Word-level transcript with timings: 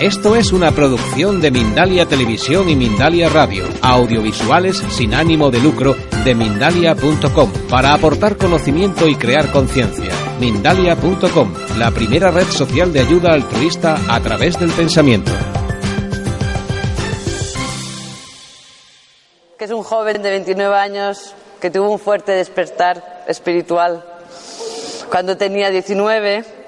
Esto 0.00 0.34
es 0.34 0.52
una 0.52 0.70
producción 0.70 1.42
de 1.42 1.50
Mindalia 1.50 2.06
Televisión 2.06 2.70
y 2.70 2.74
Mindalia 2.74 3.28
Radio, 3.28 3.66
audiovisuales 3.82 4.78
sin 4.78 5.12
ánimo 5.12 5.50
de 5.50 5.60
lucro 5.60 5.94
de 6.24 6.34
mindalia.com, 6.34 7.52
para 7.68 7.92
aportar 7.92 8.38
conocimiento 8.38 9.06
y 9.06 9.14
crear 9.16 9.52
conciencia. 9.52 10.10
Mindalia.com, 10.40 11.52
la 11.76 11.90
primera 11.90 12.30
red 12.30 12.46
social 12.46 12.94
de 12.94 13.00
ayuda 13.00 13.34
altruista 13.34 13.98
a 14.08 14.18
través 14.20 14.58
del 14.58 14.70
pensamiento. 14.70 15.32
Que 19.58 19.66
es 19.66 19.70
un 19.70 19.82
joven 19.82 20.22
de 20.22 20.30
29 20.30 20.76
años 20.76 21.34
que 21.60 21.70
tuvo 21.70 21.90
un 21.90 21.98
fuerte 21.98 22.32
despertar 22.32 23.24
espiritual 23.28 24.02
cuando 25.10 25.36
tenía 25.36 25.68
19. 25.68 26.59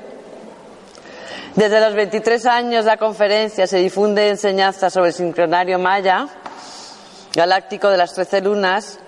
Desde 1.55 1.82
los 1.82 1.93
23 1.93 2.46
años 2.46 2.87
la 2.87 2.96
conferencia 2.96 3.66
se 3.66 3.77
difunde 3.77 4.30
enseñanza 4.30 4.88
sobre 4.88 5.09
el 5.09 5.15
sincronario 5.15 5.78
maya, 5.78 6.27
galáctico 7.34 7.91
de 7.91 7.98
las 7.98 8.15
13 8.15 8.41
lunas. 8.41 8.98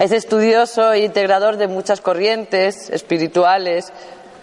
Es 0.00 0.10
estudioso 0.10 0.92
e 0.92 1.04
integrador 1.04 1.56
de 1.56 1.68
muchas 1.68 2.00
corrientes 2.00 2.90
espirituales, 2.90 3.92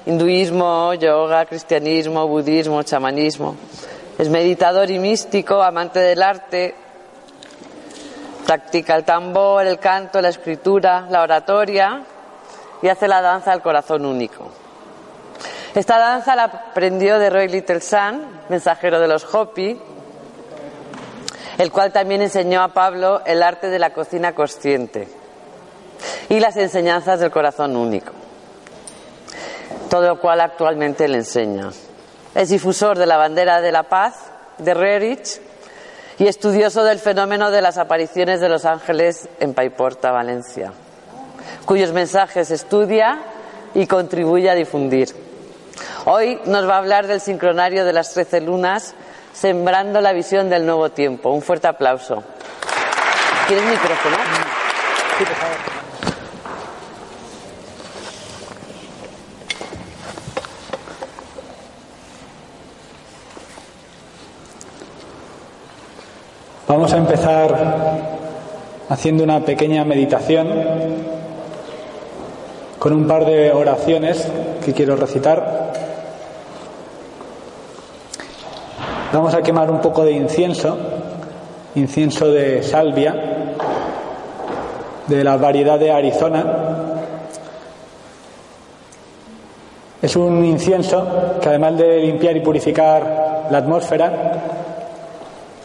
hinduismo, 0.05 0.93
yoga, 0.93 1.45
cristianismo, 1.45 2.25
budismo, 2.25 2.81
chamanismo. 2.83 3.57
Es 4.17 4.29
meditador 4.29 4.89
y 4.89 4.97
místico, 4.97 5.61
amante 5.61 5.99
del 5.99 6.23
arte, 6.23 6.73
practica 8.45 8.95
el 8.95 9.03
tambor, 9.03 9.67
el 9.67 9.77
canto, 9.77 10.21
la 10.21 10.29
escritura, 10.29 11.05
la 11.09 11.21
oratoria 11.21 12.03
y 12.81 12.87
hace 12.87 13.09
la 13.09 13.21
danza 13.21 13.51
del 13.51 13.61
corazón 13.61 14.05
único. 14.05 14.66
Esta 15.77 15.99
danza 15.99 16.35
la 16.35 16.45
aprendió 16.45 17.19
de 17.19 17.29
Roy 17.29 17.47
Little 17.49 17.81
Sun, 17.81 18.25
mensajero 18.49 18.99
de 18.99 19.07
los 19.07 19.31
Hopi, 19.31 19.79
el 21.59 21.71
cual 21.71 21.91
también 21.91 22.23
enseñó 22.23 22.63
a 22.63 22.69
Pablo 22.69 23.21
el 23.27 23.43
arte 23.43 23.69
de 23.69 23.77
la 23.77 23.91
cocina 23.91 24.33
consciente 24.33 25.07
y 26.29 26.39
las 26.39 26.57
enseñanzas 26.57 27.19
del 27.19 27.29
corazón 27.29 27.75
único. 27.75 28.11
Todo 29.87 30.07
lo 30.07 30.19
cual 30.19 30.41
actualmente 30.41 31.07
le 31.07 31.19
enseña. 31.19 31.69
Es 32.33 32.49
difusor 32.49 32.97
de 32.97 33.05
la 33.05 33.17
bandera 33.17 33.61
de 33.61 33.71
la 33.71 33.83
paz 33.83 34.15
de 34.57 34.73
Rerich 34.73 35.39
y 36.17 36.25
estudioso 36.25 36.83
del 36.83 36.97
fenómeno 36.97 37.51
de 37.51 37.61
las 37.61 37.77
apariciones 37.77 38.41
de 38.41 38.49
los 38.49 38.65
ángeles 38.65 39.29
en 39.39 39.53
Paiporta, 39.53 40.11
Valencia 40.11 40.73
cuyos 41.65 41.91
mensajes 41.91 42.49
estudia 42.49 43.19
y 43.75 43.85
contribuye 43.87 44.49
a 44.49 44.55
difundir. 44.55 45.26
Hoy 46.05 46.39
nos 46.45 46.67
va 46.67 46.75
a 46.75 46.77
hablar 46.77 47.07
del 47.07 47.19
sincronario 47.19 47.85
de 47.85 47.93
las 47.93 48.13
trece 48.13 48.41
lunas, 48.41 48.95
sembrando 49.33 50.01
la 50.01 50.13
visión 50.13 50.49
del 50.49 50.65
nuevo 50.65 50.89
tiempo. 50.89 51.31
Un 51.31 51.41
fuerte 51.41 51.67
aplauso. 51.67 52.23
¿Quieres 53.47 53.65
micrófono? 53.65 54.17
Vamos 66.67 66.91
a 66.91 66.97
empezar 66.97 68.17
haciendo 68.89 69.23
una 69.23 69.39
pequeña 69.45 69.85
meditación 69.85 71.16
con 72.79 72.93
un 72.93 73.07
par 73.07 73.25
de 73.25 73.51
oraciones 73.51 74.27
que 74.63 74.73
quiero 74.73 74.95
recitar. 74.95 75.71
Vamos 79.11 79.33
a 79.33 79.41
quemar 79.41 79.71
un 79.71 79.79
poco 79.79 80.03
de 80.03 80.11
incienso, 80.11 80.77
incienso 81.75 82.29
de 82.29 82.61
salvia, 82.61 83.15
de 85.07 85.23
la 85.23 85.37
variedad 85.37 85.79
de 85.79 85.91
Arizona. 85.91 86.45
Es 90.01 90.15
un 90.15 90.45
incienso 90.45 91.39
que 91.41 91.49
además 91.49 91.77
de 91.77 91.99
limpiar 92.01 92.37
y 92.37 92.41
purificar 92.41 93.47
la 93.49 93.57
atmósfera, 93.57 94.11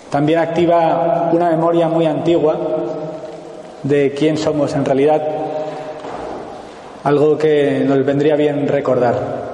también 0.09 0.39
activa 0.39 1.31
una 1.33 1.51
memoria 1.51 1.89
muy 1.89 2.06
antigua 2.06 2.56
de 3.83 4.15
quién 4.17 4.39
somos 4.39 4.75
en 4.75 4.84
realidad 4.84 5.22
algo 7.05 7.37
que 7.37 7.83
nos 7.87 8.05
vendría 8.05 8.37
bien 8.37 8.69
recordar. 8.69 9.53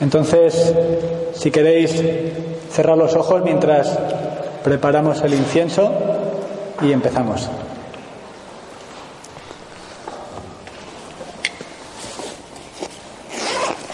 Entonces, 0.00 0.74
si 1.34 1.50
queréis 1.50 2.02
cerrar 2.70 2.96
los 2.96 3.14
ojos 3.14 3.42
mientras 3.42 3.98
preparamos 4.62 5.22
el 5.22 5.34
incienso 5.34 5.92
y 6.82 6.92
empezamos. 6.92 7.48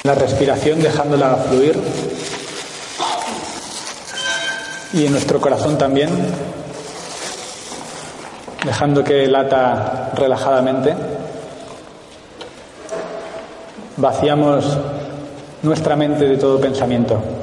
La 0.04 0.14
respiración 0.16 0.82
dejándola 0.82 1.36
fluir 1.36 1.78
y 4.94 5.06
en 5.06 5.12
nuestro 5.12 5.40
corazón 5.40 5.78
también 5.78 6.10
dejando 8.64 9.02
que 9.02 9.26
lata 9.26 10.10
relajadamente. 10.14 10.94
Vaciamos 13.96 14.78
nuestra 15.62 15.96
mente 15.96 16.26
de 16.26 16.36
todo 16.36 16.60
pensamiento. 16.60 17.41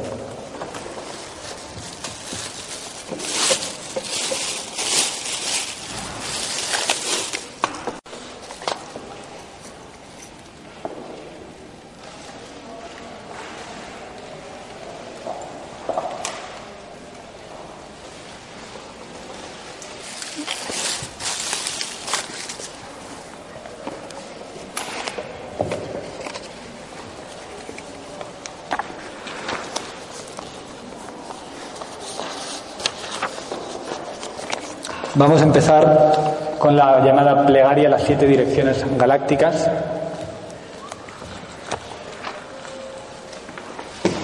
Vamos 35.19 35.41
a 35.41 35.43
empezar 35.43 36.13
con 36.57 36.77
la 36.77 37.03
llamada 37.03 37.45
plegaria 37.45 37.89
a 37.89 37.91
las 37.91 38.03
siete 38.03 38.25
direcciones 38.25 38.85
galácticas. 38.97 39.69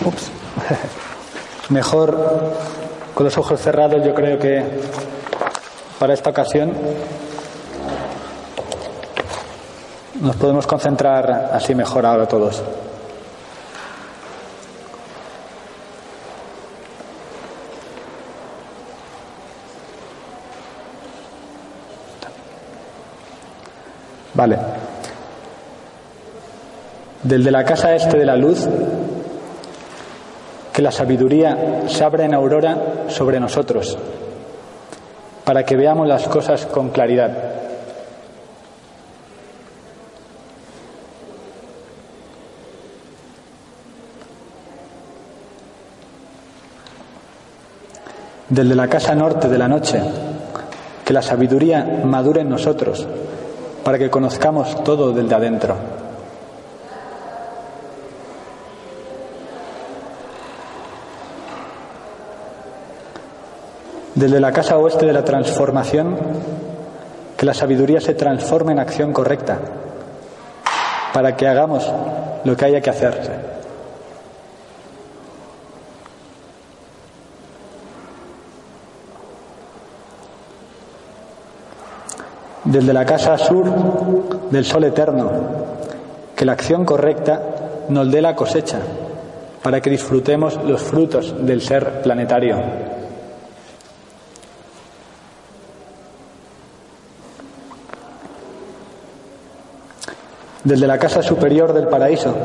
Ups. 0.06 0.32
Mejor 1.70 2.54
con 3.14 3.26
los 3.26 3.38
ojos 3.38 3.60
cerrados, 3.60 4.06
yo 4.06 4.16
creo 4.16 4.40
que 4.40 4.64
para 6.00 6.14
esta 6.14 6.30
ocasión 6.30 6.72
nos 10.22 10.38
podemos 10.38 10.66
concentrar 10.66 11.50
así 11.52 11.76
mejor 11.76 12.06
ahora 12.06 12.26
todos. 12.26 12.64
Vale. 24.36 24.58
Del 27.24 27.44
de 27.44 27.52
la 27.52 27.64
casa 27.64 27.96
este 27.96 28.18
de 28.18 28.26
la 28.26 28.36
luz, 28.36 28.68
que 30.74 30.82
la 30.82 30.92
sabiduría 30.92 31.84
se 31.88 32.04
abra 32.04 32.26
en 32.26 32.34
aurora 32.34 33.06
sobre 33.08 33.40
nosotros, 33.40 33.98
para 35.46 35.64
que 35.64 35.78
veamos 35.78 36.06
las 36.08 36.28
cosas 36.28 36.66
con 36.66 36.90
claridad. 36.90 37.32
Del 48.50 48.70
de 48.70 48.76
la 48.76 48.88
casa 48.88 49.16
norte 49.16 49.48
de 49.48 49.58
la 49.58 49.70
noche, 49.70 50.02
que 51.06 51.14
la 51.14 51.22
sabiduría 51.22 52.02
madure 52.04 52.42
en 52.42 52.50
nosotros, 52.50 53.08
para 53.86 54.00
que 54.00 54.10
conozcamos 54.10 54.84
todo 54.84 55.12
del 55.12 55.30
de 55.30 55.36
adentro. 55.36 55.76
Desde 64.16 64.40
la 64.40 64.52
casa 64.52 64.80
oeste 64.80 65.06
de 65.06 65.14
la 65.14 65.24
transformación, 65.24 66.18
que 67.38 67.46
la 67.46 67.54
sabiduría 67.54 68.02
se 68.02 68.16
transforme 68.16 68.72
en 68.72 68.80
acción 68.80 69.14
correcta, 69.14 69.60
para 71.14 71.36
que 71.38 71.48
hagamos 71.48 71.88
lo 72.44 72.58
que 72.58 72.66
haya 72.66 72.82
que 72.82 72.90
hacer. 72.90 73.55
Desde 82.76 82.92
la 82.92 83.06
casa 83.06 83.38
sur 83.38 83.72
del 84.52 84.66
sol 84.66 84.84
eterno, 84.84 85.32
que 86.36 86.44
la 86.44 86.52
acción 86.52 86.84
correcta 86.84 87.42
nos 87.88 88.12
dé 88.12 88.22
la 88.22 88.36
cosecha 88.36 88.80
para 89.64 89.80
que 89.80 89.90
disfrutemos 89.90 90.62
los 90.62 90.82
frutos 90.82 91.34
del 91.40 91.62
ser 91.62 92.02
planetario. 92.02 92.58
Desde 100.66 100.86
la 100.86 101.00
casa 101.00 101.24
superior 101.24 101.72
del 101.72 101.88
paraíso, 101.88 102.36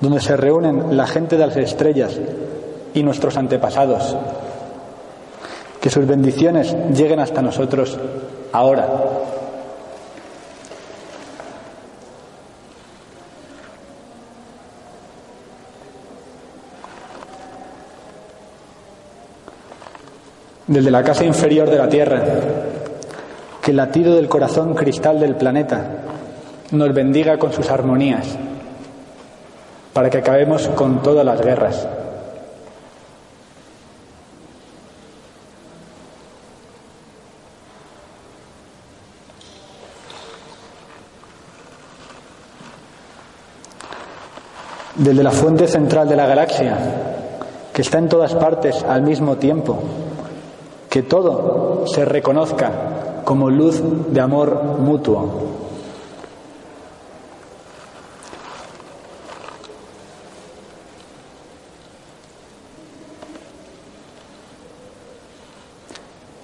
donde 0.00 0.22
se 0.22 0.38
reúnen 0.38 0.96
la 0.96 1.06
gente 1.06 1.36
de 1.36 1.46
las 1.46 1.56
estrellas 1.58 2.18
y 2.94 3.02
nuestros 3.02 3.36
antepasados, 3.36 4.16
que 5.82 5.90
sus 5.90 6.06
bendiciones 6.06 6.74
lleguen 6.94 7.20
hasta 7.20 7.42
nosotros 7.42 7.98
ahora. 8.54 9.23
Desde 20.66 20.90
la 20.90 21.02
casa 21.02 21.24
inferior 21.24 21.68
de 21.68 21.76
la 21.76 21.88
Tierra, 21.88 22.22
que 23.60 23.70
el 23.70 23.76
latido 23.76 24.16
del 24.16 24.28
corazón 24.28 24.74
cristal 24.74 25.20
del 25.20 25.36
planeta 25.36 25.84
nos 26.70 26.94
bendiga 26.94 27.38
con 27.38 27.52
sus 27.52 27.70
armonías, 27.70 28.26
para 29.92 30.08
que 30.08 30.18
acabemos 30.18 30.68
con 30.68 31.02
todas 31.02 31.24
las 31.24 31.40
guerras. 31.40 31.86
desde 44.96 45.24
la 45.24 45.32
fuente 45.32 45.66
central 45.66 46.08
de 46.08 46.16
la 46.16 46.26
galaxia, 46.26 46.78
que 47.72 47.82
está 47.82 47.98
en 47.98 48.08
todas 48.08 48.34
partes 48.34 48.84
al 48.84 49.02
mismo 49.02 49.36
tiempo, 49.36 49.82
que 50.94 51.02
todo 51.02 51.88
se 51.88 52.04
reconozca 52.04 52.70
como 53.24 53.50
luz 53.50 53.82
de 54.12 54.20
amor 54.20 54.78
mutuo. 54.78 55.28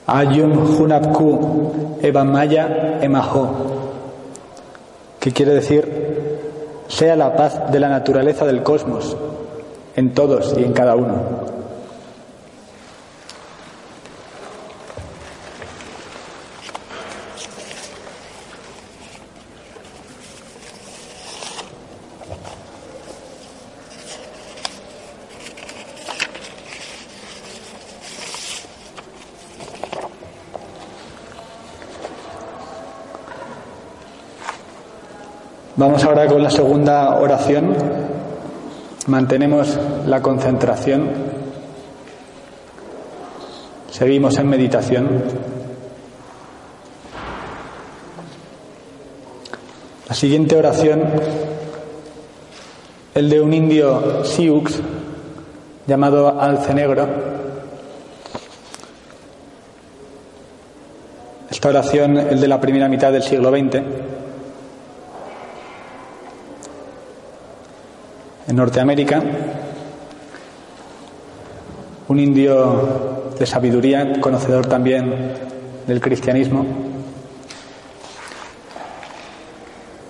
Ayum 0.09 0.81
Hunapku 0.81 1.99
Evamaya 2.03 2.99
Emaho, 3.01 3.51
que 5.21 5.31
quiere 5.31 5.55
decir 5.55 6.83
sea 6.89 7.15
la 7.15 7.37
paz 7.37 7.71
de 7.71 7.79
la 7.79 7.89
naturaleza 7.89 8.45
del 8.47 8.65
cosmos 8.65 9.17
en 9.95 10.13
todos 10.13 10.57
y 10.59 10.65
en 10.65 10.73
cada 10.73 10.97
uno. 10.97 11.60
Vamos 35.81 36.05
ahora 36.05 36.27
con 36.27 36.43
la 36.43 36.51
segunda 36.51 37.17
oración. 37.21 37.75
Mantenemos 39.07 39.79
la 40.07 40.21
concentración. 40.21 41.09
Seguimos 43.91 44.37
en 44.37 44.47
meditación. 44.47 45.09
La 50.07 50.15
siguiente 50.15 50.55
oración, 50.55 51.03
el 53.15 53.31
de 53.31 53.41
un 53.41 53.55
indio 53.55 54.23
Sioux 54.23 54.83
llamado 55.87 56.39
Alce 56.39 56.75
Negro. 56.75 57.09
Esta 61.51 61.69
oración, 61.71 62.19
el 62.19 62.39
de 62.39 62.49
la 62.49 62.61
primera 62.61 62.87
mitad 62.87 63.11
del 63.11 63.23
siglo 63.23 63.49
XX. 63.49 64.20
En 68.49 68.57
Norteamérica, 68.57 69.23
un 72.09 72.19
indio 72.19 73.33
de 73.39 73.47
sabiduría, 73.47 74.21
conocedor 74.21 74.67
también 74.67 75.15
del 75.87 76.01
cristianismo, 76.01 76.67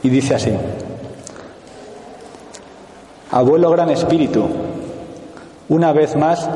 y 0.03 0.09
dice 0.09 0.35
así, 0.35 0.53
Abuelo 3.31 3.71
Gran 3.71 3.91
Espíritu, 3.91 4.45
una 5.69 5.93
vez 5.93 6.17
más 6.17 6.49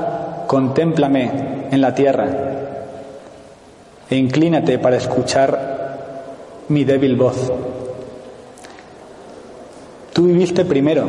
contémplame 0.46 1.68
en 1.70 1.80
la 1.80 1.94
tierra 1.94 2.26
e 4.08 4.16
inclínate 4.16 4.78
para 4.78 4.96
escuchar 4.96 5.74
mi 6.68 6.84
débil 6.84 7.16
voz. 7.16 7.52
Tú 10.12 10.24
viviste 10.24 10.64
primero 10.64 11.06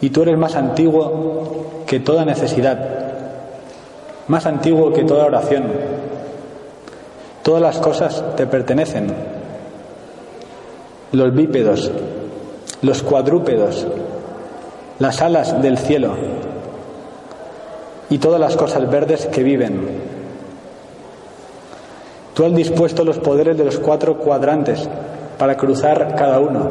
y 0.00 0.10
tú 0.10 0.22
eres 0.22 0.36
más 0.36 0.54
antiguo 0.56 1.82
que 1.86 2.00
toda 2.00 2.24
necesidad, 2.24 2.78
más 4.28 4.46
antiguo 4.46 4.92
que 4.92 5.04
toda 5.04 5.26
oración. 5.26 5.64
Todas 7.42 7.62
las 7.62 7.78
cosas 7.78 8.24
te 8.36 8.46
pertenecen. 8.46 9.14
Los 11.12 11.32
bípedos, 11.32 11.90
los 12.82 13.02
cuadrúpedos, 13.02 13.86
las 14.98 15.22
alas 15.22 15.62
del 15.62 15.78
cielo 15.78 16.16
y 18.10 18.18
todas 18.18 18.40
las 18.40 18.56
cosas 18.56 18.90
verdes 18.90 19.26
que 19.26 19.42
viven. 19.42 20.16
Tú 22.34 22.44
has 22.44 22.54
dispuesto 22.54 23.04
los 23.04 23.18
poderes 23.18 23.56
de 23.56 23.64
los 23.64 23.78
cuatro 23.78 24.18
cuadrantes 24.18 24.88
para 25.38 25.56
cruzar 25.56 26.14
cada 26.16 26.40
uno. 26.40 26.68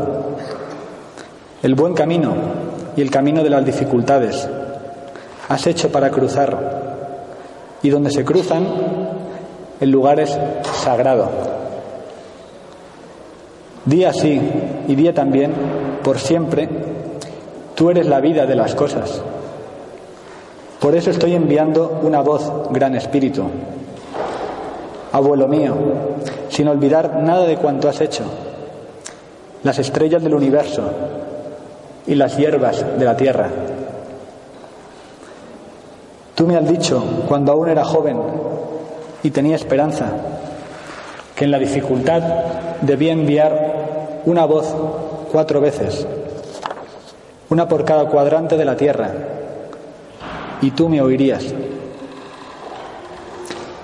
El 1.64 1.74
buen 1.74 1.94
camino 1.94 2.65
y 2.96 3.02
el 3.02 3.12
camino 3.12 3.44
de 3.44 3.50
las 3.50 3.66
dificultades. 3.66 4.48
Has 5.50 5.68
hecho 5.68 5.92
para 5.92 6.10
cruzar. 6.10 6.86
Y 7.82 7.90
donde 7.90 8.10
se 8.10 8.26
cruzan, 8.26 8.66
el 9.80 9.92
lugar 9.92 10.20
es 10.20 10.38
sagrado. 10.84 11.30
Día 13.86 14.12
sí 14.14 14.42
y 14.88 14.96
día 14.96 15.14
también, 15.14 15.54
por 16.04 16.18
siempre, 16.18 16.68
tú 17.76 17.92
eres 17.92 18.08
la 18.08 18.20
vida 18.20 18.46
de 18.46 18.56
las 18.56 18.74
cosas. 18.74 19.22
Por 20.80 20.96
eso 20.96 21.12
estoy 21.12 21.36
enviando 21.36 22.00
una 22.02 22.22
voz, 22.22 22.52
gran 22.72 22.96
espíritu. 22.96 23.44
Abuelo 25.12 25.48
mío, 25.48 25.76
sin 26.50 26.68
olvidar 26.68 27.22
nada 27.24 27.46
de 27.46 27.58
cuanto 27.58 27.88
has 27.88 28.02
hecho, 28.02 28.24
las 29.64 29.80
estrellas 29.80 30.24
del 30.24 30.36
universo, 30.36 30.84
y 32.08 32.16
las 32.16 32.38
hierbas 32.38 32.86
de 32.98 33.06
la 33.06 33.16
tierra. 33.18 33.50
Tú 36.36 36.46
me 36.46 36.58
has 36.58 36.68
dicho, 36.68 37.02
cuando 37.28 37.54
aún 37.54 37.70
era 37.70 37.84
joven 37.84 38.20
y 39.24 39.32
tenía 39.32 39.56
esperanza, 39.56 40.10
que 41.36 41.46
en 41.46 41.52
la 41.52 41.60
dificultad 41.60 42.22
debía 42.82 43.14
enviar 43.14 44.22
una 44.26 44.46
voz 44.46 44.74
cuatro 45.32 45.62
veces, 45.62 46.06
una 47.50 47.68
por 47.68 47.86
cada 47.86 48.06
cuadrante 48.06 48.58
de 48.58 48.66
la 48.66 48.76
tierra, 48.76 49.12
y 50.62 50.72
tú 50.72 50.90
me 50.90 51.02
oirías. 51.02 51.54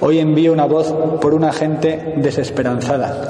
Hoy 0.01 0.19
envío 0.19 0.51
una 0.51 0.65
voz 0.65 0.93
por 1.21 1.33
una 1.33 1.53
gente 1.53 2.15
desesperanzada 2.17 3.29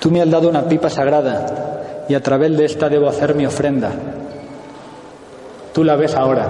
Tú 0.00 0.10
me 0.10 0.22
has 0.22 0.30
dado 0.30 0.48
una 0.48 0.64
pipa 0.64 0.88
sagrada 0.88 2.04
y 2.08 2.14
a 2.14 2.22
través 2.22 2.56
de 2.56 2.64
esta 2.64 2.88
debo 2.88 3.08
hacer 3.08 3.34
mi 3.34 3.46
ofrenda. 3.46 3.92
Tú 5.74 5.84
la 5.84 5.94
ves 5.94 6.14
ahora. 6.14 6.48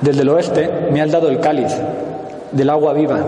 Desde 0.00 0.22
el 0.22 0.30
oeste 0.30 0.88
me 0.90 1.02
has 1.02 1.12
dado 1.12 1.28
el 1.28 1.38
cáliz 1.38 1.72
del 2.52 2.70
agua 2.70 2.94
viva 2.94 3.20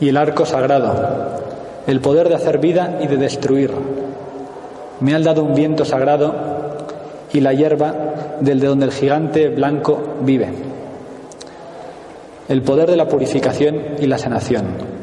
y 0.00 0.08
el 0.08 0.16
arco 0.16 0.46
sagrado, 0.46 0.94
el 1.86 2.00
poder 2.00 2.30
de 2.30 2.34
hacer 2.34 2.58
vida 2.58 2.98
y 3.00 3.06
de 3.06 3.18
destruir. 3.18 3.70
Me 5.00 5.14
has 5.14 5.22
dado 5.22 5.44
un 5.44 5.54
viento 5.54 5.84
sagrado 5.84 6.34
y 7.32 7.40
la 7.40 7.52
hierba 7.52 7.94
del 8.40 8.58
de 8.58 8.66
donde 8.66 8.86
el 8.86 8.92
gigante 8.92 9.48
blanco 9.48 10.00
vive. 10.22 10.48
el 12.48 12.62
poder 12.62 12.88
de 12.90 12.96
la 12.96 13.08
purificación 13.08 13.96
y 13.98 14.06
la 14.06 14.18
sanación. 14.18 14.95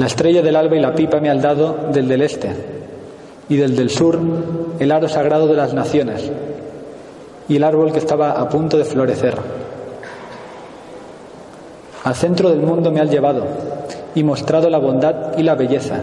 La 0.00 0.06
estrella 0.06 0.40
del 0.40 0.56
alba 0.56 0.76
y 0.76 0.80
la 0.80 0.94
pipa 0.94 1.20
me 1.20 1.28
han 1.28 1.42
dado 1.42 1.76
del 1.92 2.08
del 2.08 2.22
este, 2.22 2.48
y 3.50 3.56
del 3.58 3.76
del 3.76 3.90
sur 3.90 4.18
el 4.78 4.92
aro 4.92 5.10
sagrado 5.10 5.46
de 5.46 5.56
las 5.56 5.74
naciones, 5.74 6.32
y 7.50 7.56
el 7.56 7.62
árbol 7.62 7.92
que 7.92 7.98
estaba 7.98 8.30
a 8.30 8.48
punto 8.48 8.78
de 8.78 8.84
florecer. 8.84 9.34
Al 12.02 12.14
centro 12.14 12.48
del 12.48 12.60
mundo 12.60 12.90
me 12.90 13.00
han 13.00 13.10
llevado 13.10 13.44
y 14.14 14.24
mostrado 14.24 14.70
la 14.70 14.78
bondad 14.78 15.36
y 15.36 15.42
la 15.42 15.54
belleza 15.54 15.96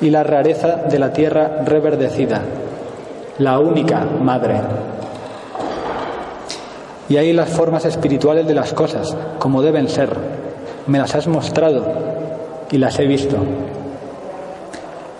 y 0.00 0.10
la 0.10 0.24
rareza 0.24 0.78
de 0.90 0.98
la 0.98 1.12
tierra 1.12 1.62
reverdecida, 1.64 2.42
la 3.38 3.60
única 3.60 4.00
madre. 4.00 4.60
Y 7.08 7.16
ahí 7.16 7.32
las 7.32 7.50
formas 7.50 7.84
espirituales 7.84 8.44
de 8.44 8.54
las 8.54 8.72
cosas, 8.72 9.16
como 9.38 9.62
deben 9.62 9.88
ser. 9.88 10.10
Me 10.88 10.98
las 10.98 11.14
has 11.14 11.28
mostrado 11.28 12.11
y 12.72 12.78
las 12.78 12.98
he 12.98 13.06
visto. 13.06 13.36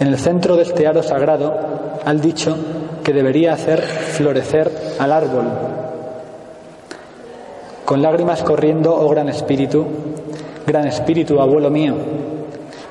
En 0.01 0.09
el 0.09 0.19
centro 0.19 0.57
de 0.57 0.63
este 0.63 0.87
aro 0.87 1.03
sagrado 1.03 1.55
han 2.05 2.21
dicho 2.21 2.57
que 3.05 3.13
debería 3.13 3.53
hacer 3.53 3.81
florecer 3.83 4.71
al 4.99 5.13
árbol. 5.13 5.45
Con 7.85 8.03
lágrimas 8.03 8.43
corriendo, 8.43 8.95
oh 8.95 9.09
gran 9.11 9.29
espíritu, 9.29 9.87
gran 10.67 10.87
espíritu, 10.87 11.41
abuelo 11.41 11.71
mío, 11.71 11.95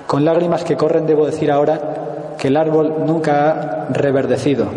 con 0.08 0.24
lágrimas 0.24 0.64
que 0.64 0.78
corren 0.78 1.06
debo 1.06 1.26
decir 1.26 1.52
ahora 1.52 2.36
que 2.38 2.50
el 2.50 2.58
árbol 2.58 3.04
nunca 3.06 3.50
ha 3.50 3.88
reverdecido. 3.94 4.68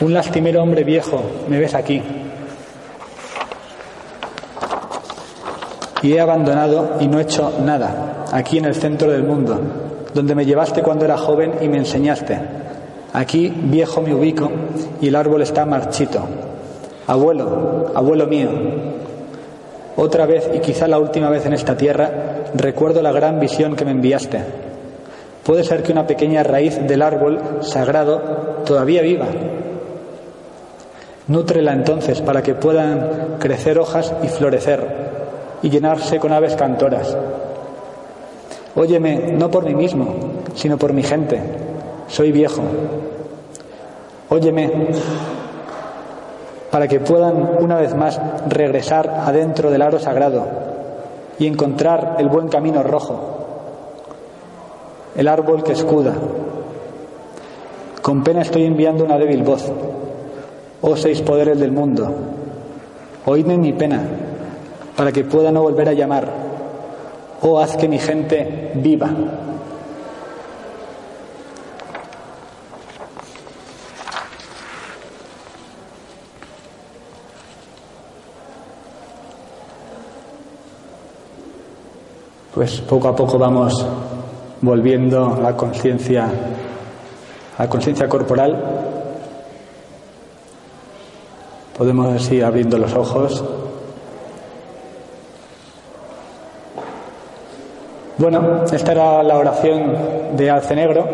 Un 0.00 0.14
lastimero 0.14 0.62
hombre 0.62 0.82
viejo, 0.82 1.20
me 1.48 1.58
ves 1.58 1.74
aquí. 1.74 2.02
Y 6.02 6.12
he 6.14 6.20
abandonado 6.20 6.96
y 7.00 7.06
no 7.06 7.18
he 7.18 7.22
hecho 7.22 7.52
nada, 7.64 8.24
aquí 8.32 8.58
en 8.58 8.64
el 8.64 8.74
centro 8.74 9.10
del 9.10 9.22
mundo, 9.22 9.58
donde 10.14 10.34
me 10.34 10.46
llevaste 10.46 10.82
cuando 10.82 11.04
era 11.04 11.18
joven 11.18 11.54
y 11.60 11.68
me 11.68 11.78
enseñaste. 11.78 12.38
Aquí, 13.12 13.52
viejo, 13.54 14.00
me 14.00 14.14
ubico 14.14 14.50
y 15.00 15.08
el 15.08 15.16
árbol 15.16 15.42
está 15.42 15.66
marchito. 15.66 16.20
Abuelo, 17.06 17.92
abuelo 17.94 18.26
mío, 18.26 18.48
otra 19.96 20.24
vez 20.24 20.48
y 20.54 20.60
quizá 20.60 20.88
la 20.88 20.98
última 20.98 21.28
vez 21.28 21.44
en 21.44 21.52
esta 21.52 21.76
tierra, 21.76 22.10
recuerdo 22.54 23.02
la 23.02 23.12
gran 23.12 23.38
visión 23.40 23.76
que 23.76 23.84
me 23.84 23.90
enviaste. 23.90 24.40
Puede 25.44 25.64
ser 25.64 25.82
que 25.82 25.92
una 25.92 26.06
pequeña 26.06 26.42
raíz 26.42 26.78
del 26.86 27.02
árbol 27.02 27.38
sagrado 27.60 28.62
todavía 28.64 29.02
viva. 29.02 29.26
Nútrela 31.26 31.72
entonces 31.72 32.20
para 32.22 32.42
que 32.42 32.54
puedan 32.54 33.36
crecer 33.38 33.78
hojas 33.78 34.14
y 34.22 34.28
florecer 34.28 35.09
y 35.62 35.70
llenarse 35.70 36.18
con 36.18 36.32
aves 36.32 36.56
cantoras. 36.56 37.16
Óyeme, 38.74 39.32
no 39.32 39.50
por 39.50 39.64
mí 39.64 39.74
mismo, 39.74 40.14
sino 40.54 40.78
por 40.78 40.92
mi 40.92 41.02
gente. 41.02 41.40
Soy 42.08 42.32
viejo. 42.32 42.62
Óyeme, 44.28 44.70
para 46.70 46.86
que 46.86 47.00
puedan 47.00 47.56
una 47.60 47.76
vez 47.76 47.94
más 47.94 48.20
regresar 48.48 49.08
adentro 49.08 49.70
del 49.70 49.82
aro 49.82 49.98
sagrado 49.98 50.46
y 51.38 51.46
encontrar 51.46 52.16
el 52.18 52.28
buen 52.28 52.48
camino 52.48 52.82
rojo, 52.82 53.18
el 55.16 55.26
árbol 55.26 55.64
que 55.64 55.72
escuda. 55.72 56.14
Con 58.02 58.22
pena 58.22 58.42
estoy 58.42 58.64
enviando 58.64 59.04
una 59.04 59.18
débil 59.18 59.42
voz. 59.42 59.70
Oh 60.82 60.96
seis 60.96 61.20
poderes 61.20 61.58
del 61.58 61.72
mundo, 61.72 62.10
oídme 63.26 63.58
mi 63.58 63.72
pena, 63.72 64.02
para 65.00 65.12
que 65.12 65.24
pueda 65.24 65.50
no 65.50 65.62
volver 65.62 65.88
a 65.88 65.94
llamar. 65.94 66.30
Oh 67.40 67.58
haz 67.58 67.74
que 67.74 67.88
mi 67.88 67.98
gente 67.98 68.72
viva. 68.74 69.08
pues 82.52 82.82
poco 82.82 83.08
a 83.08 83.16
poco 83.16 83.38
vamos 83.38 83.86
volviendo 84.60 85.38
la 85.40 85.56
conciencia 85.56 86.30
a 87.56 87.62
la 87.62 87.70
conciencia 87.70 88.06
corporal. 88.06 88.62
Podemos 91.78 92.16
así 92.16 92.42
abriendo 92.42 92.76
los 92.76 92.92
ojos. 92.92 93.42
Bueno, 98.20 98.64
esta 98.70 98.92
era 98.92 99.22
la 99.22 99.38
oración 99.38 100.36
de 100.36 100.50
Alce 100.50 100.76
Negro. 100.76 101.06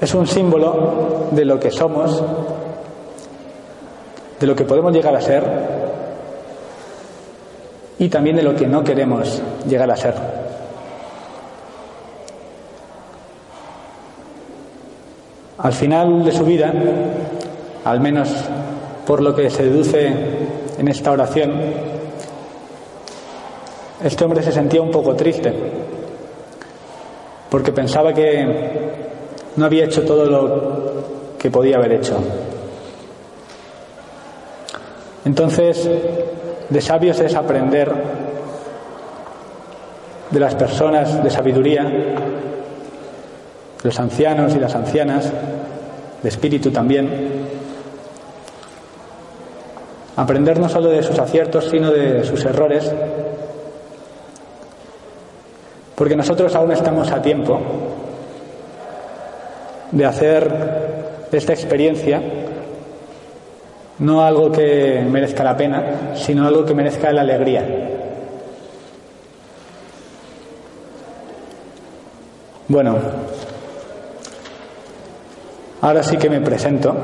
Es 0.00 0.12
un 0.12 0.26
símbolo 0.26 1.28
de 1.30 1.44
lo 1.44 1.60
que 1.60 1.70
somos, 1.70 2.20
de 4.40 4.46
lo 4.48 4.56
que 4.56 4.64
podemos 4.64 4.92
llegar 4.92 5.14
a 5.14 5.20
ser 5.20 5.44
y 7.96 8.08
también 8.08 8.34
de 8.34 8.42
lo 8.42 8.56
que 8.56 8.66
no 8.66 8.82
queremos 8.82 9.40
llegar 9.68 9.88
a 9.88 9.96
ser. 9.96 10.14
Al 15.58 15.72
final 15.72 16.24
de 16.24 16.32
su 16.32 16.44
vida, 16.44 16.74
al 17.84 18.00
menos 18.00 18.30
por 19.06 19.22
lo 19.22 19.32
que 19.32 19.48
se 19.48 19.62
deduce 19.62 20.12
en 20.76 20.88
esta 20.88 21.12
oración, 21.12 21.89
este 24.02 24.24
hombre 24.24 24.42
se 24.42 24.52
sentía 24.52 24.80
un 24.80 24.90
poco 24.90 25.14
triste, 25.14 25.52
porque 27.50 27.72
pensaba 27.72 28.14
que 28.14 28.80
no 29.56 29.64
había 29.64 29.84
hecho 29.84 30.02
todo 30.02 30.24
lo 30.24 31.36
que 31.38 31.50
podía 31.50 31.76
haber 31.76 31.92
hecho. 31.92 32.18
Entonces, 35.24 35.88
de 36.68 36.80
sabios 36.80 37.20
es 37.20 37.34
aprender 37.34 37.92
de 40.30 40.40
las 40.40 40.54
personas 40.54 41.22
de 41.22 41.30
sabiduría, 41.30 41.84
de 41.84 42.14
los 43.82 43.98
ancianos 43.98 44.54
y 44.54 44.58
las 44.58 44.74
ancianas, 44.74 45.30
de 46.22 46.28
espíritu 46.28 46.70
también. 46.70 47.50
Aprender 50.16 50.58
no 50.58 50.68
solo 50.68 50.88
de 50.90 51.02
sus 51.02 51.18
aciertos, 51.18 51.68
sino 51.70 51.90
de 51.90 52.24
sus 52.24 52.44
errores, 52.44 52.92
porque 56.00 56.16
nosotros 56.16 56.54
aún 56.54 56.72
estamos 56.72 57.12
a 57.12 57.20
tiempo 57.20 57.60
de 59.92 60.06
hacer 60.06 60.50
esta 61.30 61.52
experiencia 61.52 62.22
no 63.98 64.24
algo 64.24 64.50
que 64.50 65.04
merezca 65.06 65.44
la 65.44 65.54
pena, 65.58 66.12
sino 66.14 66.46
algo 66.46 66.64
que 66.64 66.72
merezca 66.72 67.12
la 67.12 67.20
alegría. 67.20 67.66
Bueno, 72.68 72.96
ahora 75.82 76.02
sí 76.02 76.16
que 76.16 76.30
me 76.30 76.40
presento. 76.40 76.96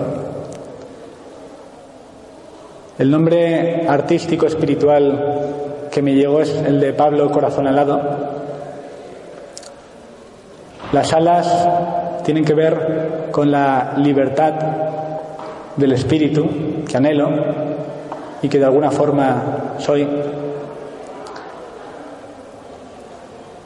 El 2.98 3.10
nombre 3.10 3.86
artístico 3.86 4.46
espiritual 4.46 5.88
que 5.90 6.00
me 6.00 6.14
llegó 6.14 6.40
es 6.40 6.48
el 6.48 6.80
de 6.80 6.94
Pablo 6.94 7.30
Corazón 7.30 7.66
Alado. 7.66 8.45
Las 10.92 11.12
alas 11.12 12.22
tienen 12.24 12.44
que 12.44 12.54
ver 12.54 13.28
con 13.32 13.50
la 13.50 13.94
libertad 13.96 14.52
del 15.76 15.92
espíritu 15.92 16.48
que 16.88 16.96
anhelo 16.96 17.28
y 18.40 18.48
que 18.48 18.58
de 18.58 18.64
alguna 18.64 18.90
forma 18.90 19.74
soy. 19.78 20.08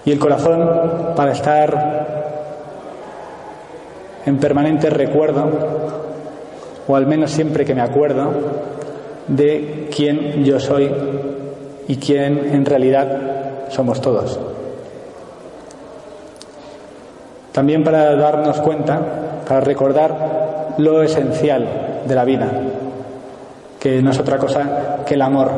Y 0.04 0.10
el 0.10 0.18
corazón 0.18 1.14
para 1.14 1.32
estar 1.32 2.06
en 4.24 4.38
permanente 4.38 4.88
recuerdo, 4.88 5.50
o 6.88 6.96
al 6.96 7.06
menos 7.06 7.30
siempre 7.30 7.64
que 7.64 7.74
me 7.74 7.82
acuerdo, 7.82 8.32
de 9.28 9.88
quién 9.94 10.42
yo 10.44 10.58
soy 10.58 10.90
y 11.86 11.96
quién 11.96 12.54
en 12.54 12.64
realidad 12.64 13.68
somos 13.68 14.00
todos. 14.00 14.38
También 17.52 17.82
para 17.82 18.14
darnos 18.16 18.60
cuenta, 18.60 19.00
para 19.46 19.60
recordar 19.60 20.74
lo 20.78 21.02
esencial 21.02 22.02
de 22.06 22.14
la 22.14 22.24
vida, 22.24 22.48
que 23.78 24.00
no 24.00 24.10
es 24.10 24.18
otra 24.18 24.38
cosa 24.38 24.98
que 25.04 25.14
el 25.14 25.22
amor. 25.22 25.50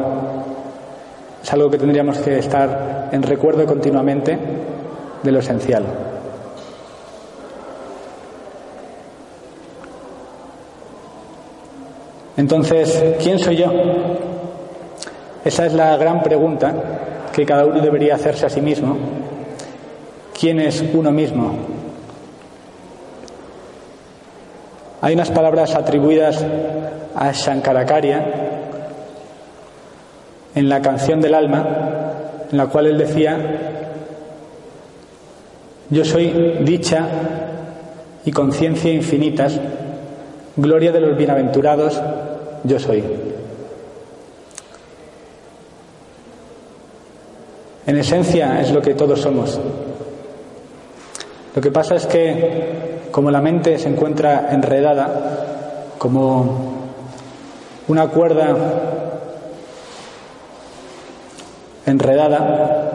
Es 1.42 1.52
algo 1.52 1.70
que 1.70 1.78
tendríamos 1.78 2.18
que 2.18 2.38
estar 2.38 3.08
en 3.12 3.22
recuerdo 3.22 3.66
continuamente 3.66 4.38
de 5.22 5.32
lo 5.32 5.40
esencial. 5.40 5.84
Entonces, 12.37 13.16
¿quién 13.22 13.38
soy 13.38 13.56
yo? 13.56 13.70
Esa 15.44 15.66
es 15.66 15.75
la 15.75 15.96
gran 15.96 16.22
pregunta 16.22 16.72
que 17.32 17.44
cada 17.44 17.66
uno 17.66 17.80
debería 17.80 18.14
hacerse 18.14 18.46
a 18.46 18.50
sí 18.50 18.61
mismo. 18.61 18.96
¿Quién 20.38 20.61
es 20.61 20.82
uno 20.94 21.11
mismo? 21.11 21.72
Hay 25.02 25.14
unas 25.14 25.32
palabras 25.32 25.75
atribuidas 25.75 26.44
a 27.16 27.32
Shankaracharya 27.32 28.25
en 30.54 30.68
la 30.68 30.80
canción 30.80 31.21
del 31.21 31.35
alma, 31.35 31.66
en 32.49 32.56
la 32.56 32.68
cual 32.68 32.87
él 32.87 32.99
decía, 32.99 33.37
yo 35.90 36.04
soy 36.04 36.61
dicha 36.61 37.04
y 38.25 38.30
conciencia 38.30 38.92
infinitas, 38.92 39.59
gloria 40.54 40.92
de 40.92 41.00
los 41.00 41.18
bienaventurados, 41.18 42.00
yo 42.62 42.78
soy. 42.78 43.02
En 47.87 47.97
esencia 47.97 48.61
es 48.61 48.71
lo 48.71 48.80
que 48.80 48.94
todos 48.94 49.21
somos. 49.21 49.59
Lo 51.56 51.61
que 51.61 51.73
pasa 51.73 51.97
es 51.97 52.06
que 52.06 52.91
como 53.12 53.31
la 53.31 53.40
mente 53.40 53.78
se 53.78 53.88
encuentra 53.88 54.49
enredada, 54.50 55.95
como 55.99 56.73
una 57.87 58.09
cuerda 58.09 58.57
enredada, 61.87 62.92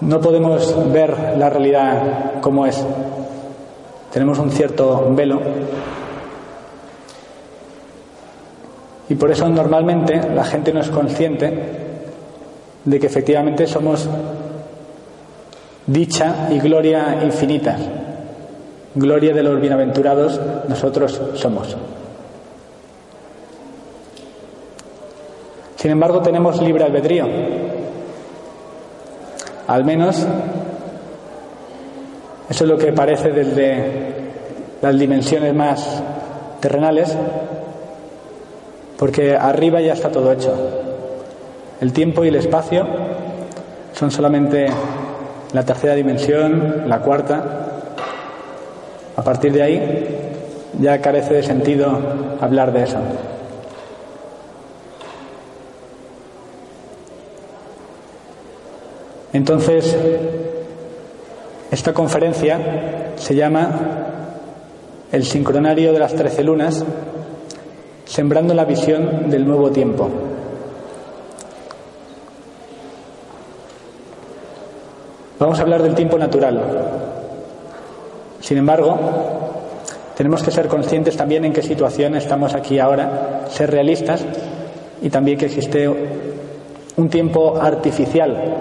no 0.00 0.20
podemos 0.20 0.92
ver 0.92 1.36
la 1.38 1.48
realidad 1.48 2.40
como 2.40 2.66
es. 2.66 2.84
Tenemos 4.12 4.38
un 4.38 4.50
cierto 4.50 5.12
velo 5.14 5.40
y 9.08 9.14
por 9.14 9.30
eso 9.30 9.48
normalmente 9.48 10.20
la 10.34 10.44
gente 10.44 10.72
no 10.72 10.80
es 10.80 10.90
consciente 10.90 11.52
de 12.84 13.00
que 13.00 13.06
efectivamente 13.06 13.66
somos 13.66 14.08
dicha 15.86 16.48
y 16.50 16.58
gloria 16.60 17.20
infinitas. 17.22 17.80
Gloria 18.94 19.34
de 19.34 19.42
los 19.42 19.60
bienaventurados 19.60 20.40
nosotros 20.68 21.20
somos. 21.34 21.76
Sin 25.76 25.90
embargo, 25.90 26.22
tenemos 26.22 26.60
libre 26.62 26.84
albedrío. 26.84 27.26
Al 29.66 29.84
menos 29.84 30.24
eso 32.48 32.64
es 32.64 32.70
lo 32.70 32.78
que 32.78 32.92
parece 32.92 33.30
desde 33.30 34.14
las 34.80 34.98
dimensiones 34.98 35.54
más 35.54 36.02
terrenales, 36.60 37.16
porque 38.98 39.34
arriba 39.34 39.80
ya 39.80 39.94
está 39.94 40.10
todo 40.10 40.30
hecho. 40.32 40.54
El 41.80 41.92
tiempo 41.92 42.24
y 42.24 42.28
el 42.28 42.36
espacio 42.36 42.86
son 43.92 44.10
solamente 44.10 44.66
la 45.54 45.64
tercera 45.64 45.94
dimensión, 45.94 46.82
la 46.88 46.98
cuarta. 46.98 47.60
A 49.16 49.22
partir 49.22 49.52
de 49.52 49.62
ahí 49.62 50.08
ya 50.80 51.00
carece 51.00 51.34
de 51.34 51.42
sentido 51.44 51.96
hablar 52.40 52.72
de 52.72 52.82
eso. 52.82 52.98
Entonces, 59.32 59.96
esta 61.70 61.92
conferencia 61.92 63.12
se 63.16 63.36
llama 63.36 63.70
El 65.12 65.24
sincronario 65.24 65.92
de 65.92 65.98
las 66.00 66.14
trece 66.14 66.42
lunas, 66.42 66.84
sembrando 68.04 68.54
la 68.54 68.64
visión 68.64 69.30
del 69.30 69.46
nuevo 69.46 69.70
tiempo. 69.70 70.33
Vamos 75.38 75.58
a 75.58 75.62
hablar 75.62 75.82
del 75.82 75.94
tiempo 75.94 76.16
natural. 76.16 76.60
Sin 78.40 78.58
embargo, 78.58 78.96
tenemos 80.16 80.42
que 80.42 80.52
ser 80.52 80.68
conscientes 80.68 81.16
también 81.16 81.44
en 81.44 81.52
qué 81.52 81.62
situación 81.62 82.14
estamos 82.14 82.54
aquí 82.54 82.78
ahora, 82.78 83.46
ser 83.48 83.70
realistas 83.70 84.24
y 85.02 85.10
también 85.10 85.36
que 85.38 85.46
existe 85.46 85.88
un 86.96 87.08
tiempo 87.08 87.58
artificial. 87.60 88.54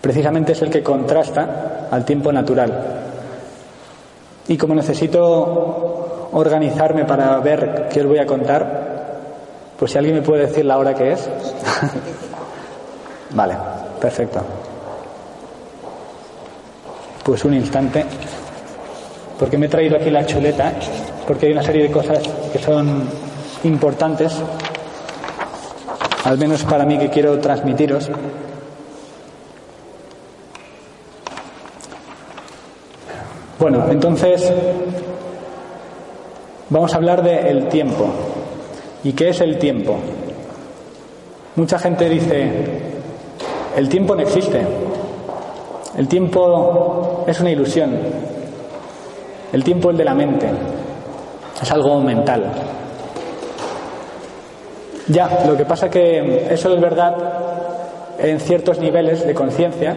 Precisamente 0.00 0.52
es 0.52 0.62
el 0.62 0.70
que 0.70 0.82
contrasta 0.82 1.88
al 1.90 2.04
tiempo 2.04 2.32
natural. 2.32 2.72
Y 4.48 4.56
como 4.56 4.74
necesito 4.74 6.30
organizarme 6.32 7.04
para 7.04 7.38
ver 7.40 7.88
qué 7.92 8.00
os 8.00 8.06
voy 8.06 8.18
a 8.18 8.26
contar, 8.26 8.92
pues 9.78 9.92
si 9.92 9.98
alguien 9.98 10.16
me 10.16 10.22
puede 10.22 10.46
decir 10.46 10.64
la 10.64 10.78
hora 10.78 10.94
que 10.94 11.12
es. 11.12 11.28
vale, 13.34 13.54
perfecto. 14.00 14.40
Pues 17.22 17.44
un 17.44 17.54
instante, 17.54 18.04
porque 19.38 19.56
me 19.56 19.66
he 19.66 19.68
traído 19.68 19.96
aquí 19.96 20.10
la 20.10 20.26
chuleta, 20.26 20.72
porque 21.26 21.46
hay 21.46 21.52
una 21.52 21.62
serie 21.62 21.84
de 21.84 21.90
cosas 21.90 22.18
que 22.52 22.58
son 22.58 23.04
importantes, 23.64 24.34
al 26.24 26.36
menos 26.36 26.64
para 26.64 26.84
mí 26.84 26.98
que 26.98 27.10
quiero 27.10 27.38
transmitiros. 27.38 28.10
Bueno, 33.58 33.86
entonces 33.88 34.52
vamos 36.68 36.92
a 36.92 36.96
hablar 36.96 37.22
del 37.22 37.68
tiempo. 37.68 38.06
¿Y 39.04 39.12
qué 39.12 39.28
es 39.28 39.40
el 39.40 39.58
tiempo? 39.58 39.96
Mucha 41.54 41.78
gente 41.78 42.08
dice, 42.08 42.50
el 43.76 43.88
tiempo 43.88 44.16
no 44.16 44.22
existe. 44.22 44.66
El 45.96 46.08
tiempo 46.08 47.11
es 47.26 47.40
una 47.40 47.50
ilusión. 47.50 47.90
El 49.52 49.64
tiempo 49.64 49.90
es 49.90 49.98
de 49.98 50.04
la 50.04 50.14
mente. 50.14 50.48
Es 51.60 51.70
algo 51.70 52.00
mental. 52.00 52.44
Ya, 55.08 55.44
lo 55.46 55.56
que 55.56 55.64
pasa 55.64 55.90
que 55.90 56.46
eso 56.52 56.74
es 56.74 56.80
verdad 56.80 57.14
en 58.18 58.40
ciertos 58.40 58.78
niveles 58.78 59.26
de 59.26 59.34
conciencia, 59.34 59.96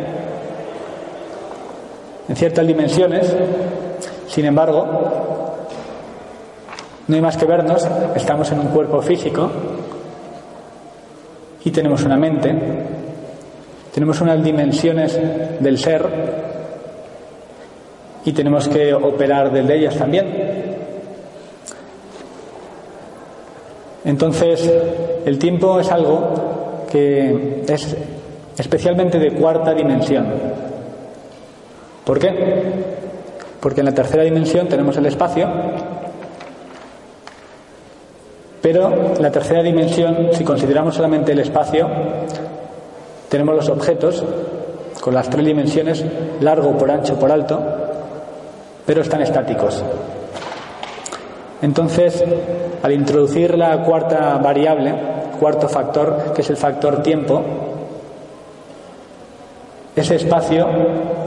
en 2.27 2.35
ciertas 2.35 2.65
dimensiones. 2.65 3.35
Sin 4.27 4.45
embargo, 4.45 4.85
no 7.07 7.15
hay 7.15 7.21
más 7.21 7.37
que 7.37 7.45
vernos, 7.45 7.87
estamos 8.15 8.51
en 8.51 8.59
un 8.59 8.67
cuerpo 8.67 9.01
físico 9.01 9.51
y 11.63 11.71
tenemos 11.71 12.03
una 12.03 12.17
mente 12.17 12.95
tenemos 13.95 14.19
unas 14.19 14.43
dimensiones 14.43 15.17
del 15.61 15.77
ser 15.77 16.05
y 18.25 18.33
tenemos 18.33 18.67
que 18.67 18.93
operar 18.93 19.51
desde 19.51 19.77
ellas 19.77 19.95
también. 19.95 20.25
Entonces, 24.03 24.71
el 25.25 25.37
tiempo 25.37 25.79
es 25.79 25.91
algo 25.91 26.85
que 26.91 27.63
es 27.67 27.95
especialmente 28.57 29.19
de 29.19 29.31
cuarta 29.31 29.73
dimensión. 29.73 30.25
¿Por 32.03 32.19
qué? 32.19 32.85
Porque 33.59 33.81
en 33.81 33.85
la 33.85 33.93
tercera 33.93 34.23
dimensión 34.23 34.67
tenemos 34.67 34.97
el 34.97 35.05
espacio, 35.05 35.47
pero 38.61 39.13
la 39.19 39.31
tercera 39.31 39.61
dimensión, 39.61 40.29
si 40.31 40.43
consideramos 40.43 40.95
solamente 40.95 41.31
el 41.31 41.39
espacio, 41.39 41.87
tenemos 43.29 43.55
los 43.55 43.69
objetos 43.69 44.23
con 45.01 45.13
las 45.13 45.29
tres 45.29 45.45
dimensiones, 45.45 46.03
largo 46.41 46.77
por 46.77 46.89
ancho 46.89 47.19
por 47.19 47.31
alto, 47.31 47.84
pero 48.85 49.01
están 49.01 49.21
estáticos. 49.21 49.83
Entonces, 51.61 52.23
al 52.83 52.91
introducir 52.91 53.57
la 53.57 53.83
cuarta 53.83 54.37
variable, 54.37 54.93
cuarto 55.39 55.67
factor, 55.67 56.33
que 56.33 56.41
es 56.41 56.49
el 56.49 56.57
factor 56.57 57.01
tiempo, 57.01 57.41
ese 59.95 60.15
espacio 60.15 60.67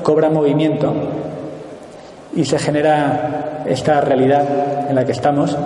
cobra 0.03 0.29
movimiento 0.31 0.93
y 2.35 2.45
se 2.45 2.59
genera 2.59 3.65
esta 3.67 4.01
realidad 4.01 4.89
en 4.89 4.95
la 4.95 5.05
que 5.05 5.13
estamos 5.13 5.57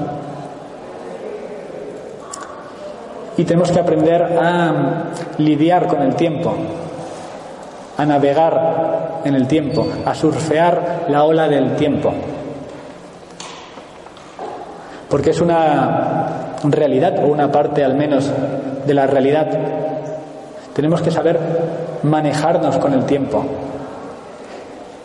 y 3.37 3.45
tenemos 3.45 3.73
que 3.73 3.81
aprender 3.81 4.23
a 4.23 5.05
lidiar 5.39 5.87
con 5.87 6.03
el 6.03 6.15
tiempo, 6.15 6.55
a 7.97 8.07
navegar 8.07 9.12
en 9.25 9.35
el 9.35 9.47
tiempo, 9.47 9.87
a 10.05 10.15
surfear 10.15 11.07
la 11.09 11.25
ola 11.25 11.49
del 11.49 11.77
tiempo. 11.77 12.13
Porque 15.09 15.31
es 15.31 15.41
una 15.41 16.57
realidad, 16.65 17.25
o 17.25 17.29
una 17.29 17.51
parte 17.51 17.85
al 17.85 17.95
menos 17.95 18.31
de 18.87 18.95
la 18.95 19.07
realidad. 19.07 19.49
Tenemos 20.75 21.03
que 21.03 21.11
saber 21.11 21.39
manejarnos 22.03 22.79
con 22.79 22.95
el 22.95 23.05
tiempo. 23.05 23.45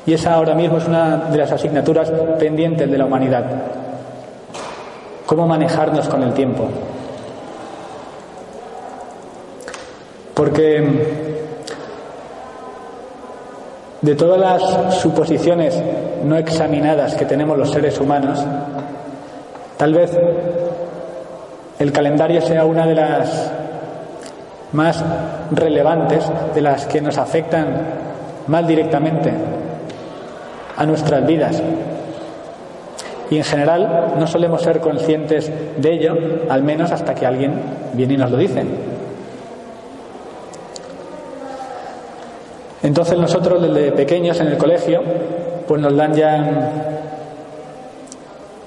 Y 0.05 0.13
esa 0.13 0.35
ahora 0.35 0.55
mismo 0.55 0.77
es 0.77 0.87
una 0.87 1.17
de 1.29 1.37
las 1.37 1.51
asignaturas 1.51 2.09
pendientes 2.39 2.89
de 2.89 2.97
la 2.97 3.05
humanidad. 3.05 3.45
cómo 5.25 5.45
manejarnos 5.45 6.07
con 6.07 6.23
el 6.23 6.33
tiempo. 6.33 6.69
Porque 10.33 11.36
de 14.07 14.15
todas 14.15 14.39
las 14.39 14.95
suposiciones 15.01 15.77
no 16.23 16.37
examinadas 16.37 17.15
que 17.15 17.25
tenemos 17.25 17.57
los 17.57 17.69
seres 17.69 17.99
humanos, 17.99 18.41
tal 19.75 19.93
vez 19.93 20.17
el 21.77 21.91
calendario 21.91 22.41
sea 22.41 22.63
una 22.63 22.87
de 22.87 22.95
las 22.95 23.51
más 24.71 25.03
relevantes, 25.51 26.23
de 26.55 26.61
las 26.61 26.85
que 26.85 27.01
nos 27.01 27.17
afectan 27.17 27.67
más 28.47 28.65
directamente 28.65 29.29
a 30.77 30.85
nuestras 30.85 31.27
vidas. 31.27 31.61
Y 33.29 33.35
en 33.35 33.43
general 33.43 34.13
no 34.17 34.25
solemos 34.25 34.61
ser 34.61 34.79
conscientes 34.79 35.51
de 35.75 35.91
ello, 35.91 36.15
al 36.47 36.63
menos 36.63 36.93
hasta 36.93 37.13
que 37.13 37.25
alguien 37.25 37.59
viene 37.91 38.13
y 38.13 38.17
nos 38.17 38.31
lo 38.31 38.37
dice. 38.37 38.63
Entonces 42.87 43.17
nosotros 43.17 43.61
desde 43.61 43.91
pequeños 43.91 44.39
en 44.39 44.47
el 44.47 44.57
colegio, 44.57 45.01
pues 45.67 45.81
nos 45.81 45.93
dan 45.93 46.13
ya 46.13 46.71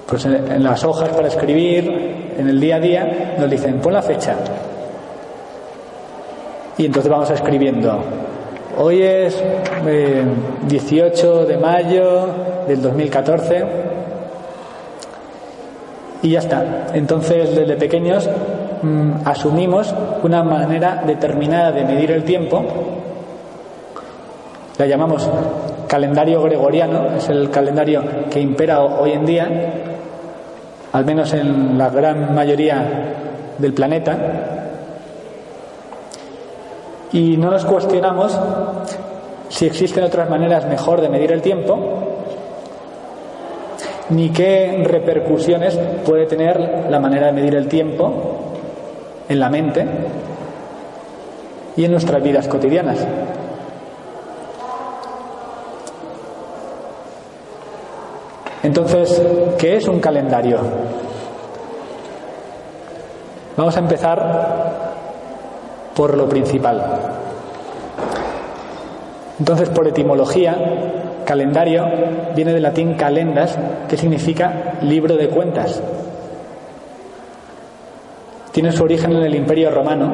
pues 0.06 0.26
en 0.26 0.62
las 0.62 0.84
hojas 0.84 1.08
para 1.08 1.28
escribir, 1.28 2.34
en 2.36 2.46
el 2.46 2.60
día 2.60 2.76
a 2.76 2.80
día, 2.80 3.34
nos 3.38 3.48
dicen, 3.48 3.78
pon 3.78 3.94
la 3.94 4.02
fecha. 4.02 4.34
Y 6.76 6.84
entonces 6.84 7.10
vamos 7.10 7.30
escribiendo. 7.30 7.98
Hoy 8.78 9.00
es 9.00 9.42
18 10.68 11.42
eh, 11.42 11.46
de 11.46 11.56
mayo 11.56 12.26
del 12.68 12.82
2014 12.82 13.64
y 16.24 16.30
ya 16.32 16.40
está. 16.40 16.88
Entonces 16.92 17.56
desde 17.56 17.74
pequeños 17.76 18.28
mm, 18.82 19.26
asumimos 19.26 19.94
una 20.22 20.42
manera 20.42 21.04
determinada 21.06 21.72
de 21.72 21.84
medir 21.86 22.10
el 22.10 22.24
tiempo 22.24 22.99
la 24.80 24.86
llamamos 24.86 25.28
calendario 25.86 26.40
gregoriano, 26.40 27.14
es 27.14 27.28
el 27.28 27.50
calendario 27.50 28.02
que 28.30 28.40
impera 28.40 28.80
hoy 28.80 29.12
en 29.12 29.26
día, 29.26 29.46
al 30.90 31.04
menos 31.04 31.34
en 31.34 31.76
la 31.76 31.90
gran 31.90 32.34
mayoría 32.34 32.82
del 33.58 33.74
planeta. 33.74 34.16
Y 37.12 37.36
no 37.36 37.50
nos 37.50 37.66
cuestionamos 37.66 38.40
si 39.50 39.66
existen 39.66 40.02
otras 40.04 40.30
maneras 40.30 40.66
mejor 40.66 41.02
de 41.02 41.10
medir 41.10 41.30
el 41.32 41.42
tiempo, 41.42 41.78
ni 44.08 44.30
qué 44.30 44.82
repercusiones 44.82 45.78
puede 46.06 46.24
tener 46.24 46.86
la 46.88 46.98
manera 46.98 47.26
de 47.26 47.32
medir 47.32 47.54
el 47.54 47.68
tiempo 47.68 48.54
en 49.28 49.38
la 49.38 49.50
mente 49.50 49.86
y 51.76 51.84
en 51.84 51.90
nuestras 51.90 52.22
vidas 52.22 52.48
cotidianas. 52.48 53.06
Entonces, 58.62 59.22
¿qué 59.58 59.76
es 59.76 59.88
un 59.88 60.00
calendario? 60.00 60.58
Vamos 63.56 63.76
a 63.76 63.80
empezar 63.80 64.70
por 65.94 66.16
lo 66.16 66.28
principal. 66.28 66.82
Entonces, 69.38 69.70
por 69.70 69.88
etimología, 69.88 70.56
calendario 71.24 71.86
viene 72.34 72.52
del 72.52 72.62
latín 72.62 72.94
calendas, 72.94 73.58
que 73.88 73.96
significa 73.96 74.74
libro 74.82 75.16
de 75.16 75.28
cuentas. 75.28 75.82
Tiene 78.52 78.72
su 78.72 78.82
origen 78.82 79.12
en 79.12 79.22
el 79.22 79.34
Imperio 79.34 79.70
Romano. 79.70 80.12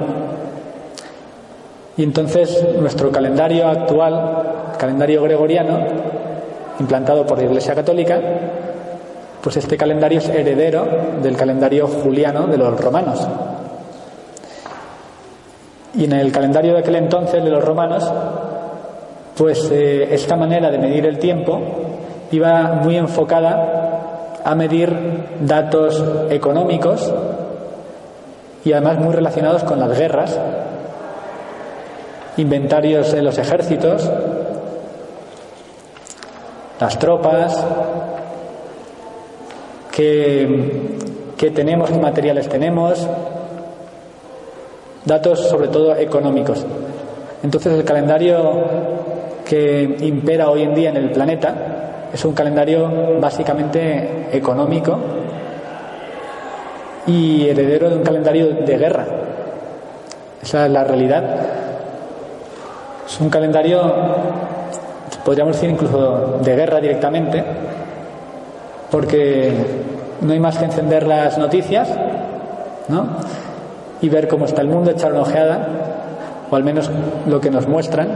Y 1.97 2.03
entonces 2.03 2.65
nuestro 2.79 3.11
calendario 3.11 3.67
actual, 3.67 4.75
calendario 4.79 5.23
gregoriano, 5.23 6.06
implantado 6.81 7.27
por 7.27 7.39
la 7.39 7.45
Iglesia 7.45 7.75
Católica, 7.75 8.21
pues 9.43 9.57
este 9.57 9.77
calendario 9.77 10.19
es 10.19 10.29
heredero 10.29 10.87
del 11.23 11.37
calendario 11.37 11.87
juliano 11.87 12.47
de 12.47 12.59
los 12.59 12.81
romanos. 12.81 13.27
Y 15.95 16.05
en 16.05 16.13
el 16.13 16.33
calendario 16.33 16.75
de 16.75 16.81
aquel 16.81 16.97
entonces 16.97 17.43
de 17.43 17.51
los 17.51 17.65
romanos, 17.65 18.13
pues 19.37 19.71
eh, 19.71 20.09
esta 20.13 20.37
manera 20.37 20.71
de 20.71 20.79
medir 20.79 21.07
el 21.07 21.19
tiempo 21.19 21.61
iba 22.33 22.81
muy 22.83 22.97
enfocada 22.97 24.41
a 24.45 24.55
medir 24.55 24.93
datos 25.41 26.03
económicos 26.31 27.13
y 28.65 28.73
además 28.73 28.99
muy 28.99 29.15
relacionados 29.15 29.63
con 29.65 29.79
las 29.79 29.97
guerras, 29.97 30.39
inventarios 32.37 33.13
de 33.13 33.23
los 33.23 33.39
ejércitos, 33.39 34.11
las 36.81 36.99
tropas, 36.99 37.65
qué, 39.93 41.51
tenemos, 41.55 41.91
qué 41.91 41.99
materiales 41.99 42.49
tenemos, 42.49 43.07
datos 45.05 45.41
sobre 45.49 45.69
todo 45.69 45.97
económicos. 45.97 46.65
Entonces 47.43 47.73
el 47.73 47.85
calendario 47.85 48.65
que 49.45 49.97
impera 50.01 50.51
hoy 50.51 50.63
en 50.63 50.75
día 50.75 50.91
en 50.91 50.97
el 50.97 51.11
planeta 51.13 52.09
es 52.13 52.25
un 52.25 52.35
calendario 52.35 53.19
básicamente 53.21 54.29
económico 54.33 54.99
y 57.07 57.49
heredero 57.49 57.91
de 57.91 57.97
un 57.97 58.03
calendario 58.03 58.49
de 58.49 58.79
guerra. 58.79 59.07
Esa 60.43 60.67
es 60.67 60.73
la 60.73 60.85
realidad. 60.85 61.25
Es 63.07 63.21
un 63.21 63.31
calendario 63.31 63.81
podríamos 65.27 65.57
decir 65.57 65.71
incluso 65.71 66.39
de 66.41 66.55
guerra 66.55 66.81
directamente, 66.81 67.45
porque 68.93 69.53
no 70.21 70.33
hay 70.33 70.39
más 70.39 70.57
que 70.57 70.67
encender 70.67 71.05
las 71.05 71.37
noticias, 71.37 71.91
¿no? 72.87 73.09
Y 74.01 74.09
ver 74.09 74.29
cómo 74.29 74.45
está 74.45 74.63
el 74.63 74.69
mundo, 74.69 74.93
echar 74.93 75.11
una 75.13 75.23
ojeada, 75.23 75.69
o 76.49 76.55
al 76.55 76.63
menos 76.63 76.89
lo 77.27 77.41
que 77.41 77.51
nos 77.51 77.67
muestran. 77.67 78.09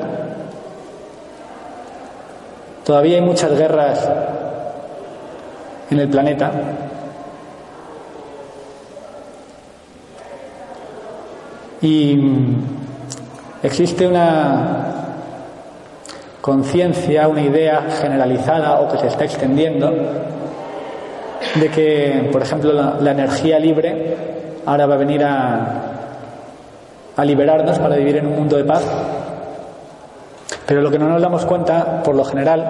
Todavía 2.85 3.17
hay 3.17 3.23
muchas 3.23 3.59
guerras 3.59 4.09
en 5.91 5.99
el 5.99 6.09
planeta. 6.09 6.53
Y 11.83 12.21
existe 13.65 14.07
una 14.07 15.10
conciencia, 16.41 17.29
una 17.29 17.43
idea 17.43 17.83
generalizada 18.01 18.81
o 18.81 18.89
que 18.89 18.99
se 18.99 19.09
está 19.09 19.25
extendiendo 19.25 19.93
de 21.55 21.69
que, 21.71 22.29
por 22.33 22.43
ejemplo, 22.43 22.73
la, 22.73 23.11
energía 23.11 23.59
libre 23.59 24.17
ahora 24.67 24.87
va 24.87 24.95
a 24.95 24.99
venir 24.99 25.25
a, 25.25 25.83
a 27.17 27.25
liberarnos 27.25 27.79
para 27.79 27.97
vivir 27.97 28.17
en 28.17 28.27
un 28.27 28.37
mundo 28.37 28.57
de 28.57 28.65
paz. 28.65 28.85
Pero 30.67 30.83
lo 30.83 30.91
que 30.91 30.99
no 30.99 31.09
nos 31.09 31.21
damos 31.21 31.45
cuenta, 31.47 32.03
por 32.03 32.15
lo 32.15 32.25
general, 32.25 32.65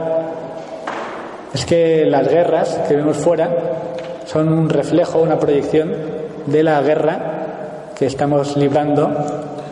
es 1.52 1.66
que 1.66 2.06
las 2.06 2.28
guerras 2.28 2.80
que 2.88 2.96
vemos 2.96 3.16
fuera 3.16 3.50
son 4.24 4.52
un 4.52 4.68
reflejo, 4.68 5.20
una 5.20 5.38
proyección 5.38 5.92
de 6.46 6.62
la 6.62 6.80
guerra 6.80 7.18
que 7.94 8.06
estamos 8.06 8.56
librando 8.56 9.10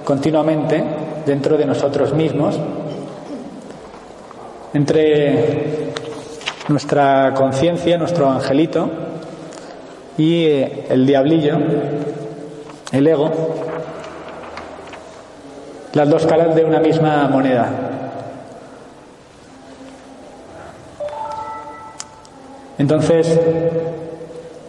continuamente 0.04 0.84
dentro 1.24 1.56
de 1.56 1.64
nosotros 1.64 2.12
mismos 2.12 2.58
entre 4.74 5.92
nuestra 6.68 7.32
conciencia, 7.34 7.96
nuestro 7.96 8.30
angelito, 8.30 8.90
y 10.16 10.44
eh, 10.44 10.86
el 10.90 11.06
diablillo, 11.06 11.56
el 12.92 13.06
ego, 13.06 13.30
las 15.92 16.08
dos 16.08 16.26
caras 16.26 16.54
de 16.54 16.64
una 16.64 16.80
misma 16.80 17.28
moneda. 17.28 17.70
Entonces, 22.78 23.40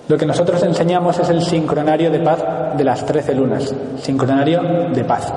lo 0.08 0.18
que 0.18 0.26
nosotros 0.26 0.64
enseñamos 0.64 1.20
es 1.20 1.30
el 1.30 1.44
sincronario 1.44 2.10
de 2.10 2.20
paz 2.20 2.44
de 2.76 2.84
las 2.84 3.06
trece 3.06 3.36
lunas, 3.36 3.74
sincronario 4.02 4.90
de 4.94 5.04
paz, 5.04 5.32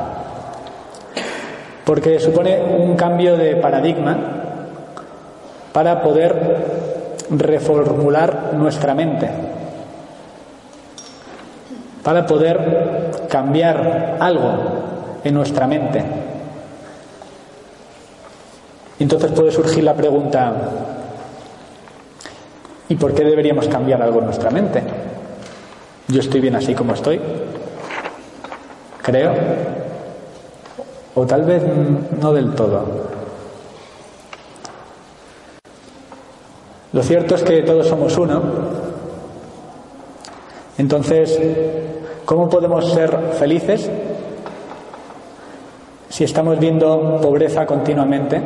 porque 1.85 2.19
supone 2.19 2.63
un 2.63 2.97
cambio 2.97 3.37
de 3.37 3.57
paradigma 3.57 4.42
para 5.73 6.03
poder 6.03 6.93
reformular 7.31 8.53
nuestra 8.55 8.95
mente, 8.95 9.31
para 12.03 12.27
poder 12.27 13.27
cambiar 13.29 14.19
algo 14.21 14.53
en 15.25 15.35
nuestra 15.35 15.67
mente. 15.67 16.03
Entonces 18.99 19.33
puede 19.33 19.51
surgir 19.51 19.83
la 19.83 19.95
pregunta, 19.95 20.53
¿y 22.89 22.95
por 22.95 23.15
qué 23.15 23.25
deberíamos 23.25 23.67
cambiar 23.69 24.03
algo 24.03 24.21
en 24.21 24.27
nuestra 24.27 24.51
mente? 24.51 24.83
Yo 26.09 26.21
estoy 26.21 26.41
bien 26.41 26.55
así 26.55 26.75
como 26.75 26.93
estoy, 26.93 27.21
creo, 29.03 29.33
o 31.15 31.27
tal 31.27 31.45
vez 31.45 31.63
no 32.21 32.33
del 32.33 32.55
todo. 32.55 33.12
Lo 36.93 37.03
cierto 37.03 37.37
es 37.37 37.43
que 37.43 37.63
todos 37.63 37.87
somos 37.87 38.17
uno. 38.19 38.43
Entonces, 40.77 41.39
¿cómo 42.25 42.49
podemos 42.49 42.93
ser 42.93 43.35
felices 43.39 43.91
si 46.09 46.25
estamos 46.25 46.59
viendo 46.59 47.19
pobreza 47.23 47.65
continuamente? 47.65 48.43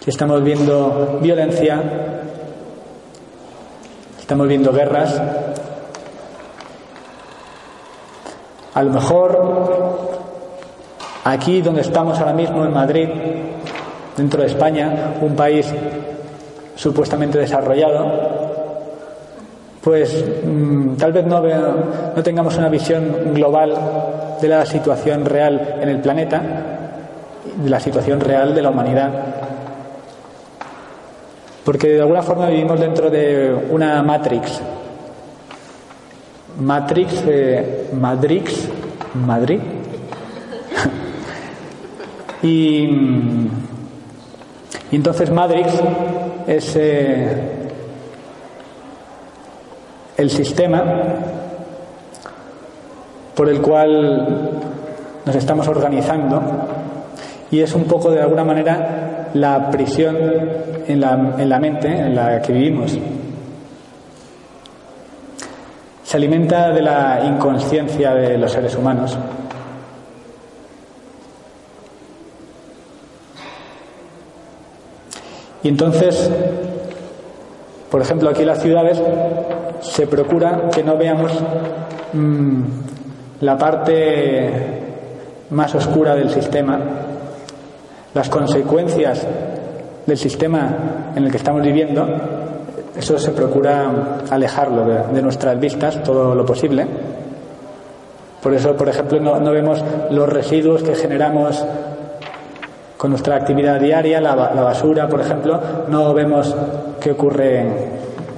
Si 0.00 0.10
estamos 0.10 0.44
viendo 0.44 1.18
violencia, 1.20 1.82
estamos 4.20 4.46
viendo 4.46 4.72
guerras. 4.72 5.20
A 8.74 8.82
lo 8.84 8.92
mejor 8.92 10.06
aquí 11.24 11.62
donde 11.62 11.80
estamos 11.80 12.18
ahora 12.20 12.32
mismo 12.32 12.64
en 12.64 12.72
Madrid, 12.72 13.08
dentro 14.16 14.40
de 14.40 14.48
España, 14.48 15.14
un 15.20 15.36
país 15.36 15.72
supuestamente 16.74 17.38
desarrollado, 17.38 18.36
pues 19.86 20.24
mm, 20.44 20.96
tal 20.96 21.12
vez 21.12 21.24
no, 21.26 21.40
tengamos 22.22 22.56
una 22.58 22.68
visión 22.68 23.32
global 23.32 23.72
de 24.40 24.48
la 24.48 24.66
situación 24.66 25.24
real 25.24 25.76
en 25.80 25.88
el 25.88 26.00
planeta, 26.00 26.42
de 27.56 27.70
la 27.70 27.78
situación 27.78 28.20
real 28.20 28.52
de 28.52 28.62
la 28.62 28.70
humanidad. 28.70 29.10
Porque 31.64 31.88
de 31.90 32.00
alguna 32.00 32.22
forma 32.22 32.48
vivimos 32.48 32.80
dentro 32.80 33.10
de 33.10 33.54
una 33.70 34.02
matrix. 34.02 34.60
Matrix, 36.60 37.22
eh, 37.26 37.90
Matrix, 37.92 38.68
Madrid. 39.24 39.60
y, 42.42 42.88
y, 44.90 44.96
entonces 44.96 45.30
Matrix 45.30 45.72
es 46.46 46.76
eh, 46.76 47.42
el 50.16 50.30
sistema 50.30 50.82
por 53.34 53.48
el 53.48 53.60
cual 53.60 54.50
nos 55.24 55.36
estamos 55.36 55.68
organizando 55.68 56.42
y 57.50 57.60
es 57.60 57.74
un 57.74 57.84
poco 57.84 58.10
de 58.10 58.22
alguna 58.22 58.44
manera 58.44 59.28
la 59.34 59.70
prisión 59.70 60.16
en 60.86 61.00
la, 61.00 61.34
en 61.38 61.48
la 61.48 61.58
mente 61.58 61.88
en 61.88 62.14
la 62.14 62.40
que 62.40 62.52
vivimos. 62.52 62.96
Se 66.02 66.16
alimenta 66.16 66.70
de 66.70 66.82
la 66.82 67.20
inconsciencia 67.24 68.14
de 68.14 68.38
los 68.38 68.52
seres 68.52 68.76
humanos. 68.76 69.18
Y 75.66 75.68
entonces, 75.68 76.30
por 77.90 78.00
ejemplo, 78.00 78.30
aquí 78.30 78.42
en 78.42 78.46
las 78.46 78.62
ciudades 78.62 79.02
se 79.80 80.06
procura 80.06 80.70
que 80.72 80.84
no 80.84 80.96
veamos 80.96 81.32
mmm, 82.12 82.62
la 83.40 83.58
parte 83.58 84.48
más 85.50 85.74
oscura 85.74 86.14
del 86.14 86.30
sistema, 86.30 86.78
las 88.14 88.28
consecuencias 88.28 89.26
del 90.06 90.16
sistema 90.16 91.12
en 91.16 91.24
el 91.24 91.32
que 91.32 91.38
estamos 91.38 91.62
viviendo, 91.62 92.06
eso 92.96 93.18
se 93.18 93.32
procura 93.32 94.20
alejarlo 94.30 94.84
de, 95.12 95.20
nuestras 95.20 95.58
vistas 95.58 96.00
todo 96.04 96.32
lo 96.32 96.46
posible. 96.46 96.86
Por 98.40 98.54
eso, 98.54 98.76
por 98.76 98.88
ejemplo, 98.88 99.18
no, 99.18 99.50
vemos 99.50 99.82
los 100.12 100.28
residuos 100.28 100.84
que 100.84 100.94
generamos 100.94 101.60
con 102.96 103.10
nuestra 103.10 103.36
actividad 103.36 103.80
diaria, 103.80 104.20
la, 104.20 104.34
basura, 104.34 105.08
por 105.08 105.20
ejemplo, 105.20 105.60
no 105.88 106.14
vemos 106.14 106.54
qué 107.00 107.12
ocurre 107.12 107.66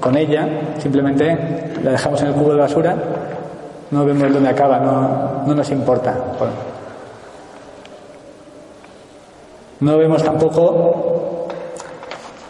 con 0.01 0.17
ella, 0.17 0.49
simplemente 0.79 1.73
la 1.83 1.93
dejamos 1.93 2.21
en 2.23 2.29
el 2.29 2.35
cubo 2.35 2.53
de 2.53 2.59
basura, 2.59 2.97
no 3.91 4.05
vemos 4.05 4.33
dónde 4.33 4.49
acaba, 4.49 4.79
no 5.47 5.55
nos 5.55 5.71
importa. 5.71 6.15
No 9.81 9.97
vemos 9.97 10.25
tampoco 10.25 11.47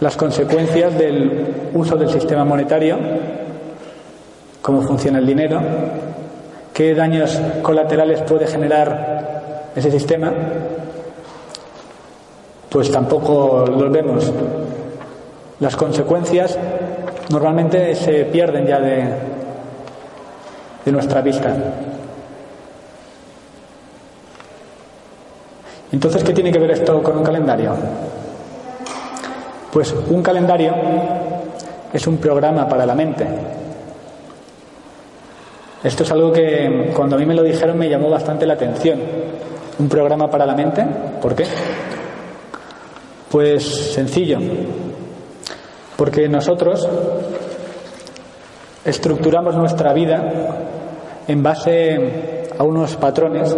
las 0.01 0.17
consecuencias 0.17 0.97
del 0.97 1.71
uso 1.75 1.97
del 1.97 2.09
sistema 2.09 2.45
monetario, 2.45 2.97
cómo 4.63 4.81
funciona 4.83 5.19
el 5.19 5.27
dinero, 5.27 5.61
qué 6.73 6.95
daños 6.95 7.39
colaterales 7.61 8.23
puede 8.23 8.47
generar 8.47 9.71
ese 9.75 9.91
sistema, 9.91 10.33
pues 12.69 12.91
tampoco 12.91 13.65
los 13.67 13.91
vemos. 13.91 14.33
Las 15.61 15.77
consecuencias 15.77 16.59
normalmente 17.31 17.95
se 17.95 18.25
pierden 18.27 18.67
ya 18.67 18.81
de, 18.81 19.05
de 20.85 20.93
nuestra 20.93 21.21
vista. 21.21 21.55
Entonces, 25.91 26.23
¿qué 26.23 26.33
tiene 26.33 26.53
que 26.53 26.59
ver 26.59 26.73
esto 26.73 27.03
con 27.03 27.17
un 27.19 27.25
calendario? 27.25 27.75
Pues 29.73 29.95
un 30.11 30.23
calendario 30.23 30.75
es 31.93 32.07
un 32.07 32.19
programa 32.19 32.69
para 32.69 32.85
la 32.85 32.95
mente. 32.95 33.27
Esto 35.83 36.03
es 36.03 36.11
algo 36.11 36.33
que 36.33 36.91
cuando 36.95 37.17
a 37.17 37.19
mí 37.19 37.25
me 37.25 37.35
lo 37.35 37.43
dijeron 37.43 37.79
me 37.79 37.89
llamó 37.89 38.11
bastante 38.11 38.47
la 38.47 38.55
atención. 38.55 39.01
¿Un 39.79 39.89
programa 39.89 40.29
para 40.29 40.45
la 40.45 40.55
mente? 40.55 40.85
¿Por 41.23 41.35
qué? 41.35 41.45
Pues 43.31 43.93
sencillo. 43.93 44.39
Porque 45.97 46.29
nosotros 46.29 46.89
estructuramos 48.85 49.55
nuestra 49.55 49.93
vida 49.93 50.23
en 51.27 51.43
base 51.43 52.49
a 52.59 52.63
unos 52.63 52.97
patrones 52.97 53.55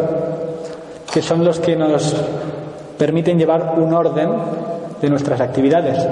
que 1.13 1.23
son 1.23 1.45
los 1.45 1.61
que 1.61 1.77
nos 1.77 2.15
permiten 2.99 3.39
llevar 3.39 3.79
un 3.79 3.93
orden 3.93 4.31
de 5.01 5.09
nuestras 5.09 5.41
actividades. 5.41 6.07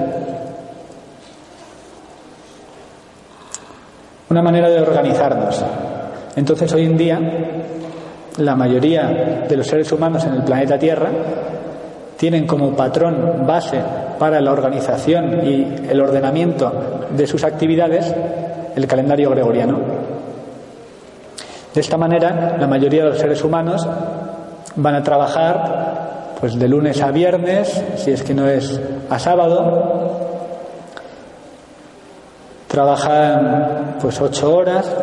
Una 4.29 4.41
manera 4.41 4.69
de 4.69 4.81
organizarnos. 4.81 5.63
Entonces 6.35 6.71
hoy 6.73 6.85
en 6.85 6.97
día 6.97 7.19
la 8.37 8.55
mayoría 8.55 9.45
de 9.49 9.57
los 9.57 9.67
seres 9.67 9.91
humanos 9.91 10.23
en 10.25 10.33
el 10.35 10.43
planeta 10.43 10.77
Tierra 10.77 11.09
tienen 12.19 12.45
como 12.45 12.75
patrón 12.75 13.45
base 13.47 13.79
para 14.19 14.41
la 14.41 14.51
organización 14.51 15.39
y 15.47 15.87
el 15.89 16.01
ordenamiento 16.01 16.69
de 17.15 17.25
sus 17.25 17.45
actividades 17.45 18.13
el 18.75 18.85
calendario 18.87 19.29
gregoriano. 19.29 19.79
De 21.73 21.79
esta 21.79 21.95
manera, 21.95 22.57
la 22.59 22.67
mayoría 22.67 23.05
de 23.05 23.11
los 23.11 23.19
seres 23.19 23.41
humanos 23.41 23.87
van 24.75 24.95
a 24.95 25.03
trabajar 25.03 26.35
pues 26.41 26.59
de 26.59 26.67
lunes 26.67 27.01
a 27.01 27.11
viernes, 27.11 27.81
si 27.95 28.11
es 28.11 28.21
que 28.21 28.33
no 28.33 28.49
es 28.49 28.77
a 29.09 29.17
sábado. 29.17 30.19
Trabajan 32.67 33.95
pues 34.01 34.19
ocho 34.19 34.57
horas, 34.57 34.93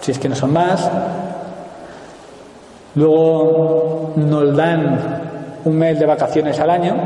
si 0.00 0.12
es 0.12 0.18
que 0.18 0.30
no 0.30 0.34
son 0.34 0.54
más. 0.54 0.90
Luego 2.94 4.12
nos 4.16 4.56
dan 4.56 5.21
un 5.64 5.76
mes 5.76 5.98
de 5.98 6.06
vacaciones 6.06 6.58
al 6.60 6.70
año. 6.70 6.96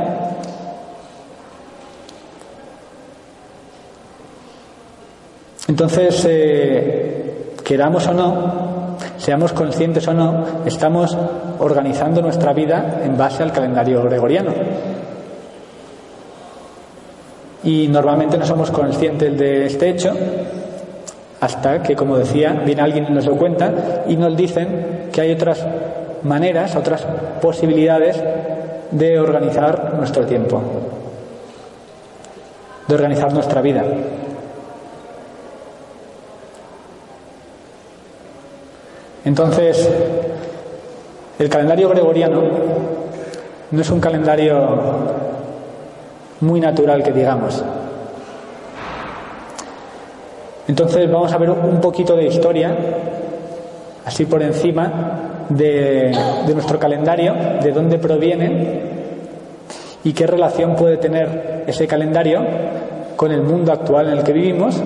Entonces, 5.68 6.24
eh, 6.28 7.54
queramos 7.64 8.06
o 8.06 8.14
no, 8.14 8.96
seamos 9.18 9.52
conscientes 9.52 10.06
o 10.06 10.14
no, 10.14 10.44
estamos 10.64 11.16
organizando 11.58 12.22
nuestra 12.22 12.52
vida 12.52 13.00
en 13.02 13.16
base 13.16 13.42
al 13.42 13.52
calendario 13.52 14.02
gregoriano. 14.04 14.52
Y 17.64 17.88
normalmente 17.88 18.38
no 18.38 18.46
somos 18.46 18.70
conscientes 18.70 19.36
de 19.36 19.66
este 19.66 19.90
hecho 19.90 20.12
hasta 21.40 21.82
que, 21.82 21.96
como 21.96 22.16
decía, 22.16 22.52
viene 22.64 22.82
alguien 22.82 23.06
y 23.08 23.12
nos 23.12 23.26
lo 23.26 23.36
cuenta 23.36 24.04
y 24.06 24.16
nos 24.16 24.36
dicen 24.36 25.08
que 25.12 25.20
hay 25.20 25.32
otras 25.32 25.66
maneras, 26.22 26.76
otras 26.76 27.07
posibilidades 27.40 28.22
de 28.90 29.18
organizar 29.18 29.94
nuestro 29.96 30.24
tiempo, 30.24 30.61
de 32.87 32.94
organizar 32.94 33.33
nuestra 33.33 33.61
vida. 33.61 33.85
Entonces, 39.24 39.88
el 41.38 41.48
calendario 41.48 41.88
gregoriano 41.88 42.42
no 43.70 43.81
es 43.81 43.90
un 43.90 44.00
calendario 44.00 44.68
muy 46.40 46.61
natural 46.61 47.02
que 47.02 47.12
digamos. 47.12 47.64
Entonces 50.68 51.11
vamos 51.11 51.33
a 51.33 51.38
ver 51.38 51.50
un 51.50 51.81
poquito 51.81 52.16
de 52.16 52.26
historia, 52.26 52.76
así 54.05 54.26
por 54.26 54.42
encima, 54.42 55.25
de, 55.48 56.12
nuestro 56.52 56.78
calendario, 56.78 57.35
de 57.62 57.72
dónde 57.72 57.98
proviene 57.98 58.80
y 60.04 60.12
qué 60.12 60.26
relación 60.26 60.76
puede 60.76 60.96
tener 60.96 61.64
ese 61.66 61.87
calendario 61.87 62.44
con 63.16 63.32
el 63.32 63.42
mundo 63.42 63.72
actual 63.72 64.09
en 64.09 64.18
el 64.18 64.24
que 64.24 64.32
vivimos 64.32 64.80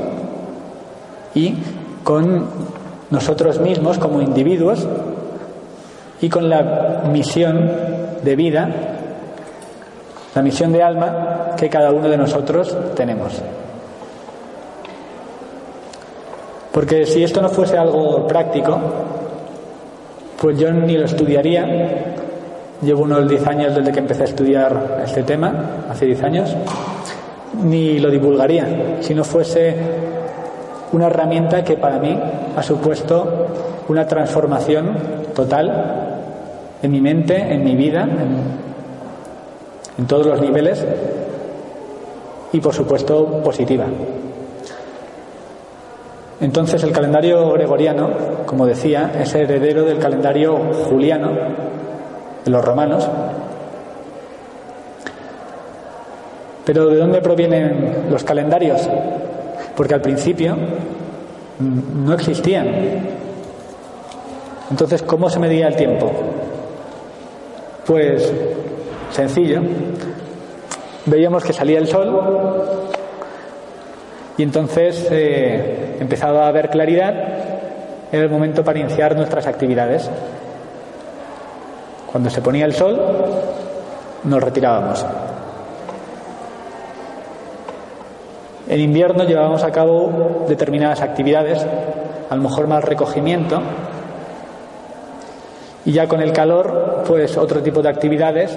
y 1.35 1.55
con 2.05 2.47
nosotros 3.11 3.61
mismos 3.61 3.99
como 3.99 4.23
individuos 4.23 4.87
y 6.21 6.29
con 6.29 6.49
la 6.49 7.03
misión 7.11 7.71
de 8.23 8.37
vida, 8.37 8.69
la 10.35 10.43
misión 10.43 10.73
de 10.73 10.83
alma 10.83 11.55
que 11.57 11.69
cada 11.69 11.91
uno 11.91 12.09
de 12.09 12.17
nosotros 12.17 12.77
tenemos. 12.95 13.43
Porque 16.73 17.05
si 17.05 17.25
esto 17.25 17.43
no 17.43 17.49
fuese 17.49 17.77
algo 17.77 18.27
práctico, 18.27 18.79
pues 20.41 20.59
yo 20.59 20.73
ni 20.73 20.97
lo 20.97 21.05
estudiaría. 21.05 21.67
Llevo 22.81 23.03
unos 23.03 23.29
10 23.29 23.47
años 23.47 23.75
desde 23.75 23.93
que 23.93 23.99
empecé 23.99 24.23
a 24.23 24.27
estudiar 24.27 25.03
este 25.05 25.23
tema, 25.23 25.85
hace 25.91 26.07
10 26.07 26.23
años, 26.23 26.57
ni 27.63 27.99
lo 27.99 28.11
divulgaría 28.11 28.97
si 29.01 29.15
no 29.15 29.23
fuese 29.23 29.77
una 30.93 31.09
herramienta 31.09 31.63
que 31.63 31.77
para 31.77 31.99
mí 31.99 32.19
ha 32.57 32.63
supuesto 32.63 33.49
una 33.89 34.07
transformación 34.07 34.97
total 35.35 36.21
en 36.83 36.91
mi 36.91 37.03
mente, 37.03 37.37
en 37.37 37.63
mi 37.63 37.77
vida, 37.77 38.05
en, 38.05 38.39
en 39.99 40.07
todos 40.07 40.27
los 40.27 40.41
niveles 40.41 40.83
y 42.53 42.61
por 42.61 42.73
supuesto 42.73 43.43
positiva. 43.43 43.85
Entonces 46.41 46.83
el 46.83 46.93
calendario 46.93 47.53
gregoriano, 47.53 48.09
como 48.51 48.67
decía, 48.67 49.13
es 49.17 49.33
heredero 49.33 49.85
del 49.85 50.01
calendario 50.01 50.57
juliano 50.89 51.31
de 52.45 52.51
los 52.51 52.65
romanos. 52.65 53.09
Pero 56.65 56.89
¿de 56.89 56.97
dónde 56.97 57.21
provienen 57.21 58.07
los 58.11 58.25
calendarios? 58.25 58.91
Porque 59.77 59.95
al 59.95 60.01
principio 60.01 60.57
no 61.61 62.13
existían. 62.13 62.67
Entonces, 64.69 65.05
¿cómo 65.05 65.31
se 65.31 65.39
medía 65.39 65.69
el 65.69 65.77
tiempo? 65.77 66.11
Pues 67.87 68.33
sencillo. 69.13 69.61
Veíamos 71.07 71.45
que 71.45 71.53
salía 71.53 71.79
el 71.79 71.87
sol 71.87 72.21
y 74.37 74.43
entonces 74.43 75.07
eh, 75.13 75.99
empezaba 76.01 76.47
a 76.47 76.49
haber 76.49 76.69
claridad. 76.69 77.40
Era 78.13 78.25
el 78.25 78.31
momento 78.31 78.65
para 78.65 78.79
iniciar 78.79 79.15
nuestras 79.15 79.47
actividades. 79.47 80.11
Cuando 82.11 82.29
se 82.29 82.43
ponía 82.43 82.65
el 82.65 82.75
sol, 82.75 83.01
nos 84.25 84.43
retirábamos. 84.43 85.05
En 88.69 88.81
invierno 88.81 89.25
llevábamos 89.25 89.63
a 89.65 89.71
cabo 89.71 90.45
determinadas 90.49 91.01
actividades, 91.01 91.65
a 92.29 92.37
lo 92.37 92.43
mejor 92.43 92.67
más 92.69 92.85
recogimiento, 92.85 93.61
y 95.85 95.93
ya 95.93 96.07
con 96.07 96.21
el 96.21 96.33
calor, 96.33 97.03
pues 97.07 97.37
otro 97.37 97.63
tipo 97.63 97.83
de 97.83 97.89
actividades, 97.89 98.57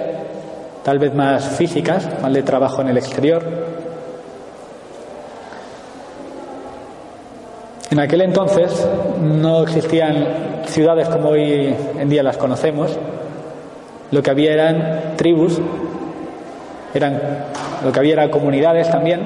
tal 0.84 0.98
vez 0.98 1.14
más 1.14 1.44
físicas, 1.44 2.08
más 2.20 2.32
de 2.32 2.42
trabajo 2.42 2.82
en 2.82 2.88
el 2.88 2.98
exterior. 2.98 3.42
En 7.94 8.00
aquel 8.00 8.22
entonces 8.22 8.88
no 9.22 9.62
existían 9.62 10.64
ciudades 10.66 11.08
como 11.08 11.28
hoy 11.28 11.72
en 11.96 12.08
día 12.08 12.24
las 12.24 12.36
conocemos. 12.36 12.90
Lo 14.10 14.20
que 14.20 14.30
había 14.30 14.52
eran 14.52 15.14
tribus, 15.14 15.60
eran, 16.92 17.20
lo 17.84 17.92
que 17.92 17.98
había 18.00 18.14
eran 18.14 18.30
comunidades 18.30 18.90
también, 18.90 19.20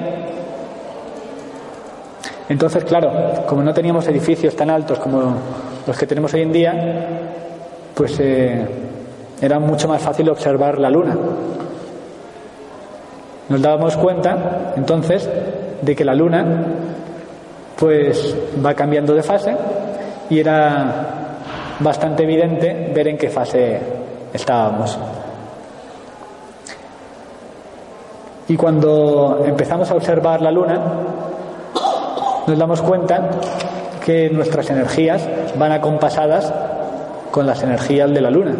entonces, 2.47 2.83
claro, 2.83 3.11
como 3.47 3.63
no 3.63 3.73
teníamos 3.73 4.07
edificios 4.07 4.55
tan 4.55 4.69
altos 4.69 4.99
como 4.99 5.33
los 5.87 5.97
que 5.97 6.05
tenemos 6.05 6.31
hoy 6.35 6.43
en 6.43 6.51
día, 6.51 7.07
pues 7.95 8.19
eh, 8.19 8.67
era 9.41 9.57
mucho 9.57 9.87
más 9.87 10.03
fácil 10.03 10.29
observar 10.29 10.77
la 10.77 10.91
luna. 10.91 11.17
Nos 13.49 13.61
dábamos 13.63 13.97
cuenta, 13.97 14.73
entonces, 14.75 15.27
de 15.81 15.95
que 15.95 16.05
la 16.05 16.13
luna, 16.13 16.45
pues, 17.79 18.35
va 18.63 18.73
cambiando 18.73 19.13
de 19.13 19.23
fase 19.23 19.55
y 20.29 20.39
era 20.39 21.17
bastante 21.79 22.23
evidente 22.23 22.91
ver 22.93 23.07
en 23.07 23.17
qué 23.17 23.29
fase 23.29 23.79
estábamos. 24.33 24.99
Y 28.49 28.57
cuando 28.57 29.43
empezamos 29.45 29.89
a 29.89 29.95
observar 29.95 30.41
la 30.41 30.51
luna, 30.51 30.81
nos 32.47 32.57
damos 32.57 32.81
cuenta 32.81 33.29
que 34.03 34.29
nuestras 34.29 34.69
energías 34.71 35.29
van 35.55 35.71
acompasadas 35.71 36.51
con 37.31 37.45
las 37.45 37.61
energías 37.63 38.11
de 38.11 38.21
la 38.21 38.29
luna. 38.31 38.55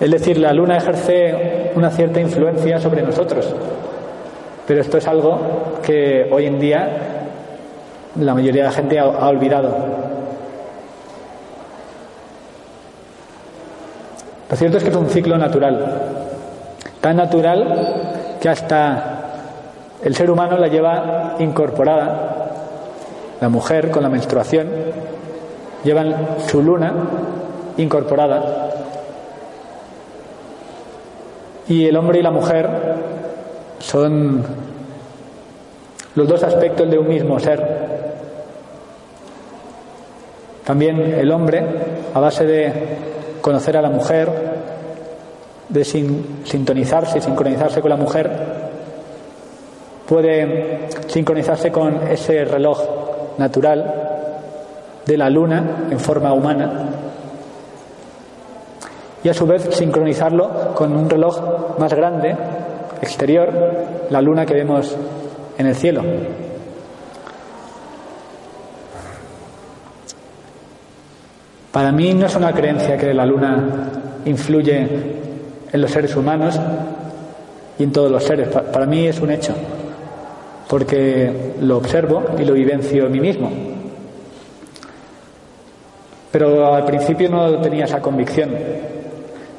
Es 0.00 0.10
decir, 0.10 0.38
la 0.38 0.52
luna 0.52 0.76
ejerce 0.76 1.72
una 1.74 1.90
cierta 1.90 2.20
influencia 2.20 2.78
sobre 2.80 3.02
nosotros, 3.02 3.54
pero 4.68 4.82
esto 4.82 4.98
es 4.98 5.08
algo 5.08 5.38
que 5.82 6.28
hoy 6.30 6.44
en 6.44 6.60
día 6.60 6.90
la 8.20 8.34
mayoría 8.34 8.64
de 8.64 8.68
la 8.68 8.74
gente 8.74 8.98
ha, 8.98 9.26
olvidado. 9.26 9.74
Lo 14.50 14.56
cierto 14.58 14.76
es 14.76 14.84
que 14.84 14.90
es 14.90 14.96
un 14.96 15.08
ciclo 15.08 15.38
natural, 15.38 16.02
tan 17.00 17.16
natural 17.16 18.36
que 18.42 18.48
hasta 18.50 19.20
el 20.04 20.14
ser 20.14 20.30
humano 20.30 20.58
la 20.58 20.68
lleva 20.68 21.36
incorporada. 21.38 22.50
La 23.40 23.48
mujer 23.48 23.90
con 23.90 24.02
la 24.02 24.10
menstruación 24.10 24.68
llevan 25.82 26.14
su 26.46 26.62
luna 26.62 26.92
incorporada. 27.78 28.68
Y 31.68 31.86
el 31.86 31.96
hombre 31.96 32.18
y 32.18 32.22
la 32.22 32.30
mujer 32.30 32.68
son 33.78 34.42
los 36.14 36.28
dos 36.28 36.42
aspectos 36.42 36.90
de 36.90 36.98
un 36.98 37.08
mismo 37.08 37.38
ser. 37.38 37.88
También 40.64 41.00
el 41.00 41.30
hombre, 41.30 41.64
a 42.12 42.20
base 42.20 42.44
de 42.44 42.72
conocer 43.40 43.76
a 43.76 43.82
la 43.82 43.90
mujer, 43.90 44.28
de 45.68 45.84
sintonizarse, 45.84 47.20
sincronizarse 47.20 47.80
con 47.80 47.90
la 47.90 47.96
mujer, 47.96 48.30
puede 50.06 50.88
sincronizarse 51.06 51.70
con 51.70 52.08
ese 52.08 52.44
reloj 52.44 52.80
natural 53.38 53.94
de 55.06 55.16
la 55.16 55.30
luna 55.30 55.86
en 55.90 56.00
forma 56.00 56.32
humana 56.32 56.88
y 59.22 59.28
a 59.28 59.34
su 59.34 59.46
vez 59.46 59.68
sincronizarlo 59.74 60.74
con 60.74 60.96
un 60.96 61.10
reloj 61.10 61.78
más 61.78 61.92
grande, 61.92 62.36
exterior, 63.00 63.50
la 64.10 64.20
luna 64.20 64.46
que 64.46 64.54
vemos 64.54 64.96
en 65.56 65.66
el 65.66 65.74
cielo. 65.74 66.02
Para 71.72 71.92
mí 71.92 72.14
no 72.14 72.26
es 72.26 72.34
una 72.34 72.52
creencia 72.52 72.96
que 72.96 73.12
la 73.14 73.26
luna 73.26 73.90
influye 74.24 74.88
en 75.72 75.80
los 75.80 75.90
seres 75.90 76.16
humanos 76.16 76.58
y 77.78 77.84
en 77.84 77.92
todos 77.92 78.10
los 78.10 78.24
seres. 78.24 78.48
Para 78.48 78.86
mí 78.86 79.06
es 79.06 79.20
un 79.20 79.30
hecho, 79.30 79.54
porque 80.68 81.54
lo 81.60 81.76
observo 81.76 82.24
y 82.38 82.44
lo 82.44 82.54
vivencio 82.54 83.06
en 83.06 83.12
mí 83.12 83.20
mismo. 83.20 83.50
Pero 86.32 86.74
al 86.74 86.84
principio 86.84 87.30
no 87.30 87.60
tenía 87.60 87.84
esa 87.84 88.00
convicción. 88.00 88.50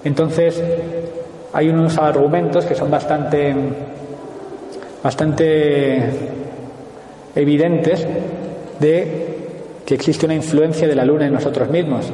Entonces, 0.03 0.61
hay 1.53 1.69
unos 1.69 1.97
argumentos 1.97 2.65
que 2.65 2.75
son 2.75 2.91
bastante, 2.91 3.55
bastante 5.03 6.09
evidentes 7.35 8.07
de 8.79 9.37
que 9.85 9.95
existe 9.95 10.25
una 10.25 10.35
influencia 10.35 10.87
de 10.87 10.95
la 10.95 11.05
luna 11.05 11.25
en 11.25 11.33
nosotros 11.33 11.69
mismos. 11.69 12.11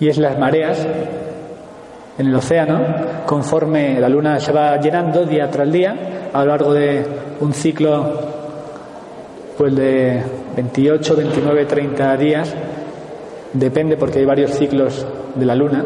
Y 0.00 0.08
es 0.08 0.18
las 0.18 0.38
mareas 0.38 0.86
en 2.18 2.26
el 2.26 2.34
océano, 2.34 2.80
conforme 3.26 3.98
la 3.98 4.08
luna 4.08 4.38
se 4.38 4.52
va 4.52 4.78
llenando 4.78 5.24
día 5.24 5.50
tras 5.50 5.70
día, 5.70 6.30
a 6.32 6.40
lo 6.40 6.46
largo 6.46 6.72
de 6.72 7.04
un 7.40 7.52
ciclo 7.52 8.34
pues 9.56 9.74
de 9.74 10.22
28, 10.56 11.16
29, 11.16 11.64
30 11.64 12.16
días, 12.16 12.54
depende 13.52 13.96
porque 13.96 14.18
hay 14.18 14.24
varios 14.24 14.52
ciclos 14.52 15.06
de 15.34 15.46
la 15.46 15.54
luna. 15.54 15.84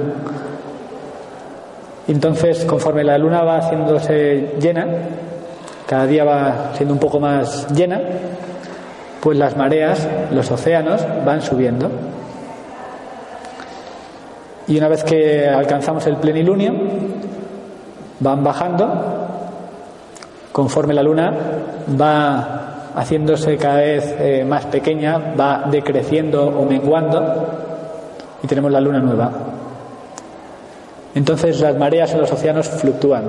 Entonces, 2.09 2.65
conforme 2.65 3.05
la 3.05 3.19
luna 3.19 3.43
va 3.43 3.59
haciéndose 3.59 4.55
llena, 4.59 4.87
cada 5.87 6.07
día 6.07 6.25
va 6.25 6.71
siendo 6.75 6.95
un 6.95 7.01
poco 7.01 7.21
más 7.21 7.71
llena, 7.75 8.01
pues 9.21 9.37
las 9.37 9.57
mareas, 9.57 10.09
los 10.31 10.51
océanos 10.51 11.05
van 11.27 11.43
subiendo. 11.43 11.91
Y 14.67 14.79
una 14.79 14.89
vez 14.89 15.05
que 15.05 15.49
alcanzamos 15.49 16.07
el 16.07 16.17
plenilunio, 16.17 16.73
van 18.21 18.43
bajando, 18.43 18.87
conforme 20.51 20.95
la 20.95 21.03
luna 21.03 21.33
va 22.01 22.91
haciéndose 22.95 23.59
cada 23.59 23.79
vez 23.79 24.15
eh, 24.19 24.45
más 24.49 24.65
pequeña, 24.67 25.35
va 25.39 25.65
decreciendo 25.71 26.47
o 26.47 26.65
menguando, 26.65 27.47
y 28.43 28.47
tenemos 28.47 28.73
la 28.73 28.81
luna 28.81 28.99
nueva. 28.99 29.58
Entonces 31.15 31.61
las 31.61 31.77
mareas 31.77 32.13
en 32.13 32.21
los 32.21 32.33
océanos 32.33 32.69
fluctúan. 32.69 33.25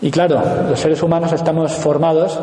Y 0.00 0.10
claro, 0.10 0.42
los 0.68 0.78
seres 0.78 1.02
humanos 1.02 1.32
estamos 1.32 1.72
formados 1.72 2.38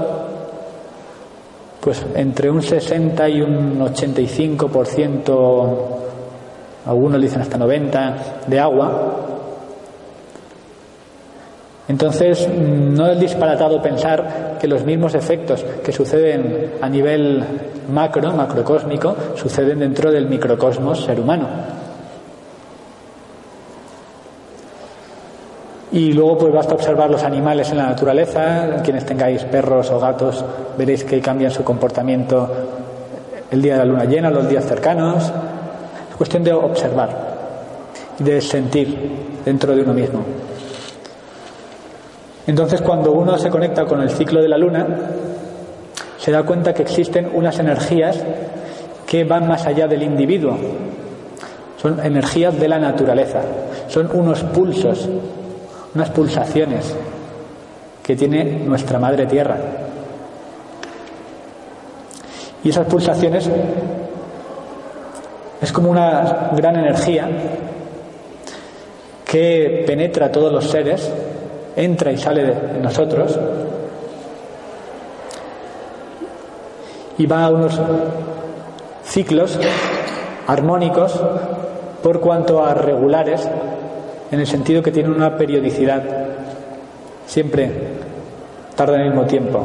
pues 1.81 2.05
entre 2.13 2.49
un 2.49 2.61
60 2.61 3.27
y 3.29 3.41
un 3.41 3.79
85%, 3.79 5.77
algunos 6.85 7.19
dicen 7.19 7.41
hasta 7.41 7.57
90, 7.57 8.43
de 8.45 8.59
agua. 8.59 9.30
Entonces, 11.91 12.47
no 12.47 13.05
es 13.07 13.19
disparatado 13.19 13.81
pensar 13.81 14.55
que 14.57 14.65
los 14.65 14.85
mismos 14.85 15.13
efectos 15.13 15.61
que 15.83 15.91
suceden 15.91 16.75
a 16.81 16.87
nivel 16.87 17.43
macro, 17.91 18.31
macrocósmico, 18.31 19.13
suceden 19.35 19.79
dentro 19.79 20.09
del 20.09 20.25
microcosmos 20.25 21.03
ser 21.03 21.19
humano. 21.19 21.49
Y 25.91 26.13
luego 26.13 26.37
pues 26.37 26.53
basta 26.53 26.75
observar 26.75 27.09
los 27.09 27.23
animales 27.23 27.69
en 27.71 27.79
la 27.79 27.87
naturaleza, 27.87 28.81
quienes 28.85 29.05
tengáis 29.05 29.43
perros 29.43 29.91
o 29.91 29.99
gatos 29.99 30.45
veréis 30.77 31.03
que 31.03 31.19
cambian 31.19 31.51
su 31.51 31.65
comportamiento 31.65 32.49
el 33.51 33.61
día 33.61 33.73
de 33.73 33.79
la 33.79 33.85
luna 33.85 34.05
llena, 34.05 34.29
los 34.29 34.47
días 34.47 34.65
cercanos. 34.65 35.29
Es 36.09 36.15
cuestión 36.15 36.41
de 36.41 36.53
observar 36.53 37.09
y 38.17 38.23
de 38.23 38.39
sentir 38.39 39.41
dentro 39.43 39.75
de 39.75 39.81
uno 39.81 39.93
mismo. 39.93 40.23
Entonces 42.47 42.81
cuando 42.81 43.11
uno 43.11 43.37
se 43.37 43.49
conecta 43.49 43.85
con 43.85 44.01
el 44.01 44.09
ciclo 44.09 44.41
de 44.41 44.49
la 44.49 44.57
luna, 44.57 44.87
se 46.17 46.31
da 46.31 46.43
cuenta 46.43 46.73
que 46.73 46.83
existen 46.83 47.29
unas 47.33 47.59
energías 47.59 48.23
que 49.05 49.23
van 49.23 49.47
más 49.47 49.65
allá 49.65 49.87
del 49.87 50.03
individuo. 50.03 50.57
Son 51.81 51.99
energías 52.03 52.59
de 52.59 52.67
la 52.67 52.77
naturaleza, 52.77 53.41
son 53.87 54.09
unos 54.13 54.43
pulsos 54.43 55.09
unas 55.93 56.09
pulsaciones 56.09 56.95
que 58.03 58.15
tiene 58.15 58.43
nuestra 58.43 58.99
Madre 58.99 59.25
Tierra. 59.25 59.57
Y 62.63 62.69
esas 62.69 62.87
pulsaciones 62.87 63.49
es 65.61 65.71
como 65.71 65.89
una 65.89 66.51
gran 66.55 66.75
energía 66.77 67.29
que 69.25 69.83
penetra 69.85 70.27
a 70.27 70.31
todos 70.31 70.51
los 70.51 70.69
seres, 70.69 71.11
entra 71.75 72.11
y 72.11 72.17
sale 72.17 72.43
de 72.43 72.79
nosotros 72.79 73.37
y 77.17 77.25
va 77.25 77.45
a 77.45 77.49
unos 77.49 77.79
ciclos 79.03 79.59
armónicos 80.47 81.19
por 82.01 82.19
cuanto 82.19 82.63
a 82.63 82.73
regulares 82.73 83.47
en 84.31 84.39
el 84.39 84.47
sentido 84.47 84.81
que 84.81 84.91
tiene 84.91 85.09
una 85.09 85.37
periodicidad. 85.37 86.01
Siempre 87.27 87.71
tarda 88.75 88.95
el 88.97 89.09
mismo 89.09 89.25
tiempo. 89.25 89.63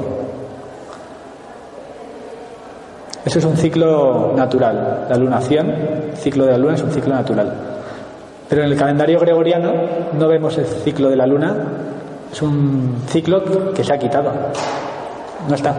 Eso 3.25 3.39
es 3.39 3.45
un 3.45 3.57
ciclo 3.57 4.35
natural. 4.37 5.07
La 5.09 5.17
lunación, 5.17 5.71
el 5.71 6.17
ciclo 6.17 6.45
de 6.45 6.53
la 6.53 6.59
luna 6.59 6.75
es 6.75 6.83
un 6.83 6.93
ciclo 6.93 7.15
natural. 7.15 7.53
Pero 8.49 8.63
en 8.63 8.71
el 8.71 8.79
calendario 8.79 9.19
gregoriano 9.19 9.73
no 10.13 10.29
vemos 10.29 10.57
el 10.59 10.67
ciclo 10.67 11.09
de 11.09 11.17
la 11.17 11.27
luna. 11.27 11.57
Es 12.33 12.43
un 12.43 13.03
ciclo 13.09 13.73
que 13.73 13.83
se 13.85 13.93
ha 13.93 13.99
quitado. 13.99 14.33
No 15.49 15.55
está. 15.55 15.75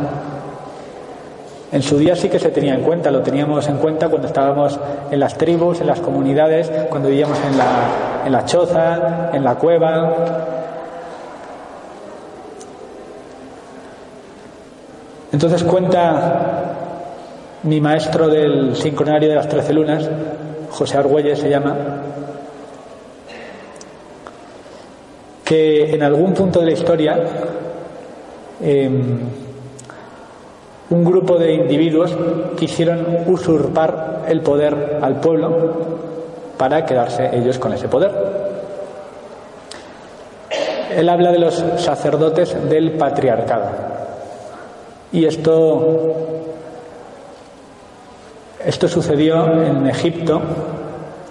En 1.72 1.82
su 1.82 1.98
día 1.98 2.16
sí 2.16 2.30
que 2.30 2.40
se 2.40 2.50
tenía 2.50 2.74
en 2.74 2.82
cuenta, 2.82 3.12
lo 3.12 3.22
teníamos 3.22 3.68
en 3.68 3.78
cuenta 3.78 4.08
cuando 4.08 4.28
estábamos 4.28 4.80
en 5.12 5.20
las 5.20 5.38
tribus, 5.38 5.82
en 5.82 5.88
las 5.88 6.00
comunidades, 6.00 6.72
cuando 6.90 7.10
vivíamos 7.10 7.38
en 7.46 7.58
la, 7.58 7.66
en 8.26 8.32
la 8.32 8.46
choza, 8.46 9.32
en 9.34 9.44
la 9.44 9.56
cueva. 9.56 10.14
Entonces 15.34 15.62
cuenta 15.64 16.68
mi 17.64 17.82
maestro 17.82 18.30
del 18.30 18.76
sincronario 18.78 19.28
de 19.28 19.36
las 19.36 19.50
trece 19.50 19.74
lunas, 19.74 20.10
José 20.70 20.98
Argüelles 20.98 21.38
se 21.38 21.50
llama, 21.50 21.76
que 25.48 25.96
en 25.96 26.04
algún 26.04 26.34
punto 26.34 26.60
de 26.60 26.66
la 26.66 26.72
historia 26.74 27.18
em, 28.62 29.20
un 30.90 31.06
grupo 31.06 31.38
de 31.38 31.54
individuos 31.54 32.14
quisieron 32.58 33.24
usurpar 33.28 34.26
el 34.28 34.42
poder 34.42 35.00
al 35.02 35.22
pueblo 35.22 35.72
para 36.58 36.86
quedarse 36.86 37.30
ellos 37.34 37.60
con 37.60 37.72
ese 37.72 37.88
poder. 37.88 38.12
Él 40.94 41.08
habla 41.08 41.32
de 41.32 41.40
los 41.40 41.64
sacerdotes 41.78 42.70
del 42.70 42.92
patriarcado. 42.94 43.70
Y 45.14 45.26
esto, 45.26 46.14
esto 48.66 48.88
sucedió 48.90 49.46
en 49.64 49.88
Egipto, 49.88 50.42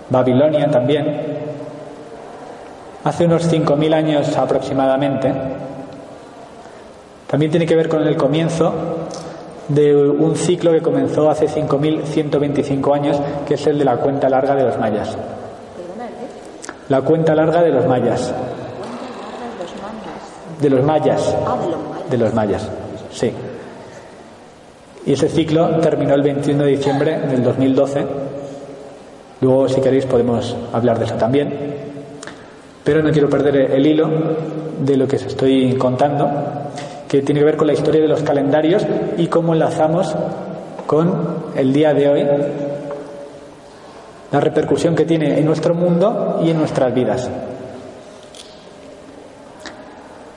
Babilonia 0.09 0.71
también, 0.71 1.46
hace 3.07 3.25
unos 3.25 3.49
5.000 3.49 3.95
años 3.95 4.37
aproximadamente. 4.37 5.33
También 7.29 7.53
tiene 7.53 7.65
que 7.65 7.77
ver 7.77 7.89
con 7.89 8.03
el 8.03 8.17
comienzo 8.17 8.73
de 9.69 9.95
un 9.95 10.35
ciclo 10.35 10.73
que 10.73 10.83
comenzó 10.83 11.31
hace 11.31 11.47
5.125 11.47 12.95
años, 12.95 13.21
que 13.47 13.55
es 13.55 13.67
el 13.69 13.79
de 13.79 13.85
la 13.85 13.99
cuenta 13.99 14.29
larga 14.29 14.57
de 14.57 14.65
los 14.65 14.79
mayas. 14.79 15.17
La 16.89 17.03
cuenta 17.03 17.37
larga 17.37 17.63
de 17.63 17.71
los 17.71 17.87
mayas. 17.87 18.35
De 20.61 20.69
los 20.69 20.85
mayas. 20.85 21.35
De 22.11 22.19
los 22.19 22.35
mayas, 22.35 22.69
sí. 23.13 23.31
Y 25.05 25.13
ese 25.13 25.29
ciclo 25.29 25.79
terminó 25.79 26.15
el 26.15 26.23
21 26.23 26.65
de 26.65 26.71
diciembre 26.71 27.21
del 27.21 27.45
2012. 27.45 28.05
Luego, 29.43 29.69
si 29.69 29.81
queréis, 29.81 30.07
podemos 30.07 30.57
hablar 30.73 30.99
de 30.99 31.05
eso 31.05 31.15
también. 31.15 31.76
Pero 32.87 33.03
no 33.03 33.11
quiero 33.11 33.29
perder 33.29 33.73
el 33.73 33.85
hilo 33.85 34.09
de 34.79 34.97
lo 34.97 35.09
que 35.09 35.17
os 35.17 35.25
estoy 35.25 35.75
contando 35.75 36.31
que 37.09 37.21
tiene 37.23 37.41
que 37.41 37.47
ver 37.47 37.57
con 37.57 37.67
la 37.67 37.73
historia 37.73 38.01
de 38.01 38.07
los 38.07 38.23
calendarios 38.23 38.87
y 39.17 39.27
cómo 39.27 39.55
enlazamos 39.55 40.15
con 40.87 41.47
el 41.57 41.73
día 41.73 41.93
de 41.93 42.09
hoy, 42.09 42.25
la 44.31 44.39
repercusión 44.39 44.95
que 44.95 45.05
tiene 45.05 45.37
en 45.37 45.45
nuestro 45.45 45.75
mundo 45.75 46.41
y 46.45 46.51
en 46.51 46.59
nuestras 46.59 46.95
vidas. 46.95 47.29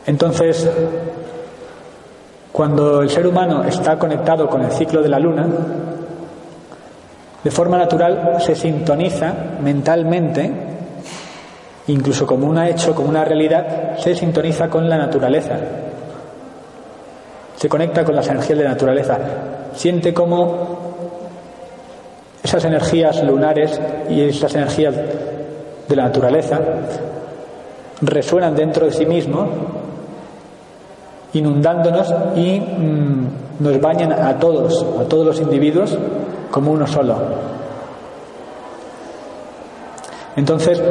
Entonces, 0.08 0.68
cuando 2.52 3.04
el 3.04 3.12
ser 3.12 3.28
humano 3.28 3.64
está 3.64 4.00
conectado 4.00 4.50
con 4.50 4.64
el 4.64 4.72
ciclo 4.72 5.04
de 5.04 5.10
la 5.10 5.20
luna, 5.20 5.48
de 7.44 7.52
forma 7.52 7.78
natural 7.78 8.38
se 8.40 8.56
sintoniza 8.56 9.36
mentalmente, 9.62 10.79
incluso 11.90 12.26
como 12.26 12.48
un 12.48 12.58
hecho, 12.60 12.94
como 12.94 13.10
una 13.10 13.26
realidad, 13.26 13.98
se 13.98 14.16
sintoniza 14.16 14.70
con 14.70 14.88
la 14.88 14.98
naturaleza, 14.98 15.58
se 17.56 17.68
conecta 17.68 18.04
con 18.04 18.16
las 18.16 18.28
energías 18.28 18.58
de 18.58 18.64
la 18.64 18.72
naturaleza, 18.72 19.18
siente 19.74 20.14
cómo 20.14 20.78
esas 22.44 22.64
energías 22.66 23.24
lunares 23.24 23.80
y 24.10 24.22
esas 24.22 24.54
energías 24.56 24.96
de 25.88 25.96
la 25.96 26.04
naturaleza 26.04 26.60
resuenan 28.02 28.56
dentro 28.56 28.86
de 28.86 28.92
sí 28.92 29.06
mismo, 29.06 29.48
inundándonos 31.34 32.14
y 32.36 32.60
mm, 32.60 33.28
nos 33.60 33.82
bañan 33.82 34.14
a 34.14 34.38
todos, 34.38 34.86
a 35.00 35.04
todos 35.06 35.26
los 35.26 35.42
individuos, 35.42 35.98
como 36.52 36.72
uno 36.72 36.88
solo. 36.88 37.16
Entonces, 40.36 40.82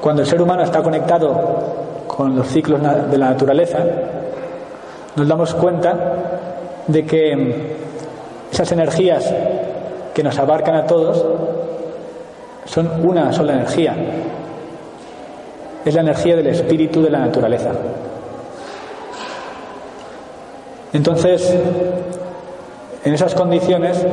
cuando 0.00 0.22
el 0.22 0.28
ser 0.28 0.40
humano 0.40 0.62
está 0.62 0.82
conectado 0.82 2.04
con 2.06 2.34
los 2.34 2.48
ciclos 2.48 2.80
de 3.10 3.18
la 3.18 3.30
naturaleza, 3.30 3.78
nos 5.16 5.28
damos 5.28 5.54
cuenta 5.54 5.96
de 6.86 7.04
que 7.04 7.76
esas 8.50 8.72
energías 8.72 9.32
que 10.14 10.22
nos 10.22 10.38
abarcan 10.38 10.76
a 10.76 10.86
todos 10.86 11.24
son 12.64 13.06
una 13.06 13.32
sola 13.32 13.54
energía. 13.54 13.94
Es 15.84 15.94
la 15.94 16.00
energía 16.00 16.36
del 16.36 16.48
espíritu 16.48 17.02
de 17.02 17.10
la 17.10 17.18
naturaleza. 17.20 17.70
Entonces, 20.92 21.54
en 23.04 23.14
esas 23.14 23.34
condiciones 23.34 24.04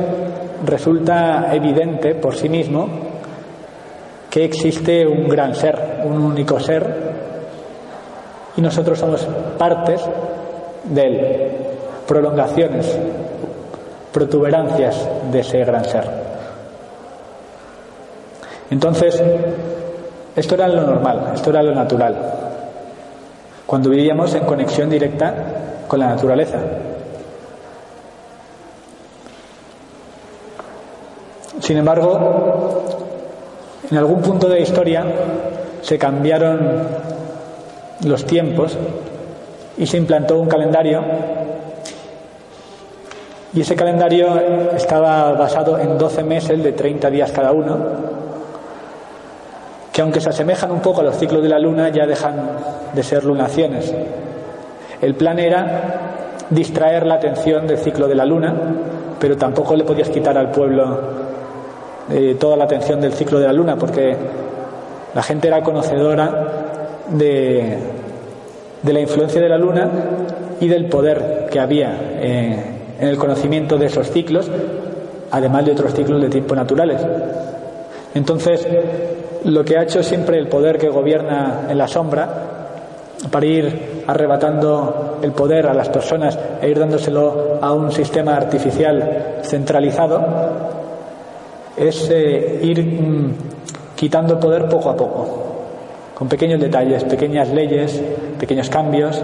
resulta 0.64 1.54
evidente 1.54 2.14
por 2.14 2.36
sí 2.36 2.48
mismo 2.48 3.07
que 4.30 4.44
existe 4.44 5.06
un 5.06 5.28
gran 5.28 5.54
ser, 5.54 6.02
un 6.04 6.18
único 6.18 6.60
ser, 6.60 7.08
y 8.56 8.60
nosotros 8.60 8.98
somos 8.98 9.26
partes 9.56 10.02
de 10.84 11.02
él, 11.02 11.52
prolongaciones, 12.06 12.98
protuberancias 14.12 15.08
de 15.30 15.40
ese 15.40 15.64
gran 15.64 15.84
ser. 15.84 16.04
Entonces, 18.70 19.22
esto 20.36 20.54
era 20.54 20.68
lo 20.68 20.82
normal, 20.82 21.32
esto 21.34 21.50
era 21.50 21.62
lo 21.62 21.74
natural, 21.74 22.16
cuando 23.66 23.90
vivíamos 23.90 24.34
en 24.34 24.44
conexión 24.44 24.90
directa 24.90 25.34
con 25.86 26.00
la 26.00 26.08
naturaleza. 26.08 26.58
Sin 31.60 31.76
embargo, 31.76 33.07
en 33.90 33.96
algún 33.96 34.20
punto 34.20 34.48
de 34.48 34.56
la 34.56 34.60
historia 34.60 35.04
se 35.82 35.98
cambiaron 35.98 36.58
los 38.04 38.24
tiempos 38.24 38.76
y 39.76 39.86
se 39.86 39.96
implantó 39.96 40.38
un 40.38 40.48
calendario 40.48 41.02
y 43.54 43.62
ese 43.62 43.74
calendario 43.74 44.70
estaba 44.76 45.32
basado 45.32 45.78
en 45.78 45.96
12 45.96 46.22
meses 46.22 46.62
de 46.62 46.72
30 46.72 47.08
días 47.10 47.32
cada 47.32 47.52
uno, 47.52 47.78
que 49.90 50.02
aunque 50.02 50.20
se 50.20 50.28
asemejan 50.28 50.70
un 50.70 50.80
poco 50.80 51.00
a 51.00 51.04
los 51.04 51.16
ciclos 51.16 51.42
de 51.42 51.48
la 51.48 51.58
luna, 51.58 51.88
ya 51.88 52.06
dejan 52.06 52.34
de 52.92 53.02
ser 53.02 53.24
lunaciones. 53.24 53.92
El 55.00 55.14
plan 55.14 55.38
era 55.38 55.82
distraer 56.50 57.06
la 57.06 57.14
atención 57.14 57.66
del 57.66 57.78
ciclo 57.78 58.06
de 58.06 58.14
la 58.14 58.26
luna, 58.26 58.54
pero 59.18 59.36
tampoco 59.36 59.74
le 59.74 59.84
podías 59.84 60.10
quitar 60.10 60.36
al 60.36 60.50
pueblo 60.50 61.00
eh, 62.10 62.36
toda 62.38 62.56
la 62.56 62.64
atención 62.64 63.00
del 63.00 63.12
ciclo 63.12 63.38
de 63.38 63.46
la 63.46 63.52
luna, 63.52 63.76
porque 63.76 64.16
la 65.14 65.22
gente 65.22 65.48
era 65.48 65.62
conocedora 65.62 66.46
de, 67.10 67.78
de 68.82 68.92
la 68.92 69.00
influencia 69.00 69.40
de 69.40 69.48
la 69.48 69.58
luna 69.58 69.90
y 70.60 70.68
del 70.68 70.86
poder 70.86 71.48
que 71.50 71.60
había 71.60 71.98
eh, 72.20 72.64
en 73.00 73.08
el 73.08 73.16
conocimiento 73.16 73.76
de 73.76 73.86
esos 73.86 74.10
ciclos, 74.10 74.50
además 75.30 75.64
de 75.64 75.72
otros 75.72 75.94
ciclos 75.94 76.20
de 76.20 76.28
tiempo 76.28 76.54
naturales. 76.54 77.00
Entonces, 78.14 78.66
lo 79.44 79.64
que 79.64 79.76
ha 79.76 79.82
hecho 79.82 80.02
siempre 80.02 80.38
el 80.38 80.48
poder 80.48 80.78
que 80.78 80.88
gobierna 80.88 81.66
en 81.68 81.78
la 81.78 81.86
sombra, 81.86 82.28
para 83.30 83.46
ir 83.46 84.02
arrebatando 84.06 85.18
el 85.22 85.32
poder 85.32 85.66
a 85.66 85.74
las 85.74 85.88
personas 85.88 86.38
e 86.62 86.68
ir 86.68 86.78
dándoselo 86.78 87.58
a 87.60 87.72
un 87.72 87.90
sistema 87.90 88.36
artificial 88.36 89.40
centralizado, 89.42 90.77
es 91.78 92.08
eh, 92.10 92.60
ir 92.62 92.84
mm, 92.84 93.34
quitando 93.94 94.38
poder 94.38 94.68
poco 94.68 94.90
a 94.90 94.96
poco 94.96 95.48
con 96.18 96.28
pequeños 96.28 96.60
detalles, 96.60 97.04
pequeñas 97.04 97.48
leyes, 97.50 98.02
pequeños 98.40 98.68
cambios, 98.68 99.22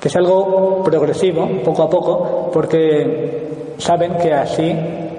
que 0.00 0.08
es 0.08 0.16
algo 0.16 0.82
progresivo, 0.82 1.46
poco 1.62 1.82
a 1.82 1.90
poco, 1.90 2.50
porque 2.50 3.74
saben 3.76 4.16
que 4.16 4.32
así 4.32 4.72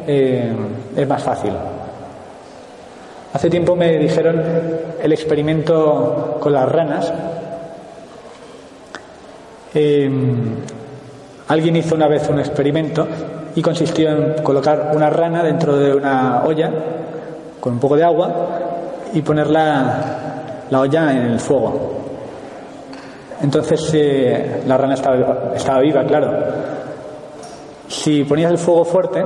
eh, 0.07 0.51
es 0.95 1.07
más 1.07 1.21
fácil. 1.21 1.51
Hace 3.31 3.47
tiempo 3.47 3.75
me 3.75 3.99
dijeron 3.99 4.41
el 5.03 5.11
experimento 5.11 6.37
con 6.39 6.51
las 6.51 6.67
ranas. 6.67 7.13
Em, 9.71 10.55
alguien 11.47 11.75
hizo 11.75 11.93
una 11.93 12.07
vez 12.07 12.27
un 12.27 12.39
experimento 12.39 13.07
y 13.59 13.61
consistió 13.61 14.09
en 14.09 14.41
colocar 14.41 14.91
una 14.95 15.09
rana 15.09 15.43
dentro 15.43 15.75
de 15.75 15.93
una 15.93 16.43
olla 16.45 16.71
con 17.59 17.73
un 17.73 17.79
poco 17.79 17.97
de 17.97 18.05
agua 18.05 18.31
y 19.11 19.21
poner 19.21 19.49
la, 19.49 20.67
olla 20.71 21.11
en 21.11 21.31
el 21.31 21.39
fuego. 21.41 21.91
Entonces 23.41 23.91
eh, 23.93 24.63
la 24.65 24.77
rana 24.77 24.93
estaba, 24.93 25.51
estaba, 25.53 25.81
viva, 25.81 26.05
claro. 26.05 26.31
Si 27.89 28.23
ponías 28.23 28.49
el 28.49 28.57
fuego 28.57 28.85
fuerte, 28.85 29.25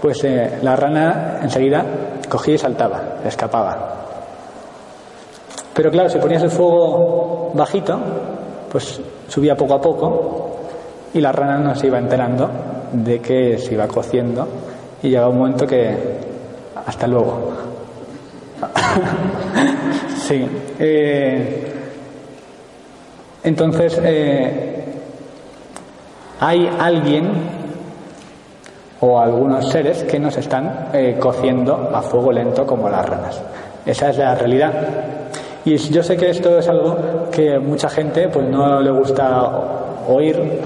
pues 0.00 0.22
eh, 0.22 0.60
la 0.62 0.76
rana 0.76 1.40
enseguida 1.42 1.84
cogía 2.28 2.54
y 2.54 2.58
saltaba, 2.58 3.16
escapaba. 3.24 3.96
Pero 5.74 5.90
claro, 5.90 6.08
si 6.08 6.18
ponías 6.18 6.44
el 6.44 6.50
fuego 6.50 7.50
bajito, 7.52 7.98
pues 8.70 9.00
subía 9.26 9.56
poco 9.56 9.74
a 9.74 9.80
poco 9.80 10.50
y 11.14 11.20
la 11.20 11.32
rana 11.32 11.58
no 11.58 11.74
se 11.74 11.88
iba 11.88 11.98
enterando 11.98 12.77
de 12.92 13.20
que 13.20 13.58
se 13.58 13.74
iba 13.74 13.86
cociendo 13.88 14.46
y 15.02 15.08
llegaba 15.10 15.28
un 15.28 15.38
momento 15.38 15.66
que 15.66 15.96
hasta 16.86 17.06
luego 17.06 17.52
sí. 20.26 20.46
Eh, 20.78 21.72
entonces, 23.44 24.00
eh, 24.02 24.84
hay 26.40 26.68
alguien 26.78 27.30
o 29.00 29.20
algunos 29.20 29.68
seres 29.68 30.02
que 30.04 30.18
nos 30.18 30.36
están 30.36 30.88
eh, 30.92 31.16
cociendo 31.20 31.90
a 31.94 32.02
fuego 32.02 32.32
lento 32.32 32.66
como 32.66 32.88
las 32.88 33.08
ranas. 33.08 33.40
Esa 33.86 34.10
es 34.10 34.18
la 34.18 34.34
realidad. 34.34 34.72
Y 35.64 35.76
yo 35.76 36.02
sé 36.02 36.16
que 36.16 36.30
esto 36.30 36.58
es 36.58 36.68
algo 36.68 37.28
que 37.30 37.58
mucha 37.58 37.88
gente 37.88 38.28
pues 38.28 38.48
no 38.48 38.80
le 38.80 38.90
gusta 38.90 39.50
oír 40.08 40.60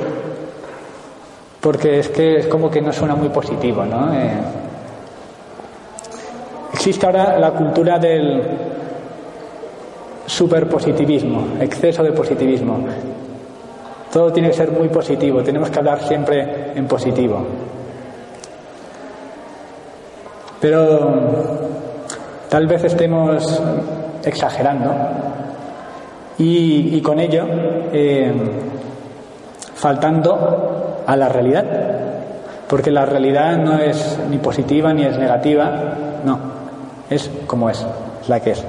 porque 1.63 2.01
es 2.01 2.09
que 2.09 2.39
es 2.39 2.49
como 2.49 2.69
que 2.69 2.83
no 2.83 2.93
suena 2.93 3.15
muy 3.15 3.29
positivo, 3.29 3.85
¿no? 3.85 4.11
Existe 6.73 7.07
ahora 7.07 7.39
la 7.39 7.53
cultura 7.53 8.01
del 8.01 8.43
superpositivismo, 10.27 11.59
exceso 11.61 12.03
de 12.03 12.11
positivismo. 12.11 12.79
Todo 14.13 14.33
tiene 14.33 14.49
que 14.49 14.57
ser 14.57 14.73
muy 14.73 14.89
positivo, 14.89 15.41
tenemos 15.45 15.71
que 15.71 15.79
hablar 15.79 16.01
siempre 16.01 16.73
en 16.75 16.87
positivo. 16.89 17.47
Pero 20.61 21.15
tal 22.49 22.67
vez 22.67 22.83
estemos 22.85 23.63
exagerando 24.25 24.93
y, 26.39 27.01
con 27.01 27.21
ello 27.21 27.45
eh, 27.93 28.33
faltando 29.75 30.72
a 31.07 31.17
la 31.17 31.29
realidad, 31.29 31.65
porque 32.69 32.91
la 32.91 33.05
realidad 33.05 33.57
no 33.57 33.79
es 33.79 34.19
ni 34.31 34.39
positiva 34.39 34.93
ni 34.93 35.05
es 35.05 35.19
negativa, 35.19 35.71
no, 36.25 36.39
es 37.11 37.31
como 37.47 37.69
es, 37.71 37.85
es 38.23 38.29
la 38.29 38.41
que 38.41 38.53
es. 38.53 38.65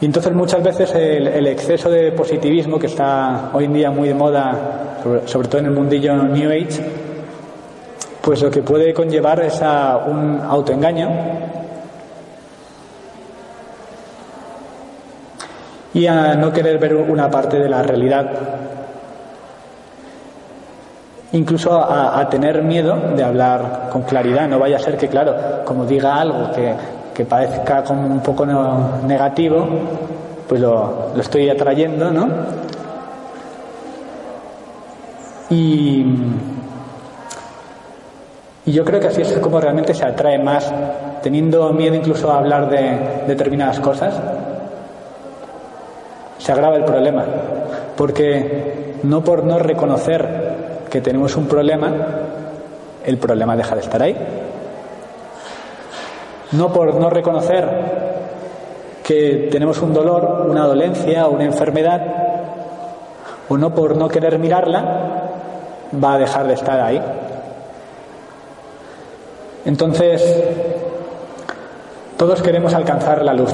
Y 0.00 0.04
entonces 0.04 0.32
muchas 0.34 0.62
veces 0.62 0.94
el, 0.94 1.46
exceso 1.46 1.88
de 1.88 2.12
positivismo 2.12 2.78
que 2.78 2.86
está 2.86 3.50
hoy 3.54 3.64
en 3.64 3.72
día 3.72 3.90
muy 3.90 4.08
de 4.08 4.14
moda, 4.14 4.98
sobre, 5.24 5.48
todo 5.48 5.58
en 5.60 5.66
el 5.66 5.72
mundillo 5.72 6.16
New 6.16 6.50
Age, 6.50 6.84
pues 8.20 8.42
lo 8.42 8.50
que 8.50 8.60
puede 8.60 8.92
conllevar 8.92 9.40
es 9.40 9.62
a 9.62 9.96
un 10.06 10.38
autoengaño 10.40 11.08
y 15.94 16.06
a 16.06 16.34
no 16.34 16.52
querer 16.52 16.78
ver 16.78 16.94
una 16.94 17.30
parte 17.30 17.58
de 17.58 17.68
la 17.68 17.82
realidad 17.82 18.30
incluso 21.32 21.72
a, 21.72 22.28
tener 22.28 22.62
miedo 22.62 22.96
de 23.14 23.22
hablar 23.22 23.88
con 23.90 24.02
claridad. 24.02 24.48
No 24.48 24.58
vaya 24.58 24.76
a 24.76 24.80
ser 24.80 24.96
que, 24.96 25.08
claro, 25.08 25.64
como 25.64 25.84
diga 25.84 26.16
algo 26.20 26.52
que, 26.52 26.74
que 27.14 27.24
parezca 27.24 27.82
como 27.82 28.06
un 28.06 28.20
poco 28.20 28.46
negativo, 28.46 29.66
pues 30.48 30.60
lo, 30.60 31.10
lo 31.14 31.20
estoy 31.20 31.48
atrayendo, 31.48 32.10
¿no? 32.10 32.28
Y, 35.50 36.04
y 38.64 38.72
yo 38.72 38.84
creo 38.84 39.00
que 39.00 39.08
así 39.08 39.22
es 39.22 39.32
como 39.38 39.60
realmente 39.60 39.94
se 39.94 40.04
atrae 40.04 40.38
más, 40.38 40.72
teniendo 41.22 41.72
miedo 41.72 41.94
incluso 41.94 42.30
a 42.30 42.38
hablar 42.38 42.68
de 42.68 43.24
determinadas 43.28 43.78
cosas, 43.80 44.14
se 46.38 46.52
agrava 46.52 46.76
el 46.76 46.84
problema, 46.84 47.24
porque 47.96 48.94
no 49.04 49.22
por 49.22 49.44
no 49.44 49.58
reconocer 49.58 50.45
que 50.90 51.00
tenemos 51.00 51.36
un 51.36 51.46
problema, 51.46 51.92
el 53.04 53.18
problema 53.18 53.56
deja 53.56 53.74
de 53.74 53.80
estar 53.80 54.02
ahí. 54.02 54.16
No 56.52 56.72
por 56.72 56.94
no 56.94 57.10
reconocer 57.10 57.68
que 59.02 59.48
tenemos 59.50 59.80
un 59.82 59.92
dolor, 59.92 60.46
una 60.48 60.66
dolencia, 60.66 61.28
una 61.28 61.44
enfermedad, 61.44 62.02
o 63.48 63.56
no 63.56 63.74
por 63.74 63.96
no 63.96 64.08
querer 64.08 64.38
mirarla, 64.38 65.22
va 66.02 66.14
a 66.14 66.18
dejar 66.18 66.46
de 66.46 66.54
estar 66.54 66.80
ahí. 66.80 67.00
Entonces, 69.64 70.42
todos 72.16 72.42
queremos 72.42 72.74
alcanzar 72.74 73.22
la 73.24 73.34
luz. 73.34 73.52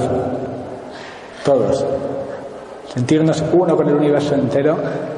Todos. 1.43 1.85
Sentirnos 2.93 3.43
uno 3.51 3.75
con 3.75 3.89
el 3.89 3.95
universo 3.95 4.35
entero 4.35 4.77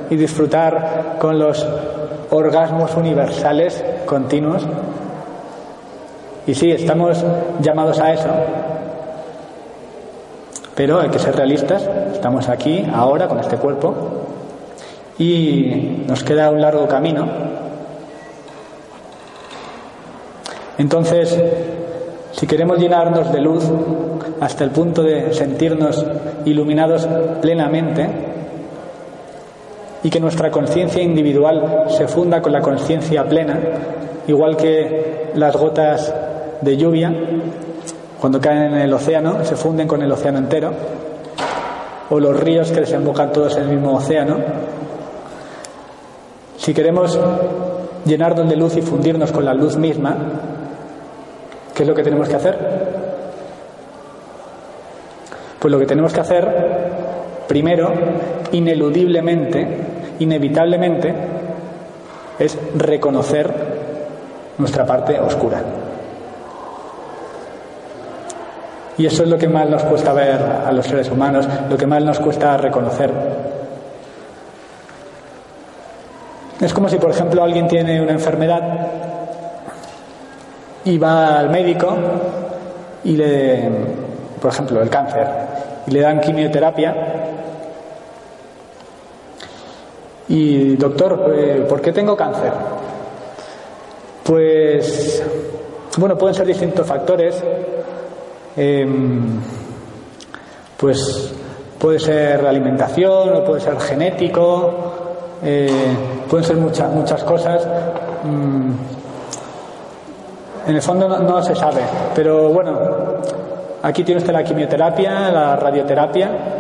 y 0.10 0.16
disfrutar 0.16 1.18
con 1.20 1.38
los 1.38 1.66
orgasmos 2.32 2.96
universales 2.96 3.84
continuos. 4.06 4.66
Y 6.48 6.54
sí, 6.54 6.72
estamos 6.72 7.24
llamados 7.62 8.00
a 8.00 8.14
eso. 8.14 8.30
Pero 10.76 11.00
hay 11.00 11.10
que 11.10 11.20
ser 11.20 11.36
realistas. 11.36 11.88
Estamos 12.14 12.50
aquí, 12.50 12.86
ahora, 12.94 13.28
con 13.28 13.40
este 13.40 13.58
cuerpo. 13.58 13.96
Y 15.18 16.04
nos 16.08 16.24
queda 16.24 16.52
un 16.52 16.62
largo 16.62 16.88
camino. 16.88 17.28
Entonces, 20.78 21.42
si 22.34 22.46
queremos 22.46 22.78
llenarnos 22.78 23.32
de 23.32 23.40
luz 23.40 23.64
hasta 24.42 24.66
el 24.66 24.72
punto 24.72 25.02
de 25.02 25.34
sentirnos 25.34 26.06
iluminados 26.44 27.08
plenamente 27.42 28.10
y 30.06 30.10
que 30.12 30.20
nuestra 30.20 30.52
conciencia 30.52 31.02
individual 31.02 31.86
se 31.88 32.08
funda 32.08 32.40
con 32.40 32.54
la 32.54 32.62
conciencia 32.62 33.24
plena, 33.24 33.60
igual 34.28 34.56
que 34.56 35.32
las 35.34 35.58
gotas 35.58 36.14
de 36.62 36.78
lluvia, 36.78 37.12
cuando 38.22 38.40
caen 38.40 38.76
en 38.76 38.82
el 38.82 38.94
océano, 38.94 39.44
se 39.44 39.56
funden 39.56 39.88
con 39.88 40.04
el 40.04 40.12
océano 40.12 40.38
entero, 40.38 40.72
o 42.12 42.20
los 42.20 42.40
ríos 42.40 42.72
que 42.72 42.82
desembocan 42.82 43.32
todos 43.32 43.58
en 43.58 43.64
el 43.64 43.70
mismo 43.70 43.96
océano. 43.96 44.38
Si 46.58 46.72
queremos 46.72 47.20
llenarnos 48.06 48.48
de 48.48 48.58
luz 48.58 48.78
y 48.78 48.84
fundirnos 48.84 49.32
con 49.32 49.44
la 49.44 49.56
luz 49.56 49.76
misma, 49.76 50.16
¿Qué 51.74 51.82
es 51.82 51.90
lo 51.90 51.96
que 51.96 52.04
tenemos 52.04 52.30
que 52.30 52.36
hacer? 52.36 52.58
Pues 55.60 55.72
lo 55.74 55.78
que 55.78 55.86
tenemos 55.86 56.14
que 56.14 56.22
hacer, 56.22 56.48
primero, 57.50 57.92
ineludiblemente, 58.54 59.95
inevitablemente, 60.20 61.14
es 62.40 62.58
reconocer 62.76 63.52
nuestra 64.58 64.86
parte 64.86 65.20
oscura. 65.20 65.62
Y 68.98 69.06
eso 69.06 69.24
es 69.24 69.30
lo 69.30 69.38
que 69.38 69.48
más 69.48 69.70
nos 69.70 69.84
cuesta 69.84 70.14
ver 70.14 70.40
a 70.66 70.72
los 70.72 70.86
seres 70.86 71.10
humanos, 71.10 71.48
lo 71.70 71.78
que 71.78 71.86
más 71.86 72.02
nos 72.02 72.20
cuesta 72.20 72.56
reconocer. 72.56 73.12
Es 76.62 76.74
como 76.74 76.88
si, 76.88 76.98
por 76.98 77.12
ejemplo, 77.12 77.44
alguien 77.44 77.68
tiene 77.68 78.02
una 78.02 78.14
enfermedad 78.14 78.62
y 80.86 80.98
va 80.98 81.40
al 81.40 81.50
médico 81.50 81.96
y 83.04 83.18
le, 83.18 83.70
por 84.42 84.52
ejemplo, 84.52 84.82
el 84.82 84.90
cáncer, 84.90 85.28
y 85.88 85.92
le 85.92 86.00
dan 86.00 86.22
quimioterapia. 86.22 86.96
Y 90.30 90.76
doctor, 90.76 91.34
eh, 91.36 91.66
¿por 91.68 91.82
qué 91.82 91.92
tengo 91.92 92.16
cáncer? 92.16 92.52
Pues, 94.24 95.24
bueno, 95.98 96.18
pueden 96.18 96.34
ser 96.34 96.48
distintos 96.48 96.88
factores. 96.88 97.44
Em, 98.58 99.40
pues 100.78 101.34
puede 101.78 102.00
ser 102.00 102.42
la 102.42 102.50
alimentación, 102.50 103.44
puede 103.46 103.62
ser 103.62 103.80
genético, 103.80 104.74
eh, 105.44 105.70
pueden 106.30 106.46
ser 106.46 106.58
muchas 106.58 106.92
muchas 106.92 107.24
cosas. 107.24 107.68
Mm, 108.24 108.72
en 110.68 110.76
el 110.76 110.82
fondo 110.82 111.08
no, 111.08 111.44
se 111.44 111.56
sabe, 111.56 111.82
pero 112.16 112.50
bueno, 112.50 112.80
aquí 113.84 114.04
tiene 114.04 114.20
usted 114.20 114.34
la 114.34 114.44
quimioterapia, 114.44 115.30
la 115.32 115.56
radioterapia. 115.56 116.55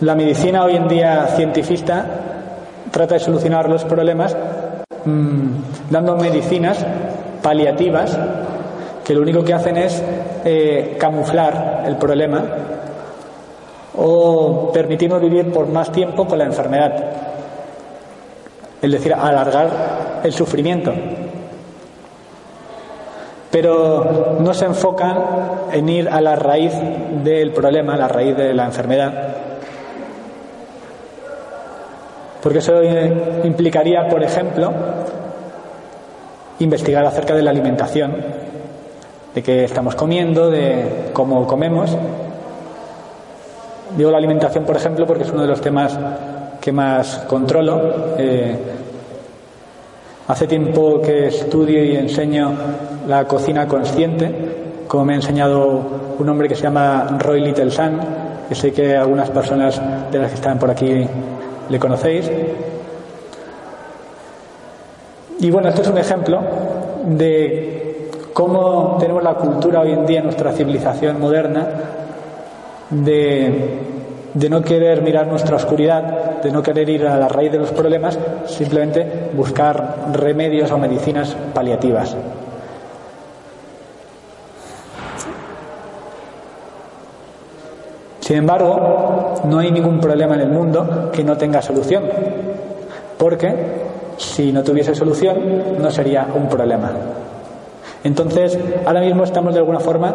La 0.00 0.14
medicina 0.14 0.64
hoy 0.64 0.76
en 0.76 0.88
día 0.88 1.26
científica 1.36 2.04
trata 2.90 3.14
de 3.14 3.20
solucionar 3.20 3.68
los 3.68 3.84
problemas 3.84 4.34
mm, 5.04 5.90
dando 5.90 6.16
medicinas 6.16 6.84
paliativas 7.42 8.18
que 9.04 9.14
lo 9.14 9.20
único 9.20 9.44
que 9.44 9.52
hacen 9.52 9.76
es 9.76 10.02
eh, 10.44 10.96
camuflar 10.98 11.84
el 11.86 11.96
problema 11.96 12.42
o 13.96 14.70
permitirnos 14.72 15.20
vivir 15.20 15.52
por 15.52 15.66
más 15.66 15.92
tiempo 15.92 16.26
con 16.26 16.38
la 16.38 16.44
enfermedad 16.44 16.92
es 18.80 18.90
decir, 18.90 19.12
alargar 19.12 20.20
el 20.24 20.32
sufrimiento. 20.32 20.92
Pero 23.50 24.38
no 24.40 24.54
se 24.54 24.64
enfocan 24.64 25.18
en 25.72 25.88
ir 25.88 26.08
a 26.08 26.20
la 26.20 26.36
raíz 26.36 26.72
del 27.22 27.52
problema, 27.52 27.94
a 27.94 27.98
la 27.98 28.08
raíz 28.08 28.36
de 28.36 28.54
la 28.54 28.64
enfermedad. 28.64 29.49
Porque 32.42 32.58
eso 32.58 32.80
implicaría, 33.44 34.08
por 34.08 34.22
ejemplo, 34.22 34.72
investigar 36.60 37.04
acerca 37.04 37.34
de 37.34 37.42
la 37.42 37.50
alimentación, 37.50 38.16
de 39.34 39.42
qué 39.42 39.64
estamos 39.64 39.94
comiendo, 39.94 40.50
de 40.50 41.10
cómo 41.12 41.46
comemos. 41.46 41.96
Digo 43.96 44.10
la 44.10 44.18
alimentación, 44.18 44.64
por 44.64 44.76
ejemplo, 44.76 45.06
porque 45.06 45.24
es 45.24 45.30
uno 45.30 45.42
de 45.42 45.48
los 45.48 45.60
temas 45.60 45.98
que 46.60 46.72
más 46.72 47.24
controlo. 47.28 48.16
Eh, 48.18 48.56
hace 50.28 50.46
tiempo 50.46 51.00
que 51.00 51.26
estudio 51.26 51.84
y 51.84 51.96
enseño 51.96 52.52
la 53.08 53.26
cocina 53.26 53.66
consciente, 53.66 54.84
como 54.86 55.04
me 55.04 55.14
ha 55.14 55.16
enseñado 55.16 55.82
un 56.18 56.28
hombre 56.28 56.48
que 56.48 56.54
se 56.54 56.62
llama 56.62 57.16
Roy 57.18 57.40
Little 57.40 57.70
Sun, 57.70 58.00
que 58.48 58.54
sé 58.54 58.72
que 58.72 58.96
algunas 58.96 59.30
personas 59.30 59.80
de 60.10 60.18
las 60.18 60.30
que 60.30 60.34
están 60.36 60.58
por 60.58 60.70
aquí 60.70 61.06
le 61.70 61.78
conocéis. 61.78 62.30
Y 65.38 65.50
bueno, 65.50 65.70
esto 65.70 65.80
es 65.82 65.88
un 65.88 65.96
ejemplo 65.96 66.40
de 67.06 68.10
cómo 68.34 68.98
tenemos 69.00 69.22
la 69.22 69.34
cultura 69.34 69.80
hoy 69.80 69.92
en 69.92 70.04
día 70.04 70.18
en 70.18 70.24
nuestra 70.26 70.52
civilización 70.52 71.18
moderna 71.18 71.66
de 72.90 73.88
de 74.34 74.48
no 74.48 74.62
querer 74.62 75.02
mirar 75.02 75.26
nuestra 75.26 75.56
oscuridad, 75.56 76.40
de 76.42 76.50
no 76.50 76.62
querer 76.62 76.88
ir 76.88 77.06
a 77.06 77.16
la 77.16 77.28
raíz 77.28 77.50
de 77.52 77.58
los 77.58 77.72
problemas, 77.72 78.18
simplemente 78.46 79.30
buscar 79.34 80.12
remedios 80.12 80.70
o 80.70 80.78
medicinas 80.78 81.36
paliativas. 81.52 82.16
Sin 88.30 88.36
embargo, 88.36 89.34
no 89.42 89.58
hay 89.58 89.72
ningún 89.72 89.98
problema 89.98 90.36
en 90.36 90.42
el 90.42 90.50
mundo 90.50 91.10
que 91.12 91.24
no 91.24 91.36
tenga 91.36 91.60
solución, 91.60 92.04
porque 93.18 93.52
si 94.18 94.52
no 94.52 94.62
tuviese 94.62 94.94
solución 94.94 95.80
no 95.80 95.90
sería 95.90 96.28
un 96.32 96.48
problema. 96.48 96.92
Entonces, 98.04 98.56
ahora 98.86 99.00
mismo 99.00 99.24
estamos 99.24 99.52
de 99.52 99.58
alguna 99.58 99.80
forma 99.80 100.14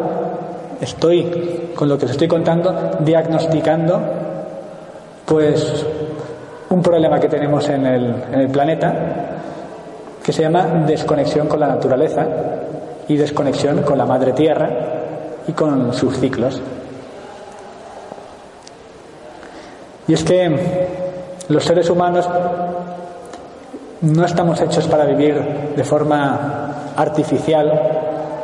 estoy, 0.80 1.72
con 1.76 1.90
lo 1.90 1.98
que 1.98 2.06
os 2.06 2.12
estoy 2.12 2.26
contando, 2.26 2.74
diagnosticando 3.00 4.00
pues 5.26 5.84
un 6.70 6.80
problema 6.80 7.20
que 7.20 7.28
tenemos 7.28 7.68
en 7.68 7.84
el, 7.84 8.14
en 8.32 8.40
el 8.40 8.48
planeta 8.48 8.94
que 10.24 10.32
se 10.32 10.40
llama 10.40 10.84
desconexión 10.86 11.48
con 11.48 11.60
la 11.60 11.66
naturaleza 11.66 12.26
y 13.08 13.16
desconexión 13.18 13.82
con 13.82 13.98
la 13.98 14.06
madre 14.06 14.32
tierra 14.32 14.70
y 15.46 15.52
con 15.52 15.92
sus 15.92 16.18
ciclos. 16.18 16.62
Y 20.08 20.14
es 20.14 20.22
que 20.22 20.94
los 21.48 21.64
seres 21.64 21.90
humanos 21.90 22.28
no 24.02 24.24
estamos 24.24 24.60
hechos 24.60 24.86
para 24.86 25.04
vivir 25.04 25.34
de 25.74 25.84
forma 25.84 26.92
artificial, 26.96 27.70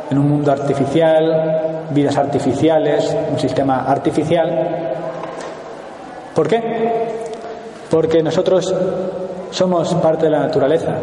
en 0.09 0.17
un 0.17 0.29
mundo 0.29 0.51
artificial, 0.51 1.87
vidas 1.91 2.17
artificiales, 2.17 3.15
un 3.31 3.39
sistema 3.39 3.85
artificial. 3.85 4.93
¿Por 6.35 6.47
qué? 6.47 6.59
Porque 7.89 8.21
nosotros 8.21 8.73
somos 9.51 9.93
parte 9.95 10.25
de 10.25 10.31
la 10.31 10.39
naturaleza. 10.39 10.93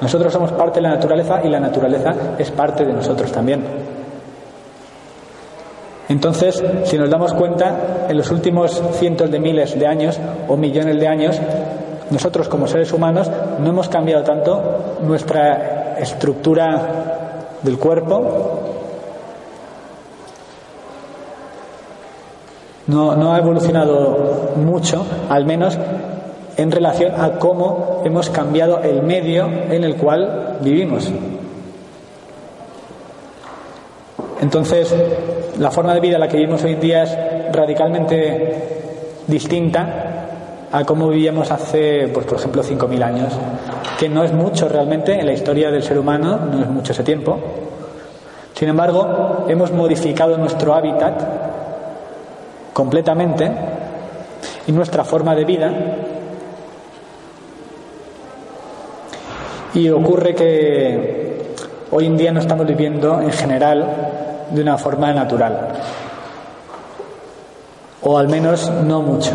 Nosotros 0.00 0.32
somos 0.32 0.50
parte 0.52 0.76
de 0.76 0.82
la 0.82 0.94
naturaleza 0.94 1.40
y 1.44 1.48
la 1.48 1.60
naturaleza 1.60 2.14
es 2.38 2.50
parte 2.50 2.84
de 2.84 2.92
nosotros 2.94 3.30
también. 3.30 3.62
Entonces, 6.10 6.60
si 6.86 6.98
nos 6.98 7.08
damos 7.08 7.32
cuenta, 7.32 8.06
en 8.08 8.16
los 8.16 8.32
últimos 8.32 8.82
cientos 8.94 9.30
de 9.30 9.38
miles 9.38 9.78
de 9.78 9.86
años 9.86 10.18
o 10.48 10.56
millones 10.56 10.98
de 10.98 11.06
años, 11.06 11.40
nosotros 12.10 12.48
como 12.48 12.66
seres 12.66 12.92
humanos 12.92 13.30
no 13.60 13.68
hemos 13.70 13.88
cambiado 13.88 14.24
tanto 14.24 14.98
nuestra 15.06 15.96
estructura 16.00 17.46
del 17.62 17.78
cuerpo, 17.78 18.58
no, 22.88 23.32
ha 23.32 23.38
evolucionado 23.38 24.50
mucho, 24.56 25.06
al 25.28 25.46
menos 25.46 25.78
en 26.56 26.72
relación 26.72 27.20
a 27.20 27.38
cómo 27.38 28.02
hemos 28.04 28.30
cambiado 28.30 28.80
el 28.80 29.04
medio 29.04 29.46
en 29.46 29.84
el 29.84 29.94
cual 29.94 30.58
vivimos. 30.60 31.08
Entonces, 34.40 34.92
la 35.58 35.70
forma 35.70 35.94
de 35.94 36.00
vida 36.00 36.14
en 36.14 36.20
la 36.20 36.28
que 36.28 36.36
vivimos 36.36 36.62
hoy 36.64 36.72
en 36.72 36.80
día 36.80 37.02
es 37.02 37.16
radicalmente 37.52 38.80
distinta 39.26 40.66
a 40.72 40.84
cómo 40.84 41.08
vivíamos 41.08 41.50
hace, 41.50 42.08
pues, 42.08 42.26
por 42.26 42.38
ejemplo, 42.38 42.62
5.000 42.62 43.02
años, 43.02 43.32
que 43.98 44.08
no 44.08 44.22
es 44.22 44.32
mucho 44.32 44.68
realmente 44.68 45.18
en 45.18 45.26
la 45.26 45.32
historia 45.32 45.70
del 45.70 45.82
ser 45.82 45.98
humano, 45.98 46.38
no 46.52 46.60
es 46.60 46.68
mucho 46.68 46.92
ese 46.92 47.02
tiempo. 47.02 47.38
Sin 48.54 48.68
embargo, 48.68 49.46
hemos 49.48 49.72
modificado 49.72 50.36
nuestro 50.36 50.74
hábitat 50.74 51.20
completamente 52.72 53.50
y 54.66 54.72
nuestra 54.72 55.04
forma 55.04 55.34
de 55.34 55.44
vida 55.44 55.72
y 59.74 59.88
ocurre 59.88 60.34
que 60.34 61.54
hoy 61.90 62.06
en 62.06 62.16
día 62.16 62.32
no 62.32 62.40
estamos 62.40 62.66
viviendo 62.66 63.20
en 63.20 63.32
general 63.32 64.29
de 64.50 64.62
una 64.62 64.76
forma 64.76 65.12
natural 65.12 65.68
o 68.02 68.18
al 68.18 68.28
menos 68.28 68.70
no 68.70 69.02
mucho. 69.02 69.32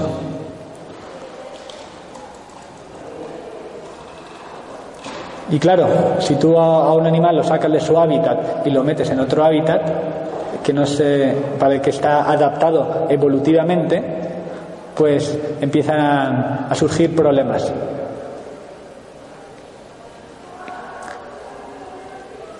Y 5.51 5.59
claro, 5.59 5.87
si 6.19 6.35
tú 6.35 6.57
a, 6.57 6.93
un 6.93 7.05
animal 7.05 7.35
lo 7.35 7.43
sacas 7.43 7.71
de 7.71 7.79
su 7.79 7.97
hábitat 7.97 8.65
y 8.65 8.71
lo 8.71 8.83
metes 8.83 9.09
en 9.11 9.19
otro 9.19 9.45
hábitat, 9.45 9.81
que 10.63 10.73
no 10.73 10.85
se, 10.85 11.35
para 11.59 11.75
el 11.75 11.81
que 11.81 11.91
está 11.91 12.29
adaptado 12.31 13.05
evolutivamente, 13.09 14.03
pues 14.95 15.37
empiezan 15.61 16.65
a 16.67 16.73
surgir 16.73 17.15
problemas. 17.15 17.71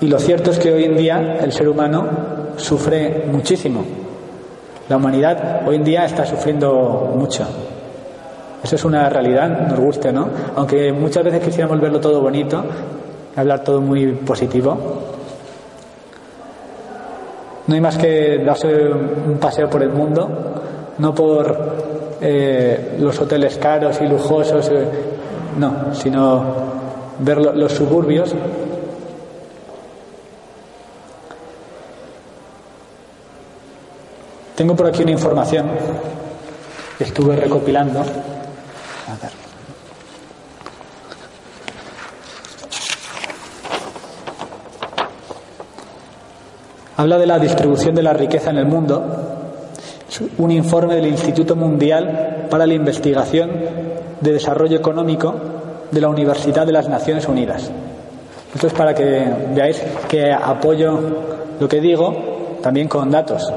Y 0.05 0.07
lo 0.07 0.19
cierto 0.19 0.51
es 0.51 0.59
que 0.59 0.71
hoy 0.71 0.83
en 0.83 0.95
día 0.95 1.37
el 1.41 1.51
ser 1.51 1.67
humano 1.67 2.05
sufre 2.57 3.25
muchísimo. 3.25 3.83
La 4.87 4.97
humanidad 4.97 5.67
hoy 5.67 5.77
en 5.77 5.83
día 5.83 6.05
está 6.05 6.23
sufriendo 6.23 7.11
mucho. 7.15 7.43
Eso 8.63 8.75
es 8.75 8.85
una 8.85 9.09
realidad, 9.09 9.67
nos 9.67 9.79
guste, 9.79 10.13
¿no? 10.13 10.29
Aunque 10.57 10.93
muchas 10.93 11.23
veces 11.23 11.43
quisiéramos 11.43 11.81
verlo 11.81 11.99
todo 11.99 12.21
bonito, 12.21 12.63
hablar 13.35 13.63
todo 13.63 13.81
muy 13.81 14.11
positivo. 14.11 14.77
No 17.65 17.73
hay 17.73 17.81
más 17.81 17.97
que 17.97 18.43
darse 18.45 18.67
un 18.67 19.39
paseo 19.39 19.67
por 19.71 19.81
el 19.81 19.89
mundo, 19.89 20.29
no 20.99 21.15
por 21.15 22.17
eh, 22.21 22.95
los 22.99 23.19
hoteles 23.19 23.57
caros 23.57 23.99
y 24.01 24.05
lujosos, 24.05 24.69
eh, 24.69 24.85
no, 25.57 25.95
sino 25.95 26.43
ver 27.21 27.39
los 27.39 27.71
suburbios. 27.71 28.35
Tengo 34.55 34.73
por 34.73 34.87
aquí 34.87 35.03
una 35.03 35.11
información 35.11 35.67
que 36.97 37.03
estuve 37.03 37.35
recopilando. 37.35 38.03
Habla 46.97 47.17
de 47.17 47.27
la 47.27 47.37
distribución 47.37 47.93
de 47.95 48.03
la 48.03 48.13
riqueza 48.13 48.51
en 48.51 48.57
el 48.57 48.65
mundo. 48.65 49.03
un 50.37 50.51
informe 50.51 50.95
del 50.95 51.07
Instituto 51.07 51.57
Mundial 51.57 52.47
para 52.49 52.65
la 52.65 52.73
Investigación 52.73 53.51
de 54.21 54.31
Desarrollo 54.31 54.77
Económico 54.77 55.35
de 55.91 55.99
la 55.99 56.07
Universidad 56.07 56.65
de 56.65 56.71
las 56.71 56.87
Naciones 56.87 57.27
Unidas. 57.27 57.69
Esto 58.53 58.67
es 58.67 58.73
para 58.73 58.95
que 58.95 59.25
veáis 59.53 59.83
que 60.07 60.31
apoyo 60.31 60.97
lo 61.59 61.67
que 61.67 61.81
digo 61.81 62.57
también 62.61 62.87
con 62.87 63.11
datos. 63.11 63.51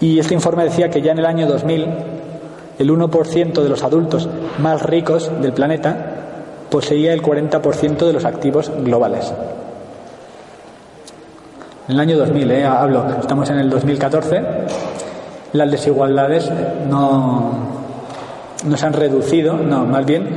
Y 0.00 0.18
este 0.18 0.34
informe 0.34 0.64
decía 0.64 0.90
que 0.90 1.00
ya 1.00 1.12
en 1.12 1.18
el 1.18 1.26
año 1.26 1.46
2000 1.46 1.88
el 2.78 2.90
1% 2.90 3.62
de 3.62 3.68
los 3.68 3.82
adultos 3.82 4.28
más 4.58 4.82
ricos 4.82 5.30
del 5.40 5.52
planeta 5.52 5.96
poseía 6.70 7.12
el 7.12 7.22
40% 7.22 8.06
de 8.06 8.12
los 8.12 8.24
activos 8.24 8.70
globales. 8.84 9.32
En 11.88 11.94
el 11.94 12.00
año 12.00 12.18
2000, 12.18 12.50
eh, 12.50 12.64
hablo, 12.64 13.04
estamos 13.20 13.48
en 13.50 13.58
el 13.58 13.70
2014, 13.70 14.42
las 15.52 15.70
desigualdades 15.70 16.50
no, 16.90 17.52
no 18.66 18.76
se 18.76 18.86
han 18.86 18.92
reducido, 18.92 19.54
no, 19.54 19.84
más 19.84 20.04
bien 20.04 20.28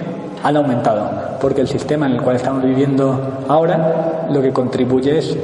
han 0.43 0.55
aumentado, 0.55 1.09
porque 1.41 1.61
el 1.61 1.67
sistema 1.67 2.05
en 2.05 2.13
el 2.13 2.21
cual 2.21 2.35
estamos 2.35 2.63
viviendo 2.63 3.19
ahora 3.47 4.27
lo 4.29 4.41
que 4.41 4.53
contribuye 4.53 5.17
es 5.17 5.35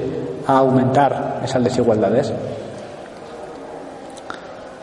a 0.47 0.59
aumentar 0.59 1.41
esas 1.43 1.63
desigualdades. 1.63 2.31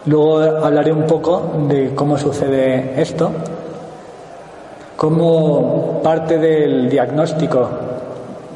Luego 0.06 0.40
hablaré 0.40 0.92
un 0.92 1.06
poco 1.06 1.52
de 1.68 1.94
cómo 1.94 2.18
sucede 2.18 3.00
esto, 3.00 3.30
cómo 4.96 6.00
parte 6.02 6.38
del 6.38 6.88
diagnóstico 6.88 7.68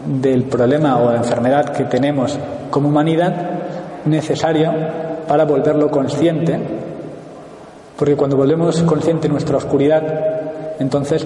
del 0.06 0.44
problema 0.44 0.96
o 0.98 1.12
enfermedad 1.12 1.70
que 1.70 1.84
tenemos 1.84 2.36
como 2.70 2.88
humanidad 2.88 3.34
necesario 4.06 4.72
para 5.28 5.44
volverlo 5.44 5.88
consciente, 5.88 6.58
porque 7.96 8.16
cuando 8.16 8.36
volvemos 8.36 8.82
consciente 8.82 9.28
nuestra 9.28 9.56
oscuridad, 9.56 10.02
entonces 10.80 11.24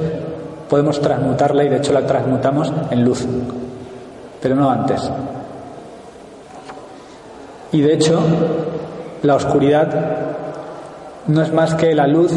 podemos 0.69 1.01
transmutarla 1.01 1.65
y 1.65 1.69
de 1.69 1.79
hecho 1.79 1.93
la 1.93 2.07
transmutamos 2.07 2.73
en 2.91 3.05
luz, 3.05 3.27
pero 4.41 4.55
no 4.55 4.71
antes. 4.71 5.11
Y 7.73 7.81
de 7.81 7.95
hecho, 7.95 8.21
la 9.23 9.35
oscuridad 9.35 9.89
no 11.27 11.43
es 11.43 11.53
más 11.53 11.75
que 11.75 11.95
la 11.95 12.07
luz 12.07 12.33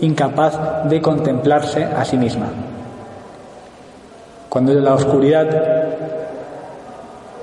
incapaz 0.00 0.88
de 0.88 1.00
contemplarse 1.00 1.84
a 1.84 2.04
sí 2.04 2.16
misma. 2.16 2.46
Cuando 4.48 4.72
la 4.74 4.94
oscuridad 4.94 5.46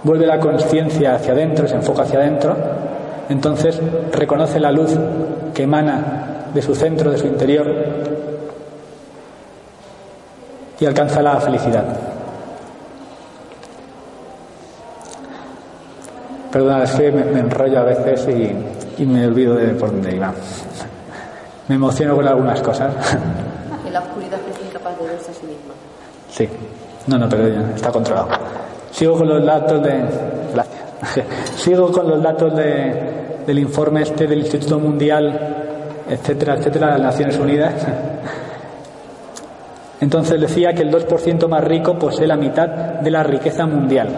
vuelve 0.03 0.26
la 0.26 0.39
conciencia 0.39 1.15
hacia 1.15 1.34
adentro, 1.34 1.68
se 1.68 1.76
enfoca 1.76 2.03
hacia 2.03 2.20
adentro, 2.20 2.55
entonces 3.30 3.80
reconoce 4.11 4.59
la 4.59 4.72
luz 4.72 4.95
que 5.53 5.63
emana 5.63 6.49
de 6.53 6.61
su 6.61 6.76
centro, 6.76 7.11
de 7.11 7.18
su 7.18 7.28
interior, 7.28 7.65
y 10.80 10.86
alcanza 10.86 11.22
la 11.22 11.39
felicidad. 11.39 11.86
Perdona, 16.52 16.84
es 16.84 16.91
que 16.91 17.12
me, 17.12 17.39
enrollo 17.39 17.80
a 17.80 17.84
veces 17.84 18.28
y, 18.98 19.06
me 19.06 19.28
olvido 19.28 19.56
de 19.56 19.68
por 19.74 19.91
dónde 19.91 20.16
iba. 20.16 20.34
Me 21.68 21.76
emociono 21.76 22.16
con 22.16 22.28
algunas 22.28 22.62
cosas. 22.62 22.93
Que 23.84 23.91
la 23.91 24.00
oscuridad 24.00 24.39
es 24.52 24.66
incapaz 24.66 25.00
de 25.00 25.06
verse 25.08 25.32
a 25.32 25.34
sí 25.34 25.45
misma. 25.45 25.74
Sí. 26.30 26.50
No, 27.08 27.18
no, 27.18 27.30
pero 27.30 27.48
ya 27.48 27.72
está 27.74 27.89
controlado. 27.89 28.28
Sigo 28.91 29.18
con 29.18 29.30
los 29.30 29.45
datos 29.45 29.82
de. 29.82 30.04
Gracias. 30.54 31.26
Sigo 31.56 31.91
con 31.91 32.10
los 32.10 32.22
datos 32.22 32.56
de, 32.56 33.43
del 33.45 33.60
informe 33.60 34.02
este 34.02 34.28
del 34.28 34.39
Instituto 34.39 34.78
Mundial, 34.80 35.56
etcétera, 36.10 36.56
etcétera, 36.56 36.88
de 36.88 36.91
las 36.93 37.02
Naciones 37.02 37.38
Unidas. 37.38 37.74
Entonces 40.02 40.39
decía 40.39 40.74
que 40.74 40.84
el 40.84 40.91
2% 40.91 41.48
más 41.48 41.64
rico 41.64 41.98
posee 41.98 42.28
la 42.28 42.36
mitad 42.36 42.68
de 42.68 43.10
la 43.10 43.24
riqueza 43.24 43.66
mundial. 43.66 44.10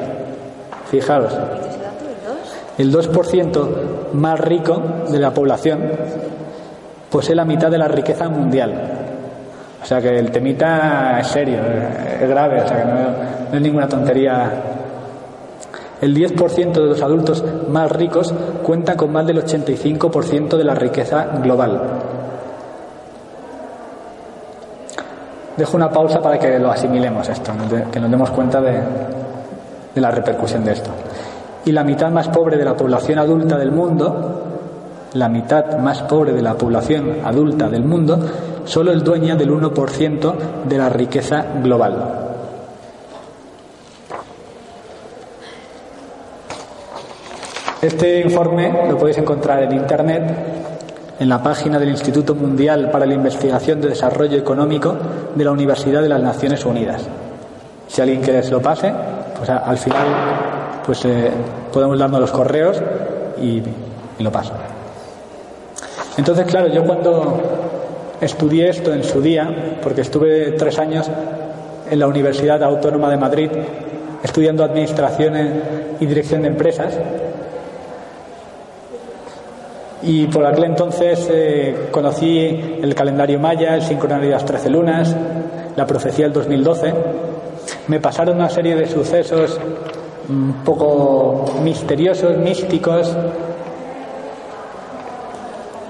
Fijaros. 0.89 1.37
El 2.79 2.93
2% 2.93 4.13
más 4.13 4.39
rico 4.39 4.81
de 5.09 5.19
la 5.19 5.31
población 5.31 5.81
posee 7.11 7.35
la 7.35 7.43
mitad 7.43 7.69
de 7.69 7.77
la 7.77 7.89
riqueza 7.89 8.29
mundial. 8.29 8.73
O 9.83 9.85
sea 9.85 9.99
que 9.99 10.17
el 10.17 10.31
temita 10.31 11.19
es 11.19 11.27
serio, 11.27 11.57
es 12.21 12.29
grave, 12.29 12.61
o 12.61 12.67
sea 12.69 12.77
que 12.77 12.85
no, 12.85 13.57
es 13.57 13.61
ninguna 13.61 13.85
tontería. 13.89 14.49
El 15.99 16.15
10% 16.15 16.71
de 16.71 16.85
los 16.85 17.01
adultos 17.01 17.43
más 17.67 17.91
ricos 17.91 18.33
cuenta 18.63 18.95
con 18.95 19.11
más 19.11 19.27
del 19.27 19.43
85% 19.43 20.55
de 20.55 20.63
la 20.63 20.73
riqueza 20.73 21.25
global. 21.41 21.81
Dejo 25.57 25.75
una 25.75 25.89
pausa 25.89 26.21
para 26.21 26.39
que 26.39 26.57
lo 26.57 26.71
asimilemos 26.71 27.27
esto, 27.27 27.51
que 27.91 27.99
nos 27.99 28.09
demos 28.09 28.29
cuenta 28.29 28.61
de 28.61 28.81
la 29.95 30.11
repercusión 30.11 30.63
de 30.63 30.71
esto 30.71 30.91
y 31.69 31.71
la 31.71 31.83
mitad 31.83 32.09
más 32.09 32.29
pobre 32.29 32.57
de 32.57 32.65
la 32.65 32.75
población 32.75 33.19
adulta 33.19 33.55
del 33.55 33.71
mundo, 33.71 34.41
la 35.13 35.29
mitad 35.29 35.77
más 35.77 36.01
pobre 36.01 36.33
de 36.33 36.41
la 36.41 36.55
población 36.55 37.17
adulta 37.23 37.69
del 37.69 37.83
mundo, 37.83 38.19
solo 38.65 38.91
es 38.91 39.03
dueña 39.03 39.35
del 39.35 39.51
1% 39.51 40.33
de 40.67 40.77
la 40.79 40.89
riqueza 40.89 41.45
global. 41.61 42.25
Este 47.83 48.21
informe 48.21 48.87
lo 48.89 48.97
podéis 48.97 49.19
encontrar 49.19 49.61
en 49.61 49.73
Internet 49.73 50.23
en 51.19 51.29
la 51.29 51.43
página 51.43 51.77
del 51.77 51.89
Instituto 51.89 52.33
Mundial 52.33 52.89
para 52.89 53.05
la 53.05 53.13
Investigación 53.13 53.79
de 53.79 53.89
Desarrollo 53.89 54.39
Económico 54.39 54.97
de 55.35 55.45
la 55.45 55.51
Universidad 55.51 56.01
de 56.01 56.09
las 56.09 56.23
Naciones 56.23 56.65
Unidas. 56.65 57.03
Si 57.87 58.01
alguien 58.01 58.21
quiere 58.21 58.41
se 58.41 58.49
lo 58.49 58.59
pase, 58.59 58.91
pues 59.37 59.47
al 59.51 59.77
final 59.77 60.58
pues 60.85 61.05
eh, 61.05 61.31
podemos 61.71 61.97
darnos 61.97 62.19
los 62.21 62.31
correos 62.31 62.81
y, 63.41 63.61
lo 64.19 64.31
paso. 64.31 64.51
Entonces, 66.17 66.45
claro, 66.45 66.67
yo 66.67 66.83
cuando 66.83 67.39
estudié 68.19 68.69
esto 68.69 68.93
en 68.93 69.03
su 69.03 69.21
día, 69.21 69.77
porque 69.81 70.01
estuve 70.01 70.51
tres 70.51 70.77
años 70.77 71.09
en 71.89 71.99
la 71.99 72.07
Universidad 72.07 72.61
Autónoma 72.61 73.09
de 73.09 73.17
Madrid 73.17 73.49
estudiando 74.21 74.65
Administración 74.65 75.35
y 76.01 76.05
Dirección 76.05 76.41
de 76.41 76.49
Empresas, 76.49 76.93
y 80.01 80.27
por 80.27 80.45
aquel 80.45 80.65
entonces 80.65 81.27
eh, 81.31 81.87
conocí 81.91 82.79
el 82.81 82.95
calendario 82.95 83.39
maya, 83.39 83.75
el 83.75 84.29
las 84.29 84.45
trece 84.45 84.69
lunas, 84.69 85.15
la 85.75 85.85
profecía 85.85 86.25
del 86.25 86.33
2012. 86.33 86.93
Me 87.87 87.99
pasaron 87.99 88.37
una 88.37 88.49
serie 88.49 88.75
de 88.75 88.87
sucesos 88.87 89.59
un 90.29 90.61
poco 90.63 91.45
misteriosos, 91.63 92.37
místicos. 92.37 93.15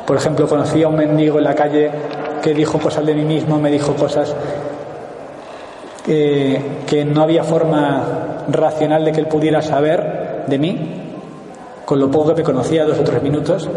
Por 0.08 0.16
ejemplo, 0.16 0.48
conocí 0.48 0.82
a 0.82 0.88
un 0.88 0.96
mendigo 0.96 1.38
en 1.38 1.44
la 1.44 1.54
calle 1.54 1.92
que 2.42 2.54
dijo 2.54 2.80
cosas 2.80 3.06
de 3.06 3.14
mí 3.14 3.24
mismo, 3.24 3.60
me 3.60 3.70
dijo 3.70 3.94
cosas 3.96 4.36
que 6.06 7.06
no 7.06 7.22
había 7.22 7.44
forma 7.44 8.46
racional 8.50 9.06
de 9.06 9.12
que 9.12 9.20
él 9.20 9.28
pudiera 9.28 9.62
saber 9.62 10.46
de 10.48 10.58
mí, 10.58 11.04
con 11.86 12.00
lo 12.00 12.10
poco 12.10 12.30
que 12.30 12.36
me 12.38 12.44
conocía, 12.44 12.86
dos 12.86 12.98
o 12.98 13.04
tres 13.04 13.22
minutos. 13.22 13.70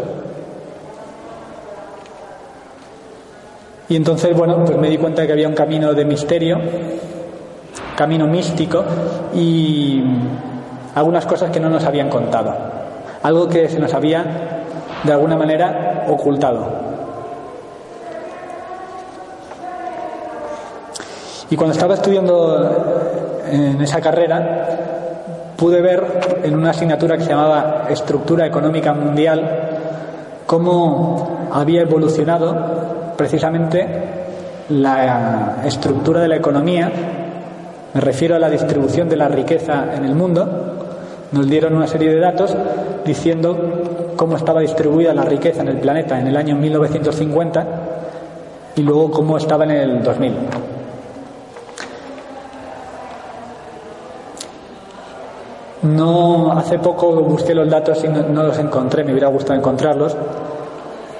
Y 3.89 3.95
entonces, 3.95 4.35
bueno, 4.35 4.63
pues 4.65 4.77
me 4.79 4.89
di 4.89 4.97
cuenta 4.97 5.21
de 5.21 5.27
que 5.27 5.33
había 5.33 5.47
un 5.47 5.53
camino 5.53 5.93
de 5.93 6.05
misterio, 6.05 6.57
camino 7.95 8.25
místico 8.25 8.83
y 9.35 10.01
algunas 10.95 11.25
cosas 11.25 11.51
que 11.51 11.59
no 11.59 11.69
nos 11.69 11.83
habían 11.85 12.09
contado, 12.09 12.53
algo 13.21 13.47
que 13.47 13.69
se 13.69 13.79
nos 13.79 13.93
había 13.93 14.25
de 15.03 15.11
alguna 15.11 15.35
manera 15.35 16.05
ocultado. 16.07 16.93
Y 21.49 21.55
cuando 21.55 21.73
estaba 21.73 21.93
estudiando 21.93 23.41
en 23.51 23.81
esa 23.81 24.01
carrera, 24.01 24.67
pude 25.55 25.81
ver 25.81 26.41
en 26.43 26.55
una 26.55 26.71
asignatura 26.71 27.17
que 27.17 27.23
se 27.23 27.29
llamaba 27.29 27.85
Estructura 27.89 28.45
Económica 28.47 28.93
Mundial 28.93 29.69
cómo 30.45 31.47
había 31.51 31.81
evolucionado 31.81 33.13
precisamente 33.15 33.87
la 34.69 35.57
estructura 35.65 36.21
de 36.21 36.27
la 36.27 36.35
economía, 36.37 36.91
me 37.93 38.01
refiero 38.01 38.35
a 38.35 38.39
la 38.39 38.49
distribución 38.49 39.07
de 39.07 39.17
la 39.17 39.27
riqueza 39.27 39.93
en 39.95 40.05
el 40.05 40.15
mundo, 40.15 40.72
nos 41.33 41.47
dieron 41.49 41.75
una 41.75 41.87
serie 41.87 42.11
de 42.11 42.19
datos 42.19 42.55
diciendo 43.03 43.57
cómo 44.15 44.37
estaba 44.37 44.61
distribuida 44.61 45.13
la 45.13 45.23
riqueza 45.23 45.61
en 45.61 45.69
el 45.69 45.77
planeta 45.77 46.19
en 46.19 46.27
el 46.27 46.37
año 46.37 46.55
1950 46.55 47.67
y 48.75 48.81
luego 48.81 49.11
cómo 49.11 49.37
estaba 49.37 49.63
en 49.65 49.71
el 49.71 50.03
2000. 50.03 50.33
No, 55.83 56.53
hace 56.53 56.79
poco 56.79 57.11
busqué 57.11 57.53
los 57.53 57.69
datos 57.69 58.03
y 58.05 58.07
no 58.07 58.43
los 58.43 58.57
encontré, 58.57 59.03
me 59.03 59.11
hubiera 59.11 59.27
gustado 59.27 59.59
encontrarlos, 59.59 60.15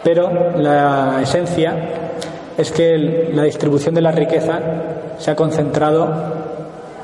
pero 0.03 0.57
la 0.57 1.19
esencia 1.21 1.75
es 2.55 2.71
que 2.71 3.31
la 3.33 3.43
distribución 3.43 3.93
de 3.95 4.01
la 4.01 4.11
riqueza 4.11 4.59
se 5.17 5.31
ha 5.31 5.35
concentrado 5.35 6.07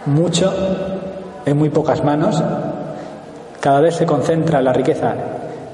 mucho 0.05 0.53
en 1.45 1.57
muy 1.57 1.69
pocas 1.69 2.03
manos. 2.03 2.41
Cada 3.59 3.81
vez 3.81 3.95
se 3.95 4.05
concentra 4.05 4.61
la 4.61 4.73
riqueza 4.73 5.13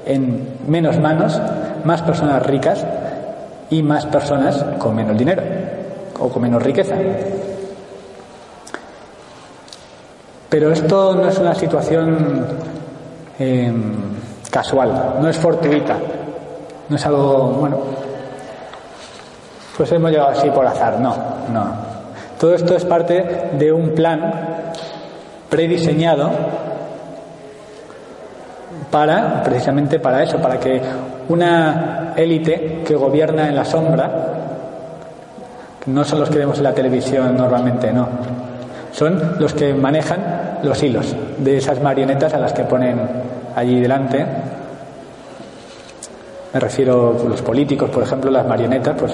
en 0.04 0.58
menos 0.66 0.98
manos, 0.98 1.40
más 1.84 2.02
personas 2.02 2.44
ricas 2.44 2.84
y 3.70 3.82
más 3.82 4.06
personas 4.06 4.64
con 4.78 4.94
menos 4.94 5.16
dinero 5.16 5.42
o 6.18 6.28
con 6.28 6.42
menos 6.42 6.62
riqueza. 6.62 6.96
Pero 10.48 10.72
esto 10.72 11.14
no 11.14 11.28
es 11.28 11.38
una 11.38 11.54
situación 11.54 12.46
eh, 13.38 13.72
casual, 14.50 15.16
no 15.20 15.28
es 15.28 15.36
fortuita. 15.36 15.96
No 16.88 16.94
es 16.94 17.04
algo, 17.04 17.48
bueno, 17.48 17.78
pues 19.76 19.90
hemos 19.90 20.10
llegado 20.10 20.30
así 20.30 20.48
por 20.50 20.64
azar, 20.64 21.00
no, 21.00 21.14
no. 21.52 21.66
Todo 22.38 22.54
esto 22.54 22.76
es 22.76 22.84
parte 22.84 23.50
de 23.58 23.72
un 23.72 23.90
plan 23.90 24.32
prediseñado 25.50 26.30
para, 28.90 29.42
precisamente 29.42 29.98
para 29.98 30.22
eso, 30.22 30.38
para 30.38 30.58
que 30.58 30.80
una 31.28 32.12
élite 32.16 32.82
que 32.86 32.94
gobierna 32.94 33.48
en 33.48 33.56
la 33.56 33.64
sombra, 33.64 34.10
no 35.86 36.04
son 36.04 36.20
los 36.20 36.30
que 36.30 36.38
vemos 36.38 36.58
en 36.58 36.64
la 36.64 36.72
televisión 36.72 37.36
normalmente, 37.36 37.92
no, 37.92 38.08
son 38.92 39.36
los 39.38 39.52
que 39.54 39.74
manejan 39.74 40.58
los 40.62 40.82
hilos 40.82 41.14
de 41.38 41.58
esas 41.58 41.80
marionetas 41.80 42.34
a 42.34 42.38
las 42.38 42.52
que 42.52 42.64
ponen 42.64 43.00
allí 43.54 43.80
delante 43.80 44.26
me 46.56 46.60
refiero 46.60 47.14
a 47.22 47.28
los 47.28 47.42
políticos, 47.42 47.90
por 47.90 48.02
ejemplo, 48.02 48.30
las 48.30 48.46
marionetas, 48.46 48.96
pues 48.98 49.12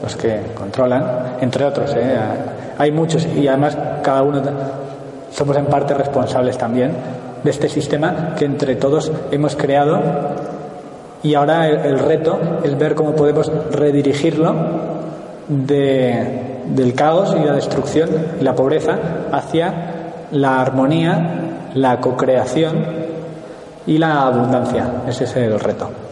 los 0.00 0.14
que 0.14 0.42
controlan, 0.54 1.04
entre 1.40 1.64
otros. 1.64 1.92
¿eh? 1.96 2.16
Hay 2.78 2.92
muchos 2.92 3.26
y 3.26 3.48
además 3.48 3.76
cada 4.00 4.22
uno 4.22 4.40
somos 5.32 5.56
en 5.56 5.66
parte 5.66 5.92
responsables 5.92 6.56
también 6.56 6.92
de 7.44 7.50
este 7.50 7.68
sistema 7.68 8.34
que 8.36 8.46
entre 8.46 8.74
todos 8.74 9.12
hemos 9.30 9.54
creado 9.54 10.00
y 11.22 11.34
ahora 11.34 11.68
el, 11.68 11.98
reto 11.98 12.38
es 12.62 12.76
ver 12.78 12.94
cómo 12.94 13.14
podemos 13.14 13.50
redirigirlo 13.70 14.54
del 15.48 16.94
caos 16.94 17.34
y 17.38 17.44
la 17.44 17.54
destrucción 17.54 18.10
y 18.40 18.44
la 18.44 18.54
pobreza 18.54 18.98
hacia 19.32 19.94
la 20.32 20.60
armonía, 20.60 21.70
la 21.74 22.00
cocreación 22.00 22.84
y 23.86 23.98
la 23.98 24.22
abundancia. 24.22 25.02
Ese 25.08 25.24
es 25.24 25.36
el 25.36 25.58
reto. 25.60 26.03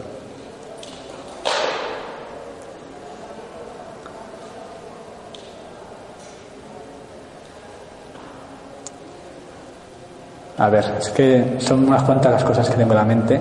A 10.57 10.69
ver, 10.69 10.85
es 10.99 11.09
que 11.09 11.55
son 11.59 11.87
unas 11.87 12.03
cuantas 12.03 12.31
las 12.31 12.43
cosas 12.43 12.69
que 12.69 12.75
tengo 12.75 12.91
en 12.91 12.97
la 12.97 13.05
mente 13.05 13.39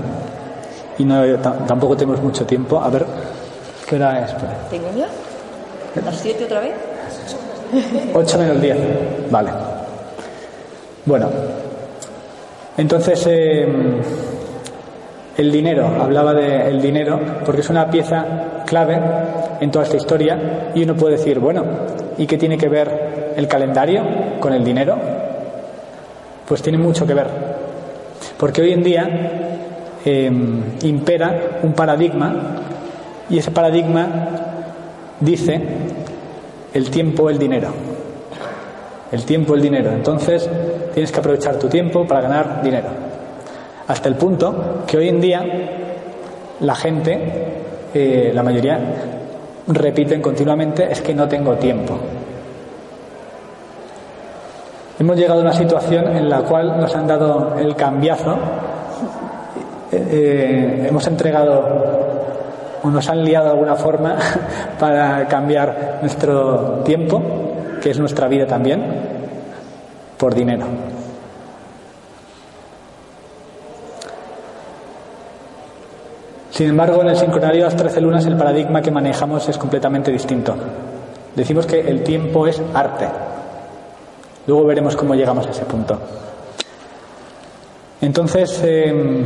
y 0.98 1.04
no, 1.04 1.22
tampoco 1.66 1.96
tenemos 1.96 2.22
mucho 2.22 2.46
tiempo. 2.46 2.80
A 2.80 2.88
ver, 2.88 3.04
¿qué 3.88 3.96
hora 3.96 4.24
es? 4.24 4.34
¿Tengo 4.70 4.88
ya? 4.96 5.08
¿Las 6.04 6.16
7 6.16 6.44
otra 6.44 6.60
vez? 6.60 6.72
8 8.14 8.38
menos 8.38 8.60
10. 8.60 8.76
Vale. 9.30 9.50
Bueno, 11.04 11.28
entonces 12.76 13.26
em, 13.26 14.00
el 15.36 15.52
dinero, 15.52 15.86
hablaba 16.00 16.32
del 16.32 16.80
dinero, 16.80 17.20
porque 17.44 17.60
es 17.60 17.68
una 17.70 17.90
pieza 17.90 18.24
clave 18.66 19.00
en 19.60 19.70
toda 19.70 19.84
esta 19.84 19.96
historia 19.96 20.70
y 20.74 20.82
uno 20.82 20.94
puede 20.94 21.16
decir, 21.16 21.38
bueno, 21.38 21.64
¿y 22.16 22.26
qué 22.26 22.38
tiene 22.38 22.56
que 22.56 22.68
ver 22.68 23.32
el 23.36 23.48
calendario 23.48 24.02
con 24.40 24.52
el 24.52 24.64
dinero? 24.64 25.21
Pues 26.46 26.62
tiene 26.62 26.78
mucho 26.78 27.06
que 27.06 27.14
ver. 27.14 27.26
Porque 28.38 28.62
hoy 28.62 28.72
en 28.72 28.82
día 28.82 29.08
em, 30.04 30.62
impera 30.82 31.60
un 31.62 31.72
paradigma 31.72 32.34
y 33.30 33.38
ese 33.38 33.50
paradigma 33.50 34.08
dice 35.20 35.60
el 36.74 36.90
tiempo, 36.90 37.30
el 37.30 37.38
dinero. 37.38 37.68
El 39.10 39.24
tiempo, 39.24 39.54
el 39.54 39.62
dinero. 39.62 39.92
Entonces 39.92 40.48
tienes 40.94 41.12
que 41.12 41.20
aprovechar 41.20 41.58
tu 41.58 41.68
tiempo 41.68 42.06
para 42.06 42.22
ganar 42.22 42.62
dinero. 42.62 42.88
Hasta 43.86 44.08
el 44.08 44.16
punto 44.16 44.84
que 44.86 44.96
hoy 44.96 45.08
en 45.08 45.20
día 45.20 45.44
la 46.60 46.74
gente, 46.74 47.20
eh, 47.92 48.32
la 48.34 48.42
mayoría, 48.42 48.78
repiten 49.66 50.22
continuamente 50.22 50.90
es 50.90 51.00
que 51.00 51.14
no 51.14 51.28
tengo 51.28 51.54
tiempo. 51.54 51.98
Hemos 55.02 55.16
llegado 55.16 55.40
a 55.40 55.42
una 55.42 55.52
situación 55.52 56.16
en 56.16 56.30
la 56.30 56.42
cual 56.42 56.78
nos 56.78 56.94
han 56.94 57.08
dado 57.08 57.56
el 57.58 57.74
cambiazo, 57.74 58.36
eh, 59.90 60.06
eh, 60.12 60.86
hemos 60.88 61.04
entregado 61.08 61.64
o 62.84 62.88
nos 62.88 63.08
han 63.08 63.24
liado 63.24 63.46
de 63.46 63.50
alguna 63.50 63.74
forma 63.74 64.16
para 64.78 65.26
cambiar 65.26 65.98
nuestro 66.02 66.82
tiempo, 66.84 67.20
que 67.82 67.90
es 67.90 67.98
nuestra 67.98 68.28
vida 68.28 68.46
también, 68.46 68.84
por 70.16 70.36
dinero. 70.36 70.66
Sin 76.50 76.68
embargo, 76.68 77.02
en 77.02 77.08
el 77.08 77.16
sincronario 77.16 77.64
de 77.64 77.70
las 77.70 77.76
trece 77.76 78.00
lunas 78.00 78.24
el 78.24 78.36
paradigma 78.36 78.80
que 78.80 78.92
manejamos 78.92 79.48
es 79.48 79.58
completamente 79.58 80.12
distinto. 80.12 80.54
Decimos 81.34 81.66
que 81.66 81.80
el 81.80 82.04
tiempo 82.04 82.46
es 82.46 82.62
arte. 82.72 83.08
Luego 84.46 84.64
veremos 84.66 84.96
cómo 84.96 85.14
llegamos 85.14 85.46
a 85.46 85.50
ese 85.50 85.64
punto. 85.64 85.98
Entonces, 88.00 88.60
eh, 88.64 89.24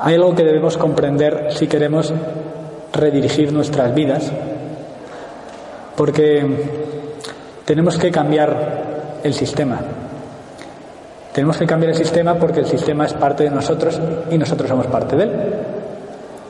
hay 0.00 0.14
algo 0.14 0.34
que 0.34 0.44
debemos 0.44 0.76
comprender 0.76 1.48
si 1.50 1.66
queremos 1.66 2.12
redirigir 2.92 3.52
nuestras 3.52 3.94
vidas, 3.94 4.32
porque 5.96 6.44
tenemos 7.64 7.98
que 7.98 8.10
cambiar 8.10 9.20
el 9.22 9.34
sistema. 9.34 9.80
Tenemos 11.32 11.56
que 11.56 11.66
cambiar 11.66 11.90
el 11.90 11.96
sistema 11.96 12.34
porque 12.34 12.60
el 12.60 12.66
sistema 12.66 13.06
es 13.06 13.12
parte 13.12 13.44
de 13.44 13.50
nosotros 13.50 14.00
y 14.30 14.38
nosotros 14.38 14.68
somos 14.68 14.86
parte 14.86 15.14
de 15.14 15.22
él. 15.22 15.32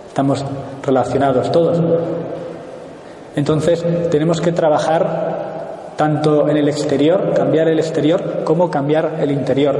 Estamos 0.08 0.44
relacionados 0.82 1.52
todos. 1.52 1.78
Entonces 3.36 3.84
tenemos 4.10 4.40
que 4.40 4.52
trabajar 4.52 5.27
tanto 5.98 6.48
en 6.48 6.56
el 6.56 6.68
exterior, 6.68 7.34
cambiar 7.34 7.66
el 7.66 7.80
exterior, 7.80 8.44
como 8.44 8.70
cambiar 8.70 9.16
el 9.20 9.32
interior. 9.32 9.76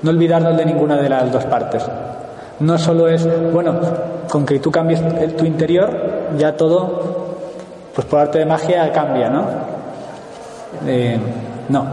No 0.00 0.10
olvidarnos 0.10 0.56
de 0.56 0.64
ninguna 0.64 0.96
de 0.96 1.10
las 1.10 1.30
dos 1.30 1.44
partes. 1.44 1.84
No 2.60 2.78
solo 2.78 3.06
es, 3.06 3.28
bueno, 3.52 3.78
con 4.30 4.46
que 4.46 4.58
tú 4.58 4.70
cambies 4.70 5.02
tu 5.36 5.44
interior, 5.44 5.90
ya 6.38 6.56
todo, 6.56 7.26
pues 7.94 8.06
por 8.06 8.20
arte 8.20 8.38
de 8.38 8.46
magia 8.46 8.90
cambia, 8.90 9.28
¿no? 9.28 9.44
Eh, 10.86 11.18
no, 11.68 11.84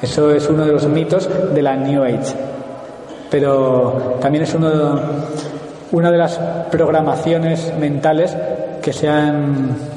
eso 0.00 0.30
es 0.30 0.48
uno 0.48 0.64
de 0.64 0.72
los 0.72 0.86
mitos 0.86 1.28
de 1.54 1.60
la 1.60 1.76
New 1.76 2.02
Age. 2.02 2.34
Pero 3.30 4.16
también 4.22 4.44
es 4.44 4.54
uno 4.54 5.00
una 5.92 6.10
de 6.10 6.16
las 6.16 6.38
programaciones 6.70 7.74
mentales 7.78 8.34
que 8.80 8.92
se 8.94 9.06
han 9.06 9.93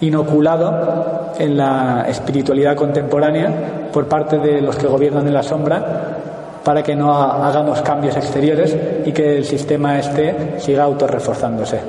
inoculado 0.00 1.32
en 1.38 1.56
la 1.56 2.04
espiritualidad 2.08 2.76
contemporánea 2.76 3.88
por 3.92 4.06
parte 4.06 4.38
de 4.38 4.60
los 4.60 4.76
que 4.76 4.86
gobiernan 4.86 5.26
en 5.26 5.34
la 5.34 5.42
sombra 5.42 6.16
para 6.64 6.82
que 6.82 6.94
no 6.94 7.12
hagamos 7.12 7.80
cambios 7.82 8.16
exteriores 8.16 8.76
y 9.04 9.12
que 9.12 9.38
el 9.38 9.44
sistema 9.44 9.98
este 9.98 10.60
siga 10.60 10.84
autorreforzándose. 10.84 11.80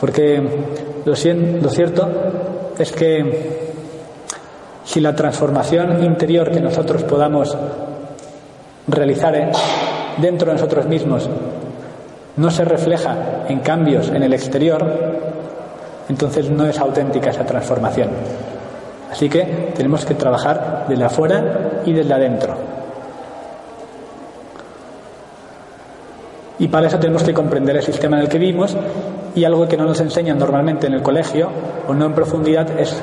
Porque 0.00 0.42
lo 1.04 1.14
cierto 1.14 2.08
es 2.78 2.92
que 2.92 3.68
si 4.84 5.00
la 5.00 5.14
transformación 5.14 6.02
interior 6.02 6.50
que 6.50 6.60
nosotros 6.60 7.02
podamos 7.02 7.56
realizar 8.86 9.36
eh, 9.36 9.52
dentro 10.16 10.48
de 10.48 10.54
nosotros 10.54 10.86
mismos 10.86 11.28
no 12.36 12.50
se 12.50 12.64
refleja 12.64 13.44
en 13.48 13.60
cambios 13.60 14.08
en 14.08 14.22
el 14.22 14.32
exterior, 14.32 15.17
entonces 16.08 16.50
no 16.50 16.66
es 16.66 16.78
auténtica 16.78 17.30
esa 17.30 17.44
transformación. 17.44 18.10
Así 19.10 19.28
que 19.28 19.72
tenemos 19.74 20.04
que 20.04 20.14
trabajar 20.14 20.86
desde 20.88 21.04
afuera 21.04 21.80
y 21.84 21.92
desde 21.92 22.12
adentro. 22.12 22.54
Y 26.58 26.68
para 26.68 26.88
eso 26.88 26.98
tenemos 26.98 27.22
que 27.22 27.32
comprender 27.32 27.76
el 27.76 27.82
sistema 27.82 28.16
en 28.16 28.24
el 28.24 28.28
que 28.28 28.38
vivimos 28.38 28.76
y 29.34 29.44
algo 29.44 29.68
que 29.68 29.76
no 29.76 29.84
nos 29.84 30.00
enseñan 30.00 30.38
normalmente 30.38 30.88
en 30.88 30.94
el 30.94 31.02
colegio 31.02 31.48
o 31.86 31.94
no 31.94 32.06
en 32.06 32.12
profundidad 32.12 32.78
es 32.78 33.00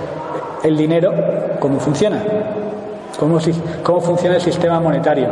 el 0.64 0.76
dinero, 0.76 1.14
cómo 1.60 1.80
funciona, 1.80 2.22
cómo, 3.18 3.40
cómo 3.84 4.02
funciona 4.02 4.36
el 4.36 4.42
sistema 4.42 4.80
monetario. 4.80 5.30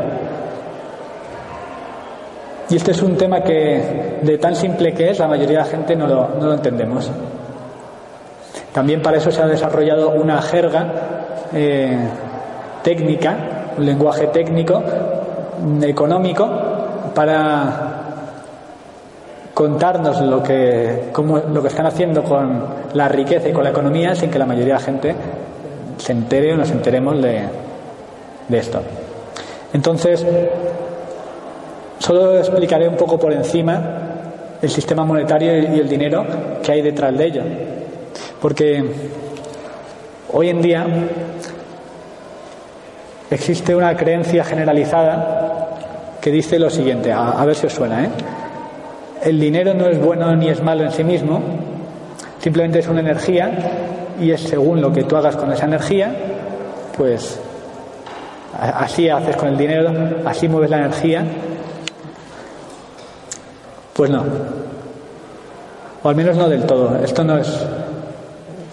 Y 2.70 2.78
este 2.78 2.92
es 2.92 3.02
un 3.02 3.18
tema 3.18 3.42
que, 3.42 4.20
de 4.22 4.38
tan 4.38 4.56
simple 4.56 4.94
que 4.94 5.10
es, 5.10 5.20
la 5.20 5.28
mayoría 5.28 5.60
de 5.60 5.66
la 5.66 5.70
gente 5.70 5.96
no 5.96 6.08
lo, 6.08 6.30
no 6.40 6.48
lo 6.48 6.54
entendemos. 6.54 7.12
También 8.74 9.02
para 9.02 9.18
eso 9.18 9.32
se 9.32 9.42
ha 9.42 9.48
desarrollado 9.48 10.10
una 10.10 10.42
jerga 10.42 10.88
eh, 11.54 11.98
técnica, 12.84 13.38
un 13.78 13.86
lenguaje 13.86 14.28
técnico, 14.28 14.82
económico, 15.82 16.50
para 17.14 18.02
contarnos 19.54 20.20
lo 20.22 20.42
que, 20.42 21.10
cómo, 21.12 21.38
lo 21.38 21.62
que 21.62 21.68
están 21.68 21.86
haciendo 21.86 22.24
con 22.24 22.64
la 22.94 23.08
riqueza 23.08 23.50
y 23.50 23.54
con 23.54 23.64
la 23.64 23.70
economía 23.70 24.16
sin 24.16 24.32
que 24.32 24.40
la 24.40 24.48
mayoría 24.48 24.74
de 24.74 24.80
la 24.80 24.86
gente 24.86 25.16
se 25.98 26.12
entere 26.12 26.54
o 26.54 26.58
nos 26.58 26.72
enteremos 26.72 27.22
de 27.22 27.48
esto. 28.50 28.82
Entonces, 29.74 30.26
solo 32.00 32.38
explicaré 32.38 32.88
un 32.88 32.96
poco 32.96 33.20
por 33.20 33.32
encima 33.32 33.82
el 34.62 34.70
sistema 34.70 35.04
monetario 35.04 35.58
y 35.58 35.80
el 35.80 35.90
dinero 35.90 36.26
que 36.64 36.72
hay 36.72 36.82
detrás 36.82 37.18
de 37.18 37.26
ello. 37.26 37.44
Porque 38.44 38.84
hoy 40.34 40.50
en 40.50 40.62
día 40.62 40.86
existe 43.32 43.74
una 43.74 43.96
creencia 43.96 44.44
generalizada 44.44 46.18
que 46.20 46.30
dice 46.30 46.60
lo 46.60 46.70
siguiente, 46.70 47.14
a, 47.14 47.42
ver 47.46 47.56
si 47.56 47.68
os 47.68 47.74
suena, 47.74 48.04
¿eh? 48.04 48.10
El 49.24 49.40
dinero 49.40 49.74
no 49.74 49.86
es 49.86 49.98
bueno 49.98 50.36
ni 50.36 50.50
es 50.50 50.62
malo 50.62 50.84
en 50.84 50.92
sí 50.92 51.06
mismo, 51.06 51.42
simplemente 52.42 52.80
es 52.80 52.88
una 52.90 53.00
energía 53.00 53.50
y 54.20 54.32
es 54.32 54.42
según 54.42 54.82
lo 54.82 54.92
que 54.92 55.06
tú 55.06 55.16
hagas 55.16 55.38
con 55.38 55.50
esa 55.54 55.64
energía, 55.64 56.14
pues 56.98 57.40
así 58.60 59.08
haces 59.08 59.38
con 59.38 59.48
el 59.48 59.58
dinero, 59.58 59.90
así 60.26 60.50
mueves 60.50 60.70
la 60.70 60.80
energía. 60.80 61.24
Pues 63.94 64.10
no. 64.10 64.26
O 66.04 66.10
al 66.10 66.16
menos 66.18 66.36
no 66.36 66.50
del 66.50 66.66
todo. 66.66 66.98
Esto 67.02 67.24
no 67.24 67.38
es 67.38 67.66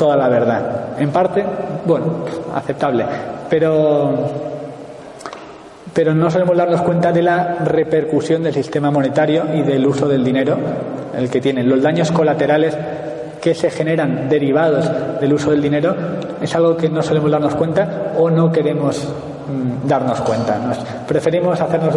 toda 0.01 0.17
la 0.17 0.31
verdad. 0.31 0.99
En 0.99 1.11
parte, 1.11 1.45
bueno, 1.85 2.25
aceptable. 2.55 3.05
Pero 3.51 4.15
pero 5.93 6.15
no 6.15 6.31
solemos 6.31 6.57
darnos 6.57 6.81
cuenta 6.81 7.13
de 7.13 7.21
la 7.21 7.57
repercusión 7.57 8.43
del 8.43 8.55
sistema 8.55 8.91
monetario 8.91 9.45
y 9.55 9.61
del 9.61 9.87
uso 9.87 10.09
del 10.09 10.25
dinero, 10.25 10.57
el 11.15 11.29
que 11.29 11.43
tienen. 11.43 11.69
Los 11.69 11.83
daños 11.83 12.11
colaterales 12.13 12.75
que 13.43 13.55
se 13.55 13.69
generan 13.71 14.27
derivados 14.27 14.91
del 15.21 15.35
uso 15.35 15.51
del 15.51 15.61
dinero 15.61 15.95
es 16.41 16.55
algo 16.55 16.79
que 16.79 16.89
no 16.89 17.03
solemos 17.03 17.31
darnos 17.31 17.55
cuenta 17.55 18.13
o 18.17 18.31
no 18.31 18.51
queremos 18.51 19.05
mm, 19.05 19.87
darnos 19.87 20.23
cuenta. 20.23 20.59
preferimos 21.07 21.61
hacernos 21.61 21.95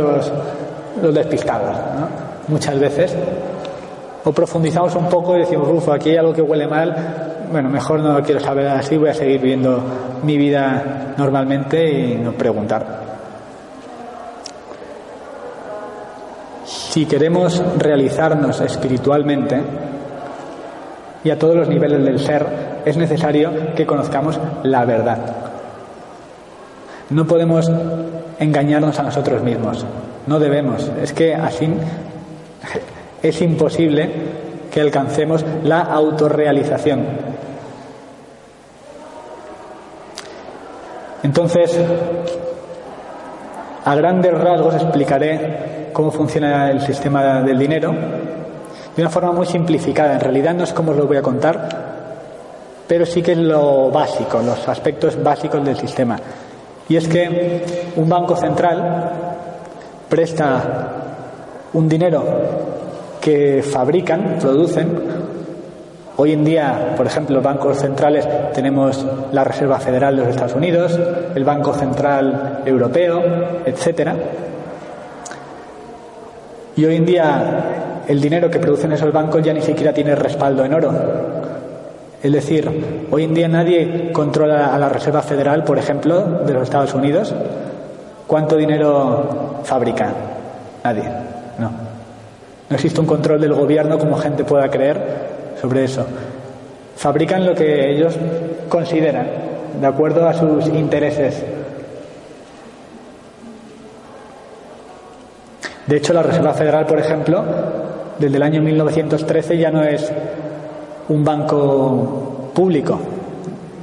los, 1.02 1.14
despistados, 1.14 1.78
muchas 2.50 2.78
veces. 2.78 3.16
O 4.26 4.32
profundizamos 4.34 4.94
un 4.96 5.06
poco 5.08 5.38
y 5.38 5.40
decimos, 5.40 5.70
uff, 5.72 5.88
aquí 5.90 6.10
hay 6.10 6.18
algo 6.18 6.34
que 6.34 6.42
huele 6.42 6.68
mal, 6.68 7.33
bueno, 7.52 7.70
mejor 7.70 8.00
no 8.00 8.14
lo 8.14 8.24
quiero 8.24 8.40
saber 8.40 8.68
así, 8.68 8.98
voy 8.98 9.10
a 9.10 9.14
seguir 9.14 9.40
viviendo 9.40 9.82
mi 10.24 10.38
vida 10.38 11.14
normalmente 11.18 11.90
y 11.90 12.16
no 12.16 12.32
preguntar. 12.34 13.04
Si 16.66 17.06
queremos 17.06 17.62
realizarnos 17.78 18.62
espiritualmente 18.62 19.62
y 21.24 21.30
a 21.30 21.40
todos 21.40 21.56
los 21.56 21.68
niveles 21.68 22.04
del 22.04 22.20
ser, 22.20 22.46
es 22.86 22.98
necesario 22.98 23.74
que 23.76 23.86
conozcamos 23.86 24.40
la 24.64 24.86
verdad. 24.86 25.18
No 27.10 27.26
podemos 27.26 27.72
engañarnos 28.40 29.00
a 29.00 29.04
nosotros 29.04 29.42
mismos, 29.44 29.86
no 30.28 30.40
debemos. 30.40 30.92
Es 31.02 31.14
que 31.14 31.34
así 31.34 31.68
es 33.22 33.42
imposible 33.42 34.10
que 34.74 34.82
alcancemos 34.82 35.46
la 35.64 35.82
autorrealización. 35.82 37.06
Entonces, 41.22 41.80
a 43.86 43.96
grandes 43.96 44.34
rasgos 44.34 44.74
explicaré 44.74 45.90
cómo 45.94 46.10
funciona 46.10 46.72
el 46.72 46.82
sistema 46.82 47.44
del 47.44 47.60
dinero 47.60 47.94
de 48.96 49.02
una 49.02 49.12
forma 49.12 49.32
muy 49.32 49.46
simplificada. 49.46 50.16
En 50.16 50.20
realidad 50.20 50.56
no 50.56 50.64
es 50.64 50.74
como 50.74 50.92
os 50.92 50.98
lo 50.98 51.06
voy 51.06 51.18
a 51.18 51.22
contar, 51.22 51.70
pero 52.88 53.06
sí 53.06 53.22
que 53.22 53.34
es 53.34 53.38
lo 53.38 53.92
básico, 53.92 54.42
los 54.42 54.68
aspectos 54.68 55.22
básicos 55.22 55.64
del 55.64 55.78
sistema. 55.78 56.18
Y 56.90 56.98
es 56.98 57.08
que 57.08 57.92
un 57.96 58.10
banco 58.10 58.36
central 58.36 59.12
presta 60.10 60.90
un 61.74 61.88
dinero 61.88 62.24
que 63.24 63.64
fabrican, 63.64 64.38
producen. 64.40 64.90
Hoy 66.18 66.34
en 66.34 66.44
día, 66.44 66.94
por 66.98 67.08
ejemplo, 67.08 67.42
bancos 67.42 67.78
centrales 67.78 68.28
tenemos 68.54 69.04
la 69.32 69.46
Reserva 69.46 69.80
Federal 69.80 70.16
de 70.16 70.22
los 70.24 70.32
Estados 70.32 70.56
Unidos, 70.56 71.00
el 71.34 71.44
Banco 71.46 71.74
Central 71.74 72.60
Europeo, 72.66 73.24
etcétera. 73.66 74.14
Y 76.76 76.84
hoy 76.84 76.98
en 76.98 77.06
día 77.06 78.04
el 78.08 78.20
dinero 78.20 78.50
que 78.50 78.60
producen 78.60 78.92
esos 78.92 79.14
bancos 79.14 79.42
ya 79.42 79.54
ni 79.54 79.62
siquiera 79.62 79.94
tiene 79.94 80.16
respaldo 80.16 80.66
en 80.66 80.74
oro. 80.74 80.94
Es 82.22 82.32
decir, 82.32 83.08
hoy 83.10 83.24
en 83.24 83.34
día 83.34 83.48
nadie 83.48 84.12
controla 84.12 84.76
a 84.76 84.78
la 84.78 84.90
Reserva 84.90 85.22
Federal, 85.22 85.64
por 85.64 85.78
ejemplo, 85.78 86.42
de 86.46 86.54
los 86.54 86.64
Estados 86.64 86.94
Unidos. 86.94 87.34
¿Cuánto 88.28 88.58
dinero 88.58 89.62
fabrica? 89.64 90.10
Nadie. 90.84 91.33
No 92.70 92.76
existe 92.76 93.00
un 93.00 93.08
control 93.08 93.42
del 93.42 93.54
gobierno 93.54 93.98
como 93.98 94.18
gente 94.18 94.44
pueda 94.44 94.70
creer 94.70 94.98
sobre 95.62 95.84
eso. 95.84 96.06
Fabrican 96.96 97.46
lo 97.46 97.54
que 97.54 97.92
ellos 97.92 98.16
consideran, 98.70 99.28
de 99.80 99.88
acuerdo 99.88 100.28
a 100.28 100.34
sus 100.34 100.68
intereses. 100.68 101.44
De 105.88 105.98
hecho, 105.98 106.14
la 106.14 106.24
Reserva 106.24 106.54
Federal, 106.54 106.86
por 106.86 107.00
ejemplo, 107.00 107.44
desde 108.18 108.38
el 108.38 108.44
año 108.44 108.62
1913 108.62 109.58
ya 109.58 109.70
no 109.70 109.84
es 109.84 110.12
un 111.10 111.26
banco 111.26 112.52
público, 112.54 113.00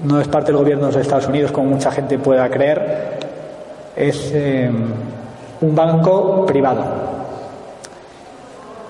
no 0.05 0.21
es 0.21 0.29
parte 0.29 0.53
del 0.53 0.57
gobierno 0.57 0.87
de 0.87 0.93
los 0.93 1.03
Estados 1.03 1.29
Unidos 1.29 1.53
como 1.53 1.71
mucha 1.71 1.91
gente 1.91 2.19
pueda 2.19 2.49
creer, 2.49 3.19
es 3.95 4.33
eh, 4.35 4.71
un 5.61 5.75
banco 5.75 6.47
privado. 6.47 7.20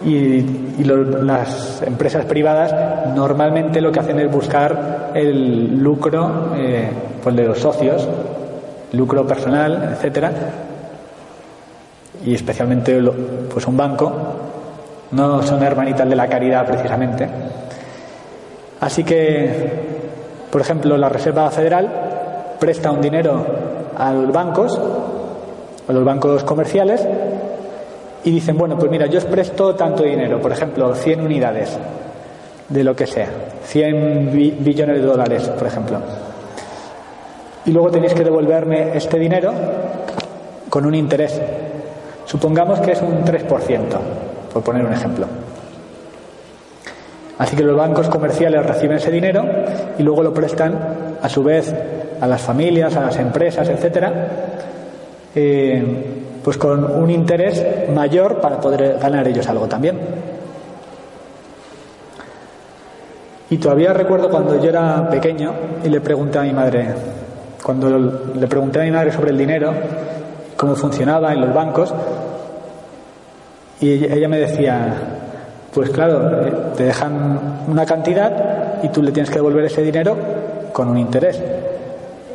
Y, 0.04 0.60
las 0.82 1.82
empresas 1.82 2.24
privadas 2.24 2.74
normalmente 3.14 3.80
lo 3.80 3.92
que 3.92 4.00
hacen 4.00 4.18
es 4.18 4.30
buscar 4.30 5.10
el 5.14 5.78
lucro 5.78 6.54
eh, 6.56 6.88
pues 7.22 7.36
de 7.36 7.44
los 7.44 7.58
socios, 7.58 8.08
lucro 8.92 9.26
personal, 9.26 9.90
etcétera, 9.92 10.32
y 12.24 12.34
especialmente 12.34 13.00
pues 13.52 13.66
un 13.66 13.76
banco 13.76 14.12
no 15.12 15.42
son 15.42 15.62
hermanitas 15.62 16.08
de 16.08 16.16
la 16.16 16.28
caridad 16.28 16.66
precisamente. 16.66 17.28
Así 18.80 19.04
que, 19.04 20.48
por 20.50 20.60
ejemplo, 20.60 20.96
la 20.96 21.08
Reserva 21.08 21.50
Federal 21.50 21.88
presta 22.58 22.90
un 22.90 23.00
dinero 23.00 23.44
a 23.96 24.12
los 24.12 24.32
bancos, 24.32 24.80
a 25.88 25.92
los 25.92 26.04
bancos 26.04 26.44
comerciales, 26.44 27.06
y 28.24 28.30
dicen, 28.30 28.56
bueno, 28.56 28.78
pues 28.78 28.90
mira, 28.90 29.06
yo 29.06 29.18
os 29.18 29.24
presto 29.24 29.74
tanto 29.74 30.02
dinero, 30.02 30.40
por 30.40 30.52
ejemplo, 30.52 30.94
100 30.94 31.20
unidades 31.20 31.78
de 32.68 32.84
lo 32.84 32.94
que 32.94 33.06
sea, 33.06 33.28
100 33.64 34.30
billones 34.60 35.00
de 35.00 35.02
dólares, 35.02 35.48
por 35.48 35.66
ejemplo. 35.66 35.98
Y 37.64 37.72
luego 37.72 37.90
tenéis 37.90 38.14
que 38.14 38.24
devolverme 38.24 38.96
este 38.96 39.18
dinero 39.18 39.52
con 40.68 40.86
un 40.86 40.94
interés. 40.94 41.40
Supongamos 42.26 42.80
que 42.80 42.92
es 42.92 43.02
un 43.02 43.24
3%, 43.24 43.46
por 44.52 44.62
poner 44.62 44.84
un 44.84 44.92
ejemplo. 44.92 45.26
Así 47.38 47.56
que 47.56 47.62
los 47.62 47.76
bancos 47.76 48.08
comerciales 48.08 48.64
reciben 48.64 48.98
ese 48.98 49.10
dinero 49.10 49.44
y 49.98 50.02
luego 50.02 50.22
lo 50.22 50.34
prestan 50.34 50.78
a 51.22 51.28
su 51.28 51.42
vez 51.42 51.74
a 52.20 52.26
las 52.26 52.42
familias, 52.42 52.94
a 52.96 53.00
las 53.00 53.16
empresas, 53.16 53.66
etcétera, 53.66 54.28
eh, 55.34 55.82
pues 56.42 56.56
con 56.56 56.84
un 56.84 57.10
interés 57.10 57.88
mayor 57.94 58.40
para 58.40 58.60
poder 58.60 58.98
ganar 58.98 59.26
ellos 59.28 59.46
algo 59.48 59.66
también. 59.66 59.98
Y 63.50 63.56
todavía 63.58 63.92
recuerdo 63.92 64.30
cuando 64.30 64.60
yo 64.62 64.68
era 64.68 65.08
pequeño 65.10 65.52
y 65.84 65.88
le 65.88 66.00
pregunté 66.00 66.38
a 66.38 66.42
mi 66.42 66.52
madre, 66.52 66.86
cuando 67.62 67.88
le 68.34 68.46
pregunté 68.46 68.80
a 68.80 68.84
mi 68.84 68.92
madre 68.92 69.10
sobre 69.10 69.30
el 69.30 69.38
dinero, 69.38 69.72
cómo 70.56 70.76
funcionaba 70.76 71.32
en 71.32 71.40
los 71.40 71.52
bancos, 71.52 71.92
y 73.80 74.04
ella 74.04 74.28
me 74.28 74.38
decía, 74.38 74.94
pues 75.74 75.90
claro, 75.90 76.20
te 76.76 76.84
dejan 76.84 77.64
una 77.66 77.84
cantidad 77.86 78.82
y 78.82 78.88
tú 78.88 79.02
le 79.02 79.10
tienes 79.10 79.30
que 79.30 79.36
devolver 79.36 79.64
ese 79.64 79.82
dinero 79.82 80.16
con 80.72 80.88
un 80.88 80.98
interés. 80.98 81.42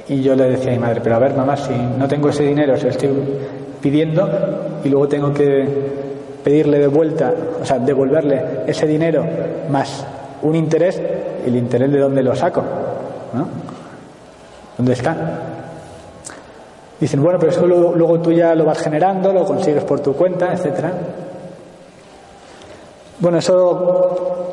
Y 0.07 0.21
yo 0.21 0.35
le 0.35 0.49
decía 0.49 0.71
a 0.71 0.75
mi 0.75 0.79
madre, 0.79 1.01
pero 1.01 1.15
a 1.15 1.19
ver, 1.19 1.33
mamá, 1.33 1.55
si 1.55 1.73
no 1.73 2.07
tengo 2.07 2.29
ese 2.29 2.43
dinero, 2.43 2.75
lo 2.75 2.89
estoy 2.89 3.09
pidiendo 3.85 4.27
y 4.83 4.89
luego 4.89 5.07
tengo 5.07 5.31
que 5.31 5.63
pedirle 6.43 6.79
de 6.79 6.87
vuelta, 6.87 7.31
o 7.61 7.63
sea, 7.63 7.77
devolverle 7.77 8.63
ese 8.65 8.87
dinero 8.87 9.23
más 9.69 10.03
un 10.41 10.55
interés, 10.55 10.99
¿el 11.45 11.55
interés 11.55 11.91
de 11.91 11.99
dónde 11.99 12.23
lo 12.23 12.35
saco? 12.35 12.63
¿No? 13.31 13.47
¿Dónde 14.75 14.93
está? 14.93 15.15
Dicen, 16.99 17.21
bueno, 17.21 17.37
pero 17.37 17.51
eso 17.51 17.67
luego 17.67 18.19
tú 18.21 18.31
ya 18.31 18.55
lo 18.55 18.65
vas 18.65 18.79
generando, 18.79 19.31
lo 19.31 19.45
consigues 19.45 19.83
por 19.83 19.99
tu 19.99 20.13
cuenta, 20.13 20.51
etcétera. 20.51 20.91
Bueno, 23.19 23.37
eso, 23.37 24.45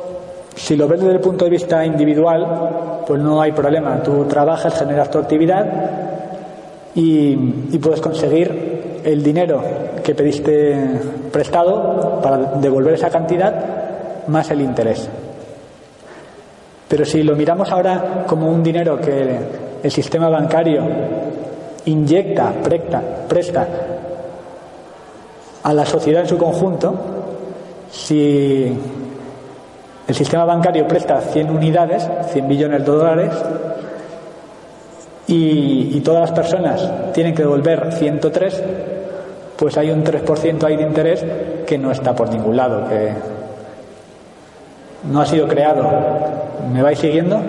si 0.55 0.75
lo 0.75 0.87
ves 0.87 0.99
desde 0.99 1.13
el 1.13 1.21
punto 1.21 1.45
de 1.45 1.51
vista 1.51 1.83
individual, 1.83 3.03
pues 3.07 3.19
no 3.19 3.41
hay 3.41 3.51
problema. 3.51 4.03
Tú 4.03 4.25
trabajas, 4.25 4.77
generas 4.77 5.09
tu 5.09 5.17
actividad 5.17 5.65
y, 6.95 7.35
puedes 7.79 8.01
conseguir 8.01 8.72
el 9.03 9.23
dinero 9.23 9.61
que 10.03 10.15
pediste 10.15 10.99
prestado 11.31 12.21
para 12.21 12.37
devolver 12.55 12.93
esa 12.93 13.09
cantidad 13.09 14.27
más 14.27 14.49
el 14.51 14.61
interés. 14.61 15.09
Pero 16.87 17.05
si 17.05 17.23
lo 17.23 17.35
miramos 17.35 17.71
ahora 17.71 18.23
como 18.27 18.49
un 18.49 18.61
dinero 18.61 18.99
que 18.99 19.37
el 19.81 19.91
sistema 19.91 20.29
bancario 20.29 20.83
inyecta, 21.85 22.53
presta, 22.63 23.01
presta 23.27 23.67
a 25.63 25.73
la 25.73 25.85
sociedad 25.85 26.21
en 26.21 26.27
su 26.27 26.37
conjunto, 26.37 26.95
si 27.89 28.77
el 30.07 30.15
sistema 30.15 30.45
bancario 30.45 30.87
presta 30.87 31.19
100 31.21 31.49
unidades, 31.49 32.09
100 32.31 32.47
billones 32.47 32.85
de 32.85 32.91
dólares, 32.91 33.31
y, 35.27 36.01
todas 36.01 36.21
las 36.21 36.31
personas 36.31 37.13
tienen 37.13 37.33
que 37.33 37.43
devolver 37.43 37.93
103, 37.93 38.63
pues 39.63 39.77
hay 39.77 39.91
un 39.91 40.03
3% 40.03 40.61
ahí 40.65 40.75
de 40.75 40.83
interés 40.83 41.23
que 41.65 41.77
no 41.77 41.89
está 41.89 42.13
por 42.13 42.27
ningún 42.29 42.57
lado, 42.57 42.85
que 42.89 43.13
no 45.09 45.21
ha 45.21 45.25
sido 45.25 45.47
creado. 45.47 45.89
¿Me 46.69 46.81
vais 46.81 46.99
siguiendo? 46.99 47.39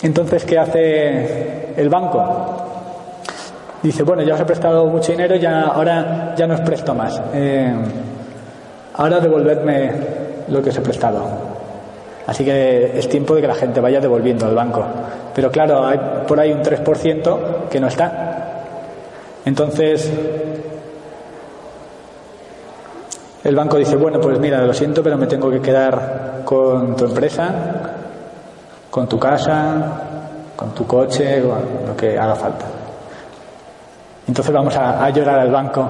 Entonces, 0.00 0.44
¿qué 0.44 0.56
hace 0.56 1.74
el 1.76 1.88
banco? 1.88 2.22
Dice, 3.82 4.04
bueno, 4.04 4.22
ya 4.22 4.34
os 4.34 4.40
he 4.40 4.44
prestado 4.44 4.86
mucho 4.86 5.10
dinero, 5.10 5.34
ya, 5.34 5.62
ahora 5.62 6.32
ya 6.36 6.46
no 6.46 6.54
os 6.54 6.60
presto 6.60 6.94
más. 6.94 7.20
Eh, 7.34 7.74
ahora 8.94 9.18
devolvedme 9.18 9.90
lo 10.46 10.62
que 10.62 10.70
os 10.70 10.76
he 10.78 10.80
prestado. 10.80 11.24
Así 12.28 12.44
que 12.44 12.96
es 12.96 13.08
tiempo 13.08 13.34
de 13.34 13.40
que 13.40 13.48
la 13.48 13.56
gente 13.56 13.80
vaya 13.80 13.98
devolviendo 13.98 14.46
al 14.46 14.54
banco. 14.54 14.84
Pero 15.34 15.50
claro, 15.50 15.84
hay 15.84 15.98
por 16.28 16.38
ahí 16.38 16.52
un 16.52 16.62
3% 16.62 17.68
que 17.68 17.80
no 17.80 17.88
está. 17.88 18.39
Entonces, 19.44 20.10
el 23.42 23.56
banco 23.56 23.78
dice, 23.78 23.96
bueno, 23.96 24.20
pues 24.20 24.38
mira, 24.38 24.60
lo 24.62 24.74
siento, 24.74 25.02
pero 25.02 25.16
me 25.16 25.26
tengo 25.26 25.50
que 25.50 25.60
quedar 25.60 26.42
con 26.44 26.94
tu 26.94 27.06
empresa, 27.06 27.50
con 28.90 29.08
tu 29.08 29.18
casa, 29.18 30.10
con 30.54 30.74
tu 30.74 30.86
coche, 30.86 31.40
con 31.40 31.88
lo 31.88 31.96
que 31.96 32.18
haga 32.18 32.34
falta. 32.34 32.66
Entonces 34.28 34.52
vamos 34.52 34.76
a, 34.76 35.08
llorar 35.10 35.40
al 35.40 35.50
banco. 35.50 35.88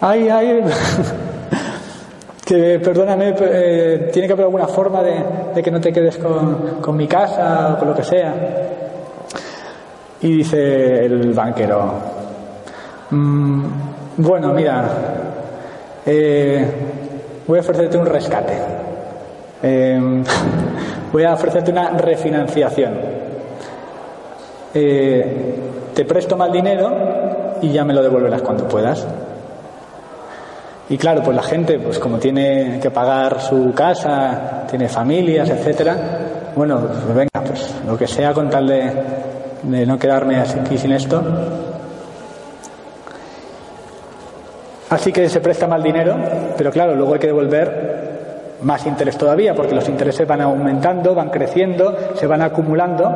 ¡Ay, 0.00 0.28
ay! 0.28 0.64
que 2.44 2.80
perdóname, 2.80 3.34
eh, 3.40 4.10
tiene 4.12 4.26
que 4.26 4.32
haber 4.32 4.46
alguna 4.46 4.66
forma 4.66 5.02
de, 5.02 5.62
que 5.62 5.70
no 5.70 5.80
te 5.80 5.92
quedes 5.92 6.18
con, 6.18 6.96
mi 6.96 7.06
casa 7.06 7.74
o 7.74 7.78
con 7.78 7.88
lo 7.88 7.94
que 7.94 8.02
sea. 8.02 8.34
Y 10.20 10.38
dice 10.38 11.04
el 11.04 11.32
banquero, 11.32 11.92
mm, 13.10 13.64
bueno, 14.16 14.52
mira, 14.52 14.88
eh, 16.04 16.66
voy 17.46 17.58
a 17.58 17.60
ofrecerte 17.60 17.96
un 17.96 18.06
rescate, 18.06 18.54
em, 19.62 20.24
voy 21.12 21.22
a 21.22 21.34
ofrecerte 21.34 21.70
una 21.70 21.90
refinanciación. 21.90 22.94
Eh, 24.74 25.54
te 25.94 26.04
presto 26.04 26.36
mal 26.36 26.50
dinero 26.50 26.92
y 27.62 27.70
ya 27.70 27.84
me 27.84 27.94
lo 27.94 28.02
devolverás 28.02 28.42
cuando 28.42 28.66
puedas. 28.66 29.06
Y 30.90 30.96
claro, 30.96 31.22
pues 31.22 31.36
la 31.36 31.42
gente, 31.42 31.78
pues 31.78 31.98
como 31.98 32.18
tiene 32.18 32.80
que 32.80 32.90
pagar 32.90 33.40
su 33.40 33.72
casa, 33.72 34.64
tiene 34.68 34.88
familias, 34.88 35.48
etcétera, 35.50 35.96
bueno, 36.56 36.80
pues 36.86 37.14
venga, 37.14 37.46
pues 37.46 37.74
lo 37.86 37.96
que 37.96 38.06
sea 38.06 38.32
con 38.32 38.48
tal 38.48 38.66
de, 38.66 38.92
de 39.62 39.86
no 39.86 39.98
quedarme 39.98 40.38
aquí 40.40 40.78
sin 40.78 40.92
esto. 40.92 41.22
Así 44.90 45.12
que 45.12 45.28
se 45.28 45.40
presta 45.40 45.66
mal 45.66 45.82
dinero, 45.82 46.16
pero 46.56 46.70
claro, 46.70 46.94
luego 46.94 47.14
hay 47.14 47.20
que 47.20 47.26
devolver 47.26 48.58
más 48.62 48.86
interés 48.86 49.18
todavía, 49.18 49.54
porque 49.54 49.74
los 49.74 49.88
intereses 49.88 50.26
van 50.26 50.40
aumentando, 50.40 51.14
van 51.14 51.28
creciendo, 51.28 51.94
se 52.14 52.26
van 52.26 52.42
acumulando. 52.42 53.14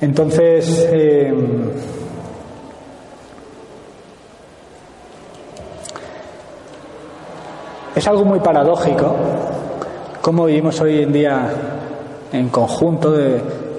Entonces, 0.00 0.88
eh, 0.92 1.34
Es 7.94 8.08
algo 8.08 8.24
muy 8.24 8.40
paradójico 8.40 9.14
cómo 10.22 10.44
vivimos 10.46 10.80
hoy 10.80 11.02
en 11.02 11.12
día 11.12 11.50
en 12.32 12.48
conjunto 12.48 13.12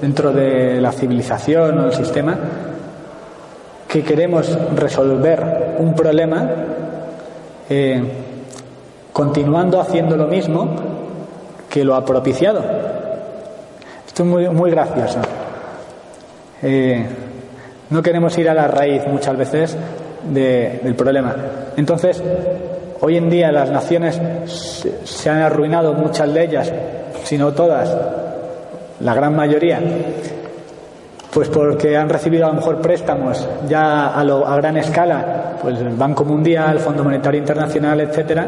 dentro 0.02 0.34
de 0.34 0.82
la 0.82 0.92
civilización 0.92 1.80
o 1.80 1.86
el 1.86 1.94
sistema, 1.94 2.38
que 3.88 4.04
queremos 4.04 4.56
resolver 4.76 5.78
un 5.80 5.96
problema 5.96 6.50
eh, 7.70 8.04
continuando 9.14 9.80
haciendo 9.80 10.18
lo 10.18 10.28
mismo 10.28 10.76
que 11.70 11.86
lo 11.86 11.96
ha 11.96 12.04
propiciado. 12.04 12.62
Esto 14.06 14.24
es 14.24 14.30
muy, 14.30 14.50
muy 14.50 14.70
gracioso. 14.70 15.20
Eh, 16.62 17.06
no 17.90 18.04
queremos 18.04 18.38
ir 18.38 18.50
a 18.50 18.54
la 18.54 18.68
raíz 18.68 19.08
muchas 19.08 19.38
veces 19.38 19.78
del 20.30 20.96
problema. 20.96 21.36
Entonces, 21.78 22.22
hoy 23.06 23.18
en 23.18 23.30
día 23.30 23.52
las 23.52 23.70
naciones 23.70 24.18
se 25.04 25.30
han 25.30 25.42
arruinado, 25.42 25.94
muchas 25.94 26.34
de 26.34 26.46
ellas, 26.46 26.72
si 27.26 27.38
no 27.38 27.52
todas, 27.52 27.94
la 29.02 29.14
gran 29.14 29.36
mayoría, 29.36 29.82
pues 31.34 31.50
porque 31.50 31.98
han 31.98 32.08
recibido 32.08 32.46
a 32.46 32.48
lo 32.48 32.54
mejor 32.54 32.80
préstamos 32.80 33.46
ya 33.68 34.08
a, 34.18 34.56
gran 34.56 34.78
escala, 34.78 35.58
pues 35.62 35.80
el 35.80 35.90
Banco 35.90 36.24
Mundial, 36.24 36.78
el 36.78 36.80
Fondo 36.80 37.04
Monetario 37.04 37.42
Internacional, 37.42 38.00
etcétera, 38.00 38.48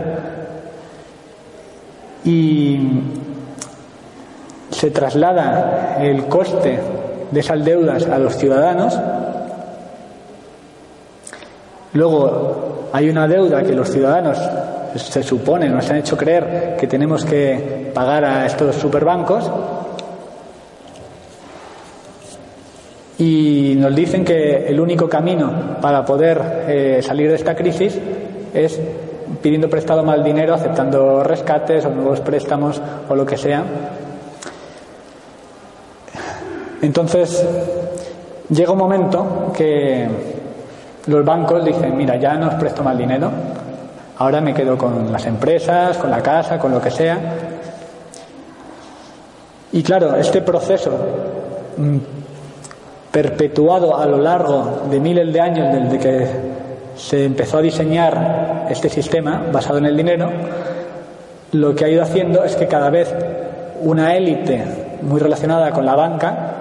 y 2.24 2.80
se 4.70 4.90
traslada 4.90 5.98
el 6.00 6.28
coste 6.28 6.80
de 7.30 7.40
esas 7.42 7.66
deudas 7.66 8.08
a 8.08 8.18
los 8.18 8.38
ciudadanos. 8.38 8.98
Luego 11.92 12.75
hay 12.92 13.10
una 13.10 13.28
deuda 13.28 13.64
que 13.64 13.74
los 13.74 13.90
ciudadanos 13.90 14.38
se 14.96 15.24
supone, 15.24 15.68
nos 15.70 15.90
han 15.90 15.98
hecho 15.98 16.16
creer 16.16 16.78
que 16.80 16.88
tenemos 16.88 17.26
que 17.26 17.92
pagar 17.94 18.24
a 18.24 18.46
estos 18.46 18.76
superbancos 18.76 19.50
y 23.18 23.76
nos 23.78 23.96
dicen 23.96 24.24
que 24.24 24.68
el 24.68 24.80
único 24.80 25.08
camino 25.08 25.78
para 25.82 26.04
poder 26.06 26.66
eh, 26.68 27.02
salir 27.02 27.30
de 27.30 27.36
esta 27.36 27.56
crisis 27.56 27.98
es 28.54 28.80
pidiendo 29.42 29.70
prestado 29.70 30.04
más 30.04 30.24
dinero, 30.24 30.54
aceptando 30.54 31.24
rescates 31.24 31.86
o 31.86 31.90
nuevos 31.90 32.20
préstamos 32.22 32.82
o 33.08 33.16
lo 33.16 33.26
que 33.26 33.38
sea. 33.38 33.64
Entonces, 36.82 37.46
llega 38.50 38.72
un 38.72 38.78
momento 38.78 39.52
que 39.56 40.08
los 41.08 41.24
bancos 41.24 41.64
dicen, 41.64 41.96
mira, 41.96 42.16
ya 42.16 42.36
no 42.36 42.48
os 42.48 42.54
presto 42.56 42.84
más 42.84 42.98
dinero, 42.98 43.30
ahora 44.18 44.42
me 44.42 44.54
quedo 44.54 44.78
con 44.78 45.12
las 45.12 45.26
empresas, 45.26 45.98
con 45.98 46.10
la 46.10 46.22
casa, 46.22 46.58
con 46.58 46.72
lo 46.72 46.82
que 46.82 46.92
sea. 46.92 47.18
Y 49.72 49.84
claro, 49.84 50.16
este 50.16 50.42
proceso 50.42 50.92
mm, 51.78 51.98
perpetuado 53.12 53.98
a 53.98 54.06
lo 54.06 54.18
largo 54.18 54.84
de 54.90 55.00
miles 55.00 55.32
de 55.32 55.42
años 55.42 55.74
desde 55.74 56.00
que 56.00 56.28
se 56.96 57.26
empezó 57.26 57.58
a 57.58 57.62
diseñar 57.62 58.68
este 58.70 58.90
sistema 58.90 59.44
basado 59.52 59.78
en 59.78 59.86
el 59.86 59.98
dinero, 59.98 60.30
lo 61.52 61.76
que 61.76 61.86
ha 61.86 61.90
ido 61.90 62.02
haciendo 62.02 62.44
es 62.44 62.56
que 62.56 62.68
cada 62.68 62.90
vez 62.90 63.14
una 63.82 64.16
élite 64.16 64.64
muy 65.02 65.20
relacionada 65.20 65.72
con 65.72 65.86
la 65.86 65.96
banca 65.96 66.52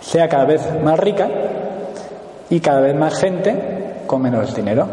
sea 0.00 0.28
cada 0.28 0.44
vez 0.44 0.60
más 0.82 0.98
rica 0.98 1.28
y 2.54 2.60
cada 2.60 2.80
vez 2.80 2.94
más 2.94 3.18
gente 3.18 4.04
con 4.06 4.22
menos 4.22 4.54
dinero. 4.54 4.86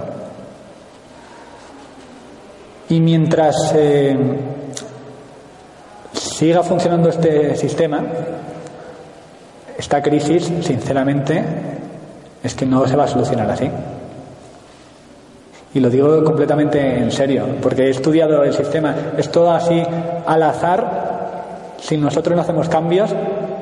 Y 2.89 2.99
mientras 2.99 3.55
eh, 3.75 4.17
siga 6.11 6.63
funcionando 6.63 7.09
este 7.09 7.55
sistema, 7.55 8.03
esta 9.77 10.01
crisis, 10.01 10.51
sinceramente, 10.61 11.43
es 12.41 12.55
que 12.55 12.65
no 12.65 12.88
se 12.88 12.95
va 12.95 13.03
a 13.03 13.07
solucionar 13.07 13.51
así. 13.51 13.69
Y 15.75 15.79
lo 15.81 15.91
digo 15.91 16.23
completamente 16.23 16.97
en 16.97 17.11
serio, 17.11 17.45
porque 17.61 17.83
he 17.83 17.89
estudiado 17.91 18.43
el 18.43 18.53
sistema. 18.53 18.95
Es 19.15 19.31
todo 19.31 19.51
así 19.51 19.83
al 20.25 20.41
azar. 20.41 21.75
Si 21.79 21.95
nosotros 21.95 22.35
no 22.35 22.41
hacemos 22.41 22.67
cambios, 22.69 23.13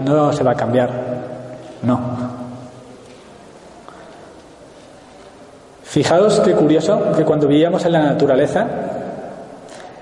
no 0.06 0.32
se 0.32 0.42
va 0.42 0.52
a 0.52 0.56
cambiar. 0.56 0.90
No. 1.84 2.29
Fijaos 5.90 6.40
qué 6.42 6.54
curioso 6.54 7.14
que 7.18 7.26
cuando 7.26 7.48
vivíamos 7.48 7.84
en 7.84 7.94
la 7.94 8.04
naturaleza 8.04 8.64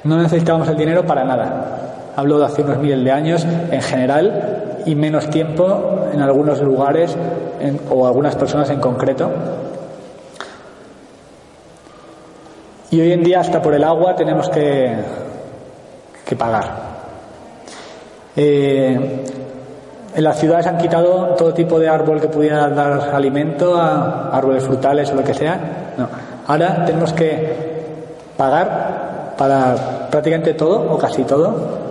no 0.03 0.17
necesitábamos 0.17 0.67
el 0.67 0.75
dinero 0.75 1.05
para 1.05 1.23
nada. 1.23 2.11
Hablo 2.13 2.39
de 2.39 2.45
hace 2.45 2.61
unos 2.61 2.79
miles 2.79 3.01
de 3.05 3.09
años 3.09 3.47
en 3.71 3.81
general 3.81 4.81
y 4.85 4.95
menos 4.95 5.29
tiempo 5.29 6.09
en 6.11 6.21
algunos 6.21 6.61
lugares 6.61 7.15
o 7.89 8.05
algunas 8.05 8.35
personas 8.35 8.69
en 8.69 8.81
concreto. 8.81 9.31
Y 12.91 12.99
hoy 12.99 13.13
en 13.13 13.23
día 13.23 13.39
hasta 13.39 13.61
por 13.61 13.73
el 13.73 13.85
agua 13.85 14.13
tenemos 14.13 14.49
que, 14.49 14.93
que 16.25 16.35
pagar. 16.35 16.65
Eh, 18.35 19.23
en 20.15 20.23
las 20.23 20.39
ciudades 20.39 20.67
han 20.67 20.77
quitado 20.77 21.35
todo 21.35 21.53
tipo 21.53 21.79
de 21.79 21.87
árbol 21.87 22.19
que 22.19 22.27
pudiera 22.27 22.69
dar 22.69 23.11
alimento, 23.13 23.75
a 23.75 24.29
árboles 24.31 24.63
frutales 24.63 25.11
o 25.11 25.15
lo 25.15 25.23
que 25.23 25.33
sea. 25.33 25.93
No. 25.97 26.07
Ahora 26.47 26.85
tenemos 26.85 27.13
que 27.13 27.77
pagar 28.35 29.35
para 29.37 30.07
prácticamente 30.09 30.53
todo 30.53 30.91
o 30.91 30.97
casi 30.97 31.23
todo 31.23 31.87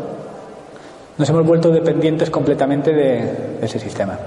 nos 1.18 1.28
hemos 1.30 1.47
vuelto 1.47 1.70
dependientes 1.70 2.30
completamente 2.30 2.93
de, 2.93 3.59
ese 3.62 3.78
sistema. 3.78 4.18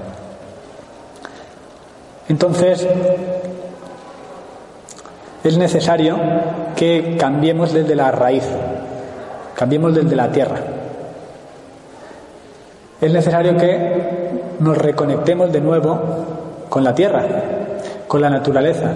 Entonces, 2.28 2.88
es 5.44 5.58
necesario 5.58 6.18
que 6.76 7.16
cambiemos 7.18 7.74
desde 7.74 7.96
la 7.96 8.12
raíz, 8.12 8.44
cambiemos 9.56 9.94
desde 9.94 10.16
la 10.16 10.32
tierra. 10.32 10.58
Es 13.02 13.14
necesario 13.14 13.56
que 13.56 14.20
nos 14.60 14.78
reconectemos 14.78 15.52
de 15.52 15.62
nuevo 15.62 16.00
con 16.68 16.84
la 16.84 16.94
tierra, 16.94 17.26
con 18.08 18.22
la 18.22 18.30
naturaleza. 18.30 18.92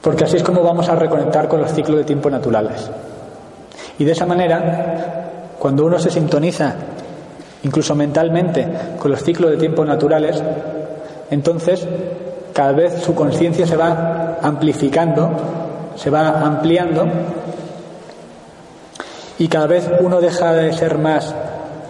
Porque 0.00 0.24
así 0.24 0.36
es 0.36 0.42
como 0.42 0.62
vamos 0.62 0.88
a 0.88 0.96
reconectar 0.96 1.46
con 1.46 1.60
los 1.60 1.72
ciclos 1.72 1.98
de 1.98 2.04
tiempo 2.04 2.30
naturales. 2.30 2.90
Y 3.98 4.04
de 4.04 4.12
esa 4.12 4.26
manera, 4.26 5.54
cuando 5.58 5.84
uno 5.84 5.98
se 5.98 6.10
sintoniza, 6.10 6.74
incluso 7.62 7.94
mentalmente, 7.94 8.66
con 8.98 9.10
los 9.10 9.22
ciclos 9.22 9.50
de 9.50 9.58
tiempo 9.58 9.84
naturales, 9.84 10.42
entonces 11.30 11.86
cada 12.52 12.72
vez 12.72 13.02
su 13.02 13.14
conciencia 13.14 13.66
se 13.66 13.76
va 13.76 14.38
amplificando, 14.42 15.30
se 15.96 16.10
va 16.10 16.40
ampliando 16.40 17.06
y 19.38 19.48
cada 19.48 19.66
vez 19.66 19.90
uno 20.00 20.20
deja 20.20 20.52
de 20.52 20.72
ser 20.72 20.98
más 20.98 21.34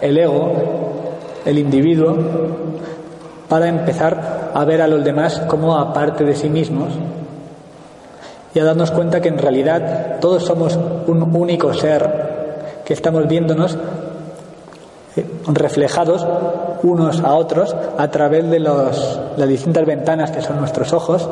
el 0.01 0.17
ego, 0.17 0.53
el 1.45 1.59
individuo, 1.59 2.17
para 3.49 3.67
empezar 3.67 4.51
a 4.53 4.65
ver 4.65 4.81
a 4.81 4.87
los 4.87 5.03
demás 5.03 5.39
como 5.47 5.77
aparte 5.77 6.23
de 6.23 6.35
sí 6.35 6.49
mismos 6.49 6.93
y 8.53 8.59
a 8.59 8.63
darnos 8.63 8.91
cuenta 8.91 9.21
que 9.21 9.29
en 9.29 9.37
realidad 9.37 10.19
todos 10.19 10.43
somos 10.43 10.77
un 11.07 11.23
único 11.35 11.73
ser, 11.73 12.81
que 12.85 12.93
estamos 12.93 13.27
viéndonos 13.27 13.77
eh, 15.15 15.25
reflejados 15.47 16.25
unos 16.83 17.21
a 17.21 17.33
otros 17.33 17.75
a 17.97 18.07
través 18.09 18.49
de 18.49 18.59
las 18.59 19.47
distintas 19.47 19.85
ventanas 19.85 20.31
que 20.31 20.41
son 20.41 20.59
nuestros 20.59 20.93
ojos, 20.93 21.27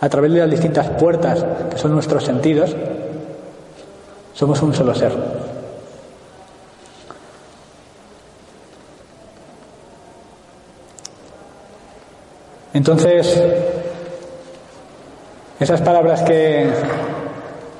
a 0.00 0.08
través 0.08 0.32
de 0.32 0.40
las 0.40 0.50
distintas 0.50 0.88
puertas 0.90 1.44
que 1.70 1.78
son 1.78 1.92
nuestros 1.92 2.24
sentidos. 2.24 2.74
Somos 4.38 4.62
un 4.62 4.72
solo 4.72 4.94
ser. 4.94 5.10
Entonces, 12.72 13.42
esas 15.58 15.80
palabras 15.80 16.22
que, 16.22 16.70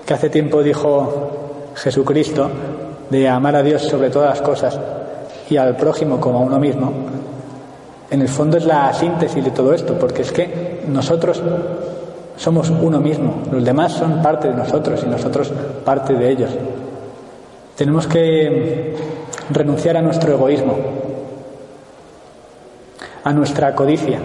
que 0.05 0.15
hace 0.15 0.31
tiempo 0.31 0.61
dijo 0.61 1.71
Jesucristo, 1.77 2.51
de 3.09 3.29
amar 3.29 3.55
a 3.55 3.63
Dios 3.63 3.83
sobre 3.83 4.11
todas 4.11 4.31
las 4.31 4.43
cosas 4.43 4.81
y 5.49 5.57
al 5.57 5.77
prójimo 5.77 6.19
como 6.21 6.41
a 6.41 6.43
uno 6.43 6.59
mismo, 6.59 6.93
en 8.11 8.21
el 8.21 8.29
fondo 8.29 8.57
es 8.57 8.65
la 8.65 8.93
síntesis 8.93 9.45
de 9.45 9.53
todo 9.53 9.73
esto, 9.73 9.97
porque 9.97 10.23
es 10.23 10.33
que 10.33 10.83
nosotros 10.89 11.41
somos 12.39 12.71
uno 12.71 13.01
mismo, 13.01 13.43
los 13.53 13.63
demás 13.63 13.93
son 13.93 14.23
parte 14.23 14.49
de 14.49 14.55
nosotros 14.55 15.03
y 15.05 15.11
nosotros 15.11 15.53
parte 15.85 16.15
de 16.15 16.31
ellos. 16.31 16.51
Tenemos 17.77 18.07
que 18.07 18.97
renunciar 19.51 19.99
a 19.99 20.03
nuestro 20.03 20.33
egoísmo, 20.33 20.75
a 23.25 23.33
nuestra 23.35 23.75
codicia, 23.75 24.19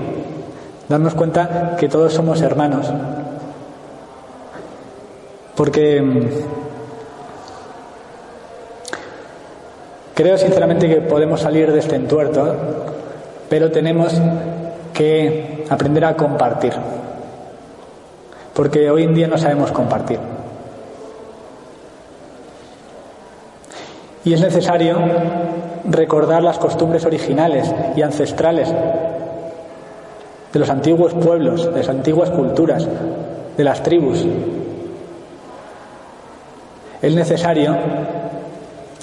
darnos 0.87 1.13
cuenta 1.15 1.75
que 1.77 1.89
todos 1.89 2.13
somos 2.13 2.39
hermanos, 2.41 2.87
porque 5.55 6.01
mm, 6.01 6.27
creo 10.13 10.37
sinceramente 10.37 10.87
que 10.87 11.01
podemos 11.01 11.41
salir 11.41 11.73
de 11.73 11.79
este 11.79 11.97
entuerto 11.97 12.55
pero 13.53 13.69
tenemos 13.69 14.19
que 14.95 15.63
aprender 15.69 16.03
a 16.05 16.15
compartir, 16.15 16.73
porque 18.53 18.89
hoy 18.89 19.03
en 19.03 19.13
día 19.13 19.27
no 19.27 19.37
sabemos 19.37 19.71
compartir. 19.71 20.19
Y 24.25 24.33
es 24.33 24.41
necesario 24.41 24.97
recordar 25.85 26.43
las 26.43 26.57
costumbres 26.57 27.05
originales 27.05 27.73
y 27.95 28.01
ancestrales 28.01 28.73
de 30.53 30.59
los 30.59 30.69
antiguos 30.69 31.13
pueblos, 31.13 31.65
de 31.73 31.79
las 31.79 31.89
antiguas 31.89 32.29
culturas, 32.29 32.87
de 33.57 33.63
las 33.63 33.83
tribus. 33.83 34.25
Es 37.01 37.13
necesario 37.13 37.75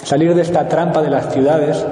salir 0.02 0.34
de 0.34 0.42
esta 0.42 0.66
trampa 0.68 1.02
de 1.02 1.10
las 1.10 1.32
ciudades 1.32 1.84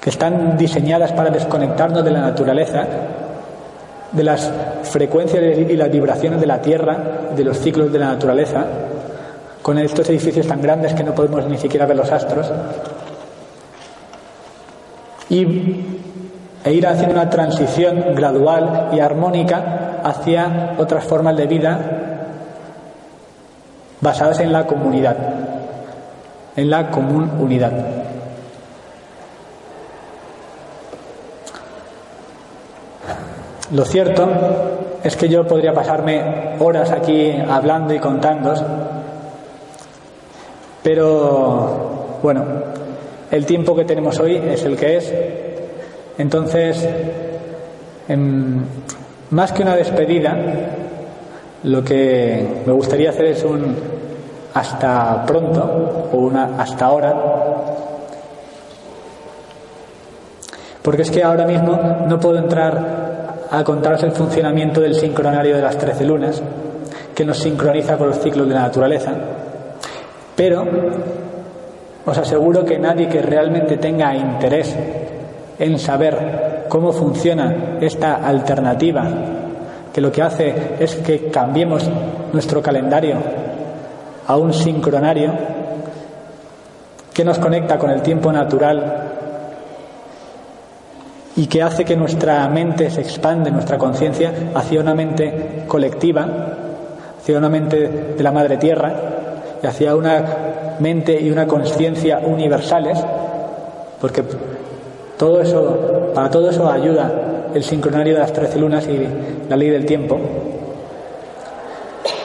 que 0.00 0.10
están 0.10 0.58
diseñadas 0.58 1.12
para 1.12 1.30
desconectarnos 1.30 2.04
de 2.04 2.10
la 2.10 2.20
naturaleza, 2.20 2.86
de 4.12 4.24
las 4.24 4.50
frecuencias 4.84 5.58
y 5.58 5.76
las 5.76 5.90
vibraciones 5.90 6.40
de 6.40 6.46
la 6.46 6.60
tierra, 6.60 6.96
de 7.36 7.44
los 7.44 7.58
ciclos 7.58 7.92
de 7.92 7.98
la 7.98 8.06
naturaleza, 8.06 8.64
con 9.62 9.78
estos 9.78 10.08
edificios 10.08 10.46
tan 10.46 10.62
grandes 10.62 10.94
que 10.94 11.04
no 11.04 11.14
podemos 11.14 11.46
ni 11.46 11.58
siquiera 11.58 11.86
ver 11.86 11.96
los 11.96 12.10
astros, 12.10 12.50
y, 15.28 15.44
e 16.64 16.72
ir 16.72 16.86
haciendo 16.86 17.14
una 17.14 17.28
transición 17.28 18.14
gradual 18.14 18.90
y 18.92 19.00
armónica 19.00 20.00
hacia 20.02 20.74
otras 20.78 21.04
formas 21.04 21.36
de 21.36 21.46
vida 21.46 21.78
basadas 24.00 24.40
en 24.40 24.52
la 24.52 24.66
comunidad, 24.66 25.16
en 26.56 26.70
la 26.70 26.90
común 26.90 27.30
unidad. 27.38 28.07
Lo 33.70 33.84
cierto 33.84 34.26
es 35.04 35.14
que 35.14 35.28
yo 35.28 35.46
podría 35.46 35.74
pasarme 35.74 36.56
horas 36.58 36.90
aquí 36.90 37.30
hablando 37.48 37.92
y 37.92 37.98
contando, 37.98 38.54
pero 40.82 42.18
bueno, 42.22 42.44
el 43.30 43.44
tiempo 43.44 43.76
que 43.76 43.84
tenemos 43.84 44.18
hoy 44.20 44.36
es 44.36 44.64
el 44.64 44.74
que 44.74 44.96
es. 44.96 45.14
Entonces, 46.16 46.88
em, 48.08 48.62
más 49.30 49.52
que 49.52 49.62
una 49.62 49.76
despedida, 49.76 50.34
lo 51.64 51.84
que 51.84 52.62
me 52.64 52.72
gustaría 52.72 53.10
hacer 53.10 53.26
es 53.26 53.44
un 53.44 53.76
hasta 54.54 55.26
pronto 55.26 56.08
o 56.10 56.16
una 56.16 56.56
hasta 56.58 56.86
ahora. 56.86 57.14
Porque 60.80 61.02
es 61.02 61.10
que 61.10 61.22
ahora 61.22 61.44
mismo 61.44 61.78
no 62.06 62.18
puedo 62.18 62.38
entrar 62.38 63.07
a 63.50 63.64
contaros 63.64 64.02
el 64.02 64.12
funcionamiento 64.12 64.80
del 64.80 64.94
sincronario 64.94 65.56
de 65.56 65.62
las 65.62 65.78
trece 65.78 66.04
lunas, 66.04 66.42
que 67.14 67.24
nos 67.24 67.38
sincroniza 67.38 67.96
con 67.96 68.08
los 68.08 68.18
ciclos 68.20 68.48
de 68.48 68.54
la 68.54 68.62
naturaleza. 68.62 69.12
Pero 70.36 70.64
os 72.04 72.18
aseguro 72.18 72.64
que 72.64 72.78
nadie 72.78 73.08
que 73.08 73.20
realmente 73.20 73.76
tenga 73.76 74.14
interés 74.14 74.74
en 75.58 75.78
saber 75.78 76.66
cómo 76.68 76.92
funciona 76.92 77.78
esta 77.80 78.16
alternativa, 78.16 79.04
que 79.92 80.00
lo 80.00 80.12
que 80.12 80.22
hace 80.22 80.54
es 80.78 80.96
que 80.96 81.28
cambiemos 81.28 81.88
nuestro 82.32 82.62
calendario 82.62 83.16
a 84.26 84.36
un 84.36 84.52
sincronario 84.52 85.32
que 87.12 87.24
nos 87.24 87.38
conecta 87.38 87.78
con 87.78 87.90
el 87.90 88.00
tiempo 88.02 88.30
natural 88.30 89.17
y 91.38 91.46
que 91.46 91.62
hace 91.62 91.84
que 91.84 91.94
nuestra 91.94 92.48
mente 92.48 92.90
se 92.90 93.00
expande, 93.00 93.52
nuestra 93.52 93.78
conciencia, 93.78 94.50
hacia 94.56 94.80
una 94.80 94.92
mente 94.92 95.62
colectiva, 95.68 96.26
hacia 97.16 97.38
una 97.38 97.48
mente 97.48 97.76
de 98.16 98.22
la 98.24 98.32
Madre 98.32 98.56
Tierra 98.56 98.92
y 99.62 99.64
hacia 99.64 99.94
una 99.94 100.24
mente 100.80 101.20
y 101.20 101.30
una 101.30 101.46
conciencia 101.46 102.18
universales, 102.18 102.98
porque 104.00 104.24
todo 105.16 105.40
eso, 105.40 106.10
para 106.12 106.28
todo 106.28 106.50
eso 106.50 106.68
ayuda 106.68 107.12
el 107.54 107.62
sincronario 107.62 108.14
de 108.14 108.20
las 108.20 108.32
trece 108.32 108.58
lunas 108.58 108.88
y 108.88 109.06
la 109.48 109.56
ley 109.56 109.70
del 109.70 109.86
tiempo. 109.86 110.18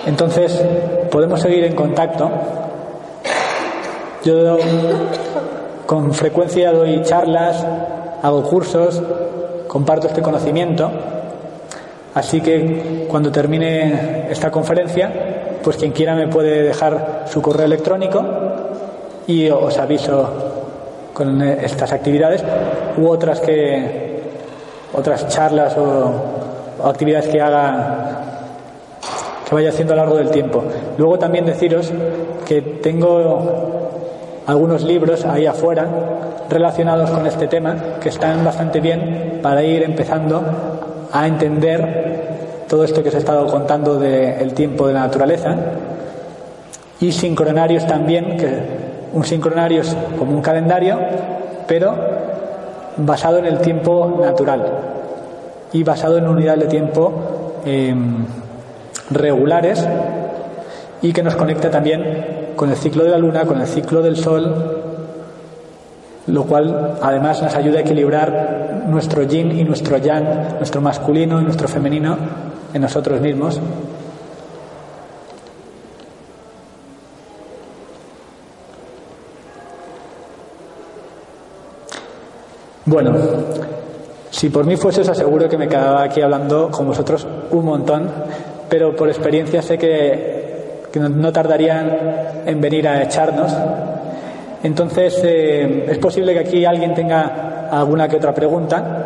Entonces, 0.08 0.60
podemos 1.12 1.40
seguir 1.40 1.66
en 1.66 1.76
contacto. 1.76 2.32
Yo 4.26 4.58
con 5.86 6.12
frecuencia 6.16 6.72
doy 6.72 7.04
charlas, 7.04 7.64
hago 8.24 8.42
cursos, 8.44 9.02
comparto 9.68 10.08
este 10.08 10.22
conocimiento. 10.22 10.90
Así 12.16 12.42
que 12.42 13.06
cuando 13.10 13.32
termine 13.32 14.32
esta 14.32 14.50
conferencia, 14.50 15.60
pues 15.64 15.78
quien 15.78 15.92
quiera 15.92 16.16
me 16.16 16.28
puede 16.28 16.64
dejar 16.64 17.26
su 17.28 17.42
correo 17.42 17.66
electrónico 17.66 18.24
y 19.28 19.50
os 19.50 19.78
aviso 19.78 20.30
con 21.14 21.42
estas 21.42 21.92
actividades 21.92 22.44
u 22.98 23.08
otras 23.08 23.40
que 23.40 24.22
otras 24.94 25.28
charlas 25.28 25.76
o, 25.78 26.12
actividades 26.86 27.28
que 27.28 27.42
haga 27.42 28.20
que 29.48 29.56
vaya 29.56 29.70
haciendo 29.70 29.94
a 29.94 29.98
lo 29.98 30.04
largo 30.04 30.18
del 30.18 30.32
tiempo. 30.32 30.64
Luego 30.98 31.20
también 31.20 31.46
deciros 31.46 31.92
que 32.46 32.62
tengo 32.62 33.83
algunos 34.46 34.84
libros 34.84 35.26
ahí 35.26 35.46
afuera 35.46 35.88
relacionados 36.50 37.10
con 37.10 37.26
este 37.26 37.48
tema 37.48 37.76
que 38.02 38.10
están 38.10 38.44
bastante 38.44 38.80
bien 38.80 39.40
para 39.42 39.64
ir 39.64 39.84
empezando 39.84 40.42
a 41.12 41.28
entender 41.28 42.66
todo 42.68 42.84
esto 42.84 43.02
que 43.04 43.10
os 43.10 43.16
he 43.16 43.20
estado 43.20 43.46
contando 43.48 44.00
del 44.00 44.54
tiempo 44.54 44.88
de 44.88 44.94
la 44.94 45.02
naturaleza. 45.02 45.56
Y 47.00 47.12
sincronarios 47.12 47.86
también, 47.86 48.38
que 48.38 48.50
un 49.14 49.24
sincronario 49.24 49.82
es 49.82 49.96
como 50.18 50.32
un 50.32 50.42
calendario, 50.42 51.00
pero 51.68 51.94
basado 52.98 53.40
en 53.40 53.46
el 53.46 53.60
tiempo 53.60 54.20
natural 54.22 54.66
y 55.72 55.84
basado 55.84 56.18
en 56.18 56.28
unidades 56.28 56.62
de 56.62 56.68
tiempo 56.68 57.62
em, 57.66 58.26
regulares 59.10 59.86
y 61.02 61.12
que 61.12 61.24
nos 61.24 61.36
conecta 61.36 61.70
también 61.70 62.43
con 62.56 62.70
el 62.70 62.76
ciclo 62.76 63.04
de 63.04 63.10
la 63.10 63.18
luna, 63.18 63.46
con 63.46 63.60
el 63.60 63.68
ciclo 63.68 64.02
del 64.02 64.18
sol, 64.18 64.54
lo 66.28 66.44
cual 66.46 66.98
además 67.02 67.42
nos 67.42 67.56
ayuda 67.56 67.80
a 67.80 67.82
equilibrar 67.82 68.84
nuestro 68.88 69.24
yin 69.24 69.58
y 69.58 69.64
nuestro 69.64 69.98
yang, 69.98 70.58
nuestro 70.58 70.82
masculino 70.82 71.42
y 71.42 71.44
nuestro 71.44 71.68
femenino 71.68 72.18
en 72.74 72.82
nosotros 72.82 73.20
mismos. 73.22 73.60
Bueno, 82.86 83.14
si 84.30 84.50
por 84.50 84.66
mí 84.66 84.76
fuese, 84.76 85.02
aseguro 85.02 85.48
que 85.48 85.58
me 85.58 85.70
quedaba 85.70 86.04
aquí 86.04 86.22
hablando 86.22 86.70
con 86.70 86.86
vosotros 86.86 87.26
un 87.52 87.66
montón, 87.66 88.10
pero 88.70 88.96
por 88.96 89.08
experiencia 89.08 89.62
sé 89.62 89.78
que, 89.78 90.43
no 91.00 91.32
tardarían 91.32 92.44
en 92.46 92.62
venir 92.62 92.88
a 92.88 93.04
echarnos. 93.04 93.54
Entonces, 94.64 95.20
eh, 95.24 95.88
es 95.90 95.98
posible 95.98 96.34
que 96.34 96.40
aquí 96.40 96.66
alguien 96.66 96.94
tenga 96.94 97.70
alguna 97.72 98.08
que 98.08 98.18
otra 98.18 98.34
pregunta. 98.34 99.04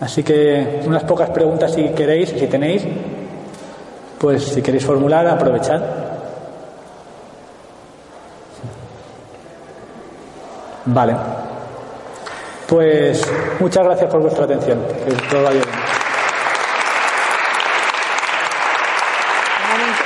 Así 0.00 0.22
que 0.22 0.80
unas 0.86 1.04
pocas 1.04 1.30
preguntas 1.30 1.72
si 1.72 1.88
queréis, 1.90 2.30
si 2.30 2.46
tenéis, 2.46 2.84
pues 4.18 4.44
si 4.44 4.62
queréis 4.62 4.84
formular, 4.84 5.26
aprovechad. 5.26 5.80
Vale. 10.86 11.14
Pues 12.66 13.30
muchas 13.60 13.84
gracias 13.84 14.10
por 14.10 14.20
vuestra 14.20 14.44
atención. 14.44 14.78
Que 15.06 15.12
todo 15.28 15.42
vaya 15.42 15.60
bien. 15.60 15.68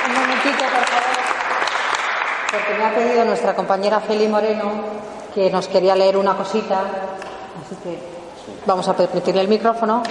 Un 0.06 0.14
momentito, 0.14 0.64
por 0.64 0.84
favor, 0.86 1.16
porque 2.50 2.74
me 2.78 2.84
ha 2.84 2.94
pedido 2.94 3.24
nuestra 3.48 3.54
compañera 3.56 4.00
Feli 4.00 4.28
Moreno 4.28 4.72
que 5.34 5.50
nos 5.50 5.68
quería 5.68 5.94
leer 5.94 6.18
una 6.18 6.36
cosita, 6.36 6.80
así 7.64 7.76
que 7.82 8.18
Vamos 8.66 8.88
a 8.88 8.94
permitirle 8.94 9.42
el 9.42 9.48
micrófono 9.48 10.02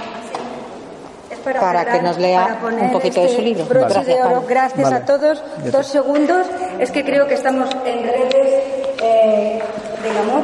para, 1.43 1.85
que 1.85 2.01
nos 2.01 2.17
lea 2.17 2.59
un 2.63 2.91
poquito 2.91 3.21
de 3.21 3.27
su 3.27 3.33
este 3.33 3.41
libro. 3.41 3.65
Gracias, 3.67 4.47
Gracias 4.47 4.91
a 4.91 5.05
todos. 5.05 5.43
Dos 5.71 5.87
segundos. 5.87 6.45
Es 6.79 6.91
que 6.91 7.03
creo 7.03 7.27
que 7.27 7.33
estamos 7.33 7.69
en 7.85 8.03
redes 8.03 8.63
eh, 9.01 9.59
del 10.03 10.17
amor 10.17 10.41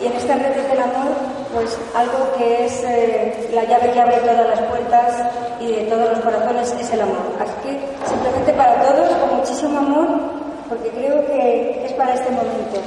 y 0.00 0.06
en 0.06 0.12
estas 0.12 0.38
redes 0.38 0.68
del 0.68 0.80
amor, 0.80 1.12
pues 1.54 1.78
algo 1.94 2.32
que 2.36 2.66
es 2.66 2.82
eh, 2.84 3.50
la 3.54 3.64
llave 3.64 3.90
que 3.92 4.00
abre 4.00 4.16
todas 4.18 4.48
las 4.48 4.60
puertas 4.60 5.14
y 5.60 5.66
de 5.72 5.82
todos 5.82 6.10
los 6.10 6.20
corazones 6.20 6.74
es 6.78 6.90
el 6.92 7.00
amor. 7.00 7.18
Así 7.40 7.52
que 7.62 8.08
simplemente 8.08 8.52
para 8.52 8.82
todos, 8.82 9.10
con 9.16 9.36
muchísimo 9.38 9.78
amor, 9.78 10.33
porque 10.74 10.90
creo 10.90 11.24
que 11.26 11.86
es 11.86 11.92
para 11.92 12.14
este 12.14 12.30
momento. 12.30 12.80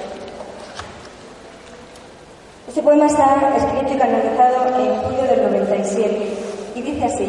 Este 2.67 2.81
poema 2.81 3.05
está 3.05 3.53
escrito 3.55 3.93
y 3.93 3.97
canalizado 3.97 4.67
en 4.77 4.95
julio 5.01 5.23
del 5.23 5.51
97 5.53 6.27
y 6.75 6.81
dice 6.81 7.05
así, 7.05 7.27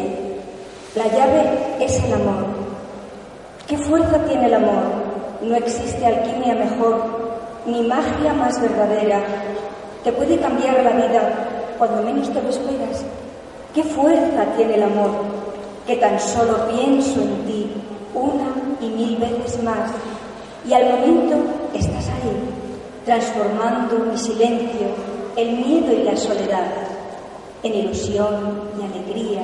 la 0.95 1.07
llave 1.07 1.43
es 1.79 2.03
el 2.03 2.13
amor. 2.13 2.45
¿Qué 3.67 3.77
fuerza 3.77 4.17
tiene 4.25 4.47
el 4.47 4.55
amor? 4.55 4.83
No 5.41 5.55
existe 5.55 6.05
alquimia 6.05 6.55
mejor, 6.55 7.05
ni 7.65 7.81
magia 7.83 8.33
más 8.33 8.59
verdadera. 8.61 9.21
Te 10.03 10.11
puede 10.11 10.37
cambiar 10.39 10.83
la 10.83 10.91
vida 10.91 11.75
cuando 11.77 12.03
menos 12.03 12.29
te 12.33 12.41
lo 12.41 12.49
esperas. 12.49 13.05
¿Qué 13.73 13.83
fuerza 13.83 14.43
tiene 14.57 14.75
el 14.75 14.83
amor? 14.83 15.11
Que 15.87 15.95
tan 15.95 16.19
solo 16.19 16.67
pienso 16.67 17.21
en 17.21 17.45
ti 17.45 17.71
una 18.13 18.49
y 18.81 18.89
mil 18.89 19.17
veces 19.17 19.61
más 19.63 19.91
y 20.67 20.73
al 20.73 20.89
momento 20.89 21.35
estás 21.73 22.07
ahí, 22.09 22.49
transformando 23.05 23.99
mi 23.99 24.17
silencio, 24.17 24.87
el 25.35 25.51
miedo 25.57 25.93
y 25.93 26.03
la 26.03 26.15
soledad 26.17 26.71
en 27.63 27.73
ilusión 27.73 28.69
y 28.79 28.83
alegría, 28.83 29.41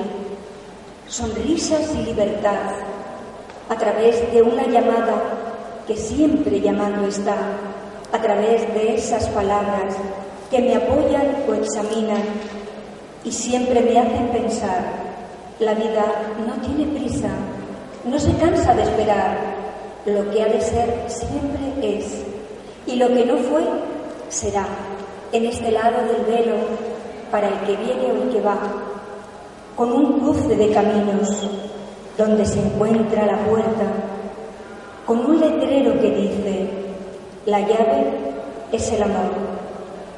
sonrisas 1.07 1.93
y 1.95 2.05
libertad, 2.05 2.71
a 3.69 3.75
través 3.75 4.31
de 4.31 4.41
una 4.41 4.63
llamada 4.67 5.21
que 5.87 5.95
siempre 5.95 6.61
llamando 6.61 7.07
está, 7.07 7.37
a 8.11 8.21
través 8.21 8.73
de 8.73 8.95
esas 8.95 9.27
palabras 9.29 9.95
que 10.49 10.59
me 10.59 10.75
apoyan 10.75 11.35
o 11.47 11.53
examinan 11.53 12.23
y 13.23 13.31
siempre 13.31 13.81
me 13.81 13.99
hacen 13.99 14.27
pensar, 14.29 14.83
la 15.59 15.73
vida 15.73 16.05
no 16.45 16.53
tiene 16.61 16.91
prisa, 16.97 17.29
no 18.05 18.19
se 18.19 18.33
cansa 18.37 18.73
de 18.73 18.83
esperar, 18.83 19.54
lo 20.05 20.29
que 20.31 20.43
ha 20.43 20.47
de 20.47 20.61
ser 20.61 21.03
siempre 21.07 21.73
es, 21.81 22.23
y 22.85 22.95
lo 22.95 23.07
que 23.07 23.25
no 23.25 23.37
fue 23.37 23.63
será, 24.29 24.65
en 25.31 25.45
este 25.45 25.71
lado 25.71 25.97
del 26.07 26.25
velo, 26.25 26.55
para 27.31 27.47
el 27.47 27.59
que 27.61 27.75
viene 27.75 28.11
o 28.11 28.23
el 28.23 28.29
que 28.29 28.41
va, 28.41 28.57
con 29.75 29.91
un 29.91 30.19
cruce 30.19 30.55
de 30.55 30.71
caminos 30.71 31.49
donde 32.17 32.45
se 32.45 32.59
encuentra 32.59 33.25
la 33.25 33.37
puerta, 33.45 33.85
con 35.05 35.25
un 35.25 35.39
letrero 35.39 35.99
que 35.99 36.11
dice, 36.11 36.69
la 37.45 37.59
llave 37.59 38.13
es 38.71 38.91
el 38.91 39.03
amor, 39.03 39.31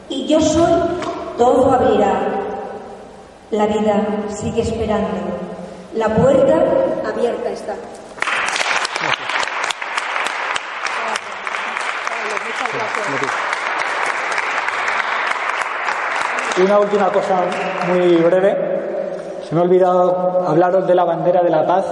y 0.09 0.25
yo 0.25 0.39
soy, 0.39 0.71
todo 1.37 1.71
abrirá. 1.71 2.33
La 3.51 3.65
vida 3.65 4.05
sigue 4.29 4.61
esperando, 4.61 5.07
la 5.95 6.13
puerta 6.15 6.65
abierta 7.05 7.49
está. 7.49 7.75
Una 16.63 16.79
última 16.79 17.09
cosa 17.09 17.41
muy 17.87 18.15
breve. 18.15 18.57
Se 19.47 19.53
me 19.53 19.61
ha 19.61 19.63
olvidado 19.63 20.43
hablaros 20.47 20.87
de 20.87 20.95
la 20.95 21.03
bandera 21.03 21.43
de 21.43 21.49
la 21.49 21.65
paz, 21.65 21.85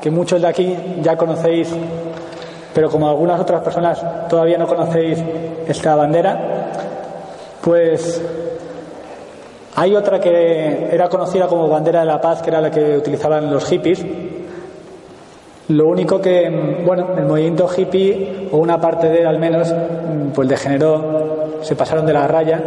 que 0.00 0.10
muchos 0.10 0.42
de 0.42 0.46
aquí 0.46 0.76
ya 1.00 1.16
conocéis, 1.16 1.74
pero 2.74 2.90
como 2.90 3.08
algunas 3.08 3.40
otras 3.40 3.62
personas 3.62 4.28
todavía 4.28 4.58
no 4.58 4.66
conocéis 4.66 5.22
esta 5.66 5.96
bandera, 5.96 6.38
pues 7.62 8.22
hay 9.76 9.96
otra 9.96 10.20
que 10.20 10.88
era 10.92 11.08
conocida 11.08 11.48
como 11.48 11.68
bandera 11.68 12.00
de 12.00 12.06
la 12.06 12.20
paz, 12.20 12.42
que 12.42 12.50
era 12.50 12.60
la 12.60 12.70
que 12.70 12.98
utilizaban 12.98 13.50
los 13.50 13.64
hippies. 13.64 14.04
Lo 15.68 15.88
único 15.88 16.20
que, 16.20 16.82
bueno, 16.84 17.08
el 17.16 17.24
movimiento 17.24 17.68
hippie, 17.74 18.48
o 18.52 18.58
una 18.58 18.80
parte 18.80 19.08
de 19.08 19.20
él 19.20 19.26
al 19.26 19.38
menos, 19.38 19.74
pues 20.34 20.48
degeneró, 20.48 21.60
se 21.62 21.74
pasaron 21.74 22.04
de 22.04 22.12
la 22.12 22.28
raya. 22.28 22.60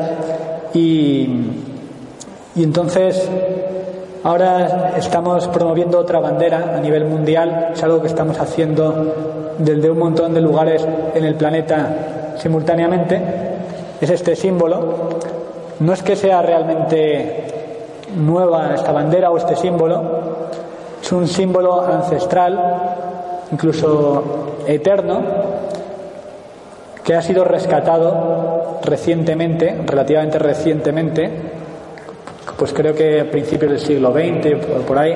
Y, 0.73 1.29
y 2.55 2.63
entonces 2.63 3.29
ahora 4.23 4.93
estamos 4.97 5.47
promoviendo 5.49 5.99
otra 5.99 6.19
bandera 6.19 6.73
a 6.75 6.79
nivel 6.79 7.05
mundial, 7.05 7.69
es 7.73 7.83
algo 7.83 8.01
que 8.01 8.07
estamos 8.07 8.39
haciendo 8.39 9.53
desde 9.59 9.89
un 9.89 9.99
montón 9.99 10.33
de 10.33 10.41
lugares 10.41 10.85
en 11.13 11.23
el 11.23 11.35
planeta 11.35 12.33
simultáneamente, 12.37 13.21
es 14.01 14.09
este 14.09 14.35
símbolo. 14.35 15.17
No 15.79 15.93
es 15.93 16.01
que 16.01 16.15
sea 16.15 16.41
realmente 16.41 17.43
nueva 18.15 18.73
esta 18.73 18.91
bandera 18.91 19.29
o 19.29 19.37
este 19.37 19.55
símbolo, 19.55 20.01
es 21.07 21.13
un 21.13 21.25
símbolo 21.25 21.83
ancestral, 21.83 22.59
incluso 23.49 24.57
eterno, 24.67 25.21
que 27.01 27.15
ha 27.15 27.21
sido 27.21 27.45
rescatado 27.45 28.81
recientemente, 28.83 29.83
relativamente 29.85 30.37
recientemente, 30.37 31.31
pues 32.57 32.73
creo 32.73 32.93
que 32.93 33.21
a 33.21 33.31
principios 33.31 33.71
del 33.71 33.79
siglo 33.79 34.11
XX, 34.11 34.65
por, 34.65 34.81
por 34.81 34.97
ahí, 34.99 35.15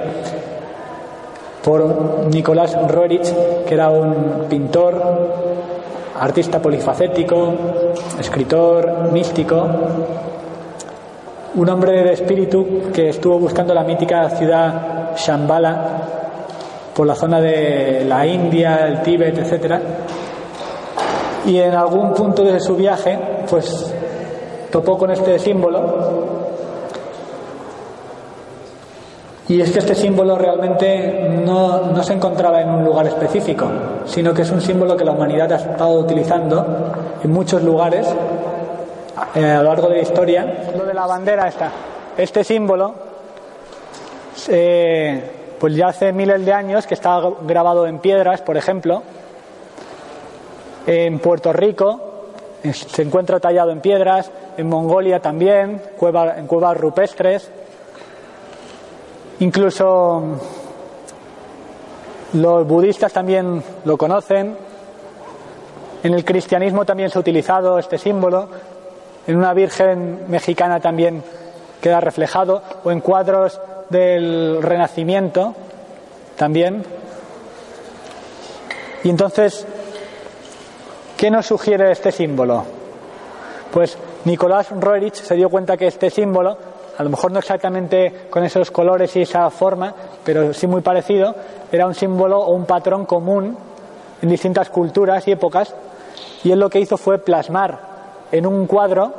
por 1.62 2.26
Nicolás 2.34 2.74
Roerich, 2.88 3.30
que 3.68 3.74
era 3.74 3.90
un 3.90 4.46
pintor, 4.50 4.96
artista 6.18 6.62
polifacético, 6.62 7.54
escritor, 8.18 9.12
místico, 9.12 9.68
un 11.56 11.70
hombre 11.70 12.04
de 12.04 12.14
espíritu 12.14 12.92
que 12.94 13.10
estuvo 13.10 13.38
buscando 13.40 13.74
la 13.74 13.84
mítica 13.84 14.30
ciudad 14.30 15.16
Shambhala 15.16 16.02
por 16.96 17.06
la 17.08 17.16
zona 17.16 17.42
de 17.42 18.06
la 18.08 18.26
India, 18.26 18.88
el 18.88 19.02
Tíbet, 19.02 19.38
etcétera, 19.38 19.82
y 21.46 21.58
en 21.58 21.74
algún 21.74 22.14
punto 22.14 22.44
de 22.44 22.60
su 22.60 22.76
viaje, 22.76 23.18
pues 23.50 23.94
topó 24.72 24.98
con 24.98 25.12
este 25.12 25.40
símbolo. 25.40 26.32
Y 29.48 29.60
es 29.60 29.72
que 29.72 29.80
este 29.80 29.96
símbolo 29.96 30.38
realmente 30.38 31.30
no, 31.46 31.88
no, 31.88 32.04
se 32.04 32.14
encontraba 32.14 32.62
en 32.62 32.70
un 32.70 32.86
lugar 32.86 33.08
específico, 33.08 33.68
sino 34.06 34.34
que 34.34 34.44
es 34.44 34.52
un 34.52 34.62
símbolo 34.62 34.96
que 34.96 35.04
la 35.04 35.12
humanidad 35.12 35.52
ha 35.52 35.56
estado 35.56 36.00
utilizando 36.00 36.66
en 37.22 37.32
muchos 37.32 37.62
lugares 37.62 38.08
eh, 39.36 39.46
a 39.46 39.58
lo 39.58 39.70
largo 39.70 39.88
de 39.90 39.96
la 39.96 40.02
historia. 40.02 40.72
Lo 40.78 40.86
de 40.86 40.94
la 40.94 41.06
bandera 41.06 41.48
está. 41.48 41.72
Este 42.18 42.44
símbolo, 42.44 42.94
eh, 44.48 45.56
pues 45.60 45.76
ya 45.76 45.88
hace 45.88 46.12
miles 46.12 46.46
de 46.46 46.54
años 46.54 46.88
que 46.88 46.94
está 46.94 47.22
grabado 47.42 47.88
en 47.88 48.00
piedras, 48.00 48.42
por 48.42 48.58
ejemplo, 48.58 49.04
en 50.86 51.20
Puerto 51.20 51.54
Rico 51.54 52.12
se 52.70 53.02
encuentra 53.02 53.40
tallado 53.40 53.72
en 53.72 53.82
piedras, 53.82 54.30
en 54.58 54.70
Mongolia 54.70 55.20
también, 55.20 55.82
en 56.00 56.48
cuevas 56.48 56.78
rupestres. 56.78 57.50
Incluso 59.40 60.24
los 62.34 62.68
budistas 62.68 63.12
también 63.12 63.64
lo 63.86 63.98
conocen. 63.98 64.56
En 66.04 66.14
el 66.14 66.24
cristianismo 66.24 66.86
también 66.86 67.10
se 67.10 67.18
ha 67.18 67.22
utilizado 67.22 67.80
este 67.80 67.98
símbolo. 67.98 68.48
En 69.28 69.38
una 69.38 69.54
virgen 69.54 70.26
mexicana 70.28 70.80
también 70.80 71.24
queda 71.82 72.00
reflejado. 72.00 72.62
O 72.84 72.92
en 72.92 73.02
cuadros 73.02 73.60
del 73.90 74.62
Renacimiento 74.62 75.54
también. 76.38 76.84
Y 79.04 79.10
entonces 79.10 79.66
¿Qué 81.22 81.30
nos 81.30 81.46
sugiere 81.46 81.92
este 81.92 82.12
símbolo? 82.12 82.64
Pues 83.72 83.96
Nicolás 84.26 84.72
Roerich 84.72 85.14
se 85.14 85.36
dio 85.36 85.52
cuenta 85.52 85.78
que 85.78 85.86
este 85.86 86.10
símbolo, 86.10 86.58
a 86.98 87.04
lo 87.04 87.12
mejor 87.12 87.32
no 87.32 87.38
exactamente 87.38 88.26
con 88.32 88.44
esos 88.44 88.72
colores 88.72 89.16
y 89.16 89.22
esa 89.22 89.48
forma, 89.52 89.94
pero 90.24 90.52
sí 90.52 90.66
muy 90.66 90.82
parecido, 90.82 91.36
era 91.72 91.86
un 91.86 91.94
símbolo 91.94 92.40
o 92.40 92.56
un 92.56 92.66
patrón 92.66 93.06
común 93.06 93.56
en 94.20 94.30
distintas 94.30 94.72
culturas 94.72 95.28
y 95.28 95.34
épocas, 95.34 95.76
y 96.44 96.54
él 96.54 96.60
lo 96.60 96.72
que 96.72 96.80
hizo 96.80 96.98
fue 96.98 97.20
plasmar 97.20 97.91
en 98.32 98.46
un 98.46 98.66
cuadro 98.66 99.12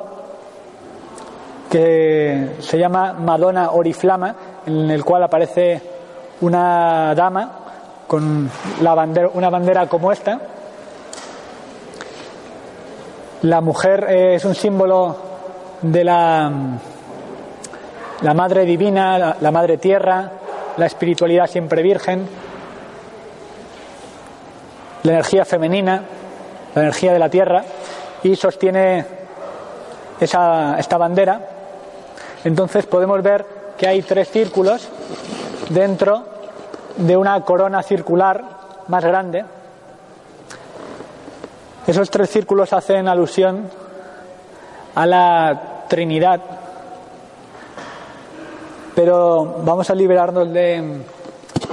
que 1.70 2.56
se 2.60 2.78
llama 2.78 3.14
Madonna 3.14 3.70
Oriflama, 3.70 4.34
en 4.66 4.90
el 4.90 5.04
cual 5.04 5.22
aparece 5.22 5.80
una 6.42 7.14
dama 7.14 7.50
con 8.06 8.50
la 8.82 8.94
bandera, 8.94 9.30
una 9.32 9.48
bandera 9.48 9.86
como 9.86 10.12
esta, 10.12 10.38
la 13.42 13.60
mujer 13.60 14.06
es 14.10 14.44
un 14.44 14.54
símbolo 14.54 15.16
de 15.80 16.04
la, 16.04 16.52
la 18.20 18.34
madre 18.34 18.64
divina, 18.64 19.18
la, 19.18 19.36
la 19.40 19.50
madre 19.50 19.78
tierra, 19.78 20.30
la 20.76 20.86
espiritualidad 20.86 21.46
siempre 21.46 21.82
virgen, 21.82 22.28
la 25.02 25.12
energía 25.12 25.44
femenina, 25.44 26.02
la 26.74 26.82
energía 26.82 27.12
de 27.12 27.18
la 27.18 27.28
tierra, 27.28 27.64
y 28.22 28.36
sostiene 28.36 29.04
esa, 30.20 30.78
esta 30.78 30.98
bandera. 30.98 31.40
Entonces 32.44 32.86
podemos 32.86 33.22
ver 33.22 33.44
que 33.76 33.86
hay 33.86 34.02
tres 34.02 34.30
círculos 34.30 34.88
dentro 35.68 36.24
de 36.96 37.16
una 37.16 37.40
corona 37.42 37.82
circular 37.82 38.44
más 38.88 39.04
grande 39.04 39.44
esos 41.84 42.10
tres 42.10 42.30
círculos 42.30 42.72
hacen 42.72 43.08
alusión 43.08 43.68
a 44.94 45.04
la 45.04 45.84
Trinidad, 45.88 46.40
pero 48.94 49.56
vamos 49.64 49.90
a 49.90 49.94
liberarnos 49.96 50.52
de 50.52 51.00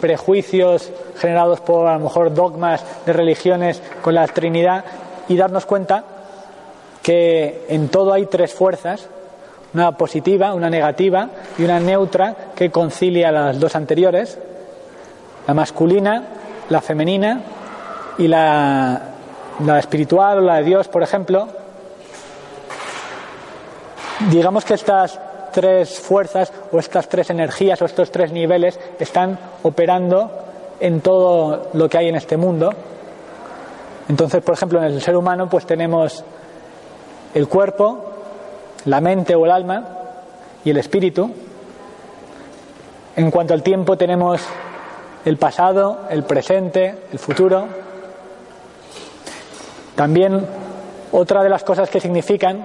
prejuicios 0.01 0.91
generados 1.15 1.59
por 1.59 1.87
a 1.87 1.93
lo 1.93 2.05
mejor 2.05 2.33
dogmas 2.33 2.83
de 3.05 3.13
religiones 3.13 3.83
con 4.01 4.15
la 4.15 4.25
Trinidad 4.25 4.83
y 5.27 5.37
darnos 5.37 5.67
cuenta 5.67 6.03
que 7.01 7.65
en 7.69 7.89
todo 7.89 8.13
hay 8.13 8.25
tres 8.25 8.53
fuerzas, 8.53 9.07
una 9.73 9.91
positiva, 9.93 10.53
una 10.53 10.69
negativa 10.69 11.29
y 11.57 11.63
una 11.63 11.79
neutra 11.79 12.35
que 12.55 12.71
concilia 12.71 13.31
las 13.31 13.59
dos 13.59 13.75
anteriores, 13.75 14.37
la 15.47 15.53
masculina, 15.53 16.23
la 16.69 16.81
femenina 16.81 17.41
y 18.17 18.27
la, 18.27 19.01
la 19.65 19.79
espiritual 19.79 20.39
o 20.39 20.41
la 20.41 20.55
de 20.55 20.63
Dios, 20.63 20.87
por 20.87 21.03
ejemplo. 21.03 21.47
Digamos 24.31 24.65
que 24.65 24.73
estas 24.73 25.19
tres 25.51 25.99
fuerzas 25.99 26.51
o 26.71 26.79
estas 26.79 27.07
tres 27.07 27.29
energías 27.29 27.81
o 27.81 27.85
estos 27.85 28.11
tres 28.11 28.31
niveles 28.31 28.79
están 28.99 29.39
operando 29.63 30.29
en 30.79 31.01
todo 31.01 31.69
lo 31.73 31.89
que 31.89 31.97
hay 31.97 32.09
en 32.09 32.15
este 32.15 32.37
mundo. 32.37 32.73
Entonces, 34.07 34.41
por 34.43 34.55
ejemplo, 34.55 34.79
en 34.79 34.85
el 34.85 35.01
ser 35.01 35.15
humano 35.15 35.49
pues 35.49 35.65
tenemos 35.65 36.23
el 37.33 37.47
cuerpo, 37.47 38.11
la 38.85 39.01
mente 39.01 39.35
o 39.35 39.45
el 39.45 39.51
alma 39.51 39.85
y 40.63 40.69
el 40.69 40.77
espíritu. 40.77 41.31
En 43.15 43.31
cuanto 43.31 43.53
al 43.53 43.63
tiempo 43.63 43.97
tenemos 43.97 44.41
el 45.25 45.37
pasado, 45.37 46.05
el 46.09 46.23
presente, 46.23 46.95
el 47.11 47.19
futuro. 47.19 47.67
También 49.95 50.45
otra 51.11 51.43
de 51.43 51.49
las 51.49 51.63
cosas 51.63 51.89
que 51.89 51.99
significan 51.99 52.63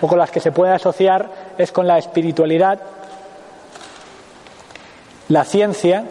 o 0.00 0.06
con 0.06 0.18
las 0.18 0.30
que 0.30 0.40
se 0.40 0.52
puede 0.52 0.72
asociar 0.72 1.28
es 1.58 1.72
con 1.72 1.86
la 1.86 1.98
espiritualidad, 1.98 2.80
la 5.28 5.44
ciencia, 5.44 6.04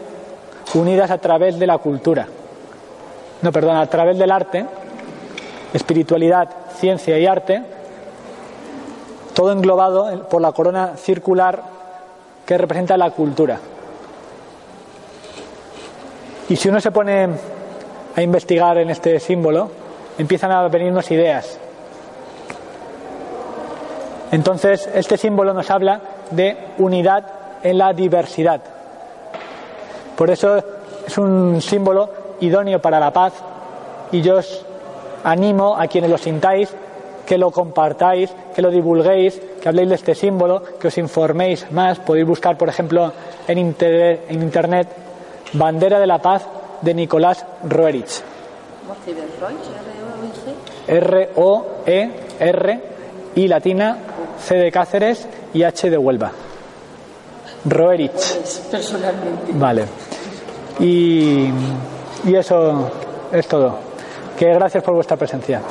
unidas 0.73 1.11
a 1.11 1.17
través 1.19 1.57
de 1.57 1.67
la 1.67 1.77
cultura. 1.77 2.27
No, 3.41 3.51
perdón, 3.51 3.77
a 3.77 3.85
través 3.85 4.17
del 4.17 4.31
arte, 4.31 4.65
espiritualidad, 5.73 6.49
ciencia 6.75 7.17
y 7.17 7.25
arte, 7.25 7.63
todo 9.33 9.51
englobado 9.51 10.27
por 10.29 10.41
la 10.41 10.51
corona 10.51 10.95
circular 10.97 11.61
que 12.45 12.57
representa 12.57 12.97
la 12.97 13.11
cultura. 13.11 13.59
Y 16.49 16.55
si 16.55 16.69
uno 16.69 16.79
se 16.79 16.91
pone 16.91 17.27
a 18.15 18.21
investigar 18.21 18.77
en 18.77 18.89
este 18.89 19.19
símbolo, 19.19 19.69
empiezan 20.17 20.51
a 20.51 20.67
venirnos 20.69 21.11
ideas. 21.11 21.59
Entonces, 24.31 24.89
este 24.93 25.17
símbolo 25.17 25.53
nos 25.53 25.69
habla 25.69 26.01
de 26.31 26.57
unidad 26.77 27.25
en 27.63 27.77
la 27.77 27.93
diversidad. 27.93 28.61
Por 30.15 30.29
eso 30.29 30.57
es 31.05 31.17
un 31.17 31.61
símbolo 31.61 32.09
idóneo 32.39 32.81
para 32.81 32.99
la 32.99 33.11
paz 33.11 33.33
y 34.11 34.21
yo 34.21 34.37
os 34.37 34.65
animo 35.23 35.75
a 35.77 35.87
quienes 35.87 36.09
lo 36.09 36.17
sintáis 36.17 36.73
que 37.27 37.37
lo 37.37 37.51
compartáis, 37.51 38.31
que 38.55 38.61
lo 38.61 38.71
divulguéis, 38.71 39.39
que 39.61 39.67
habléis 39.67 39.89
de 39.89 39.95
este 39.95 40.15
símbolo, 40.15 40.63
que 40.79 40.87
os 40.87 40.97
informéis 40.97 41.69
más. 41.71 41.99
Podéis 41.99 42.25
buscar, 42.25 42.57
por 42.57 42.69
ejemplo, 42.69 43.11
en, 43.47 43.75
en 43.77 44.41
Internet 44.41 44.87
Bandera 45.53 45.99
de 45.99 46.07
la 46.07 46.19
Paz 46.19 46.47
de 46.81 46.93
Nicolás 46.93 47.45
Roerich. 47.63 48.21
R-O-E-R 50.87 52.81
I 53.35 53.47
latina, 53.47 53.97
C 54.39 54.55
de 54.55 54.71
Cáceres 54.71 55.27
y 55.53 55.63
H 55.63 55.89
de 55.89 55.97
Huelva. 55.97 56.31
Roerich. 57.65 58.69
Personalmente. 58.71 59.51
Vale. 59.53 59.85
Y, 60.79 61.49
y 62.23 62.35
eso 62.35 62.89
es 63.33 63.47
todo. 63.47 63.86
Que 64.37 64.53
gracias 64.53 64.83
por 64.83 64.93
vuestra 64.93 65.17
presencia. 65.17 65.63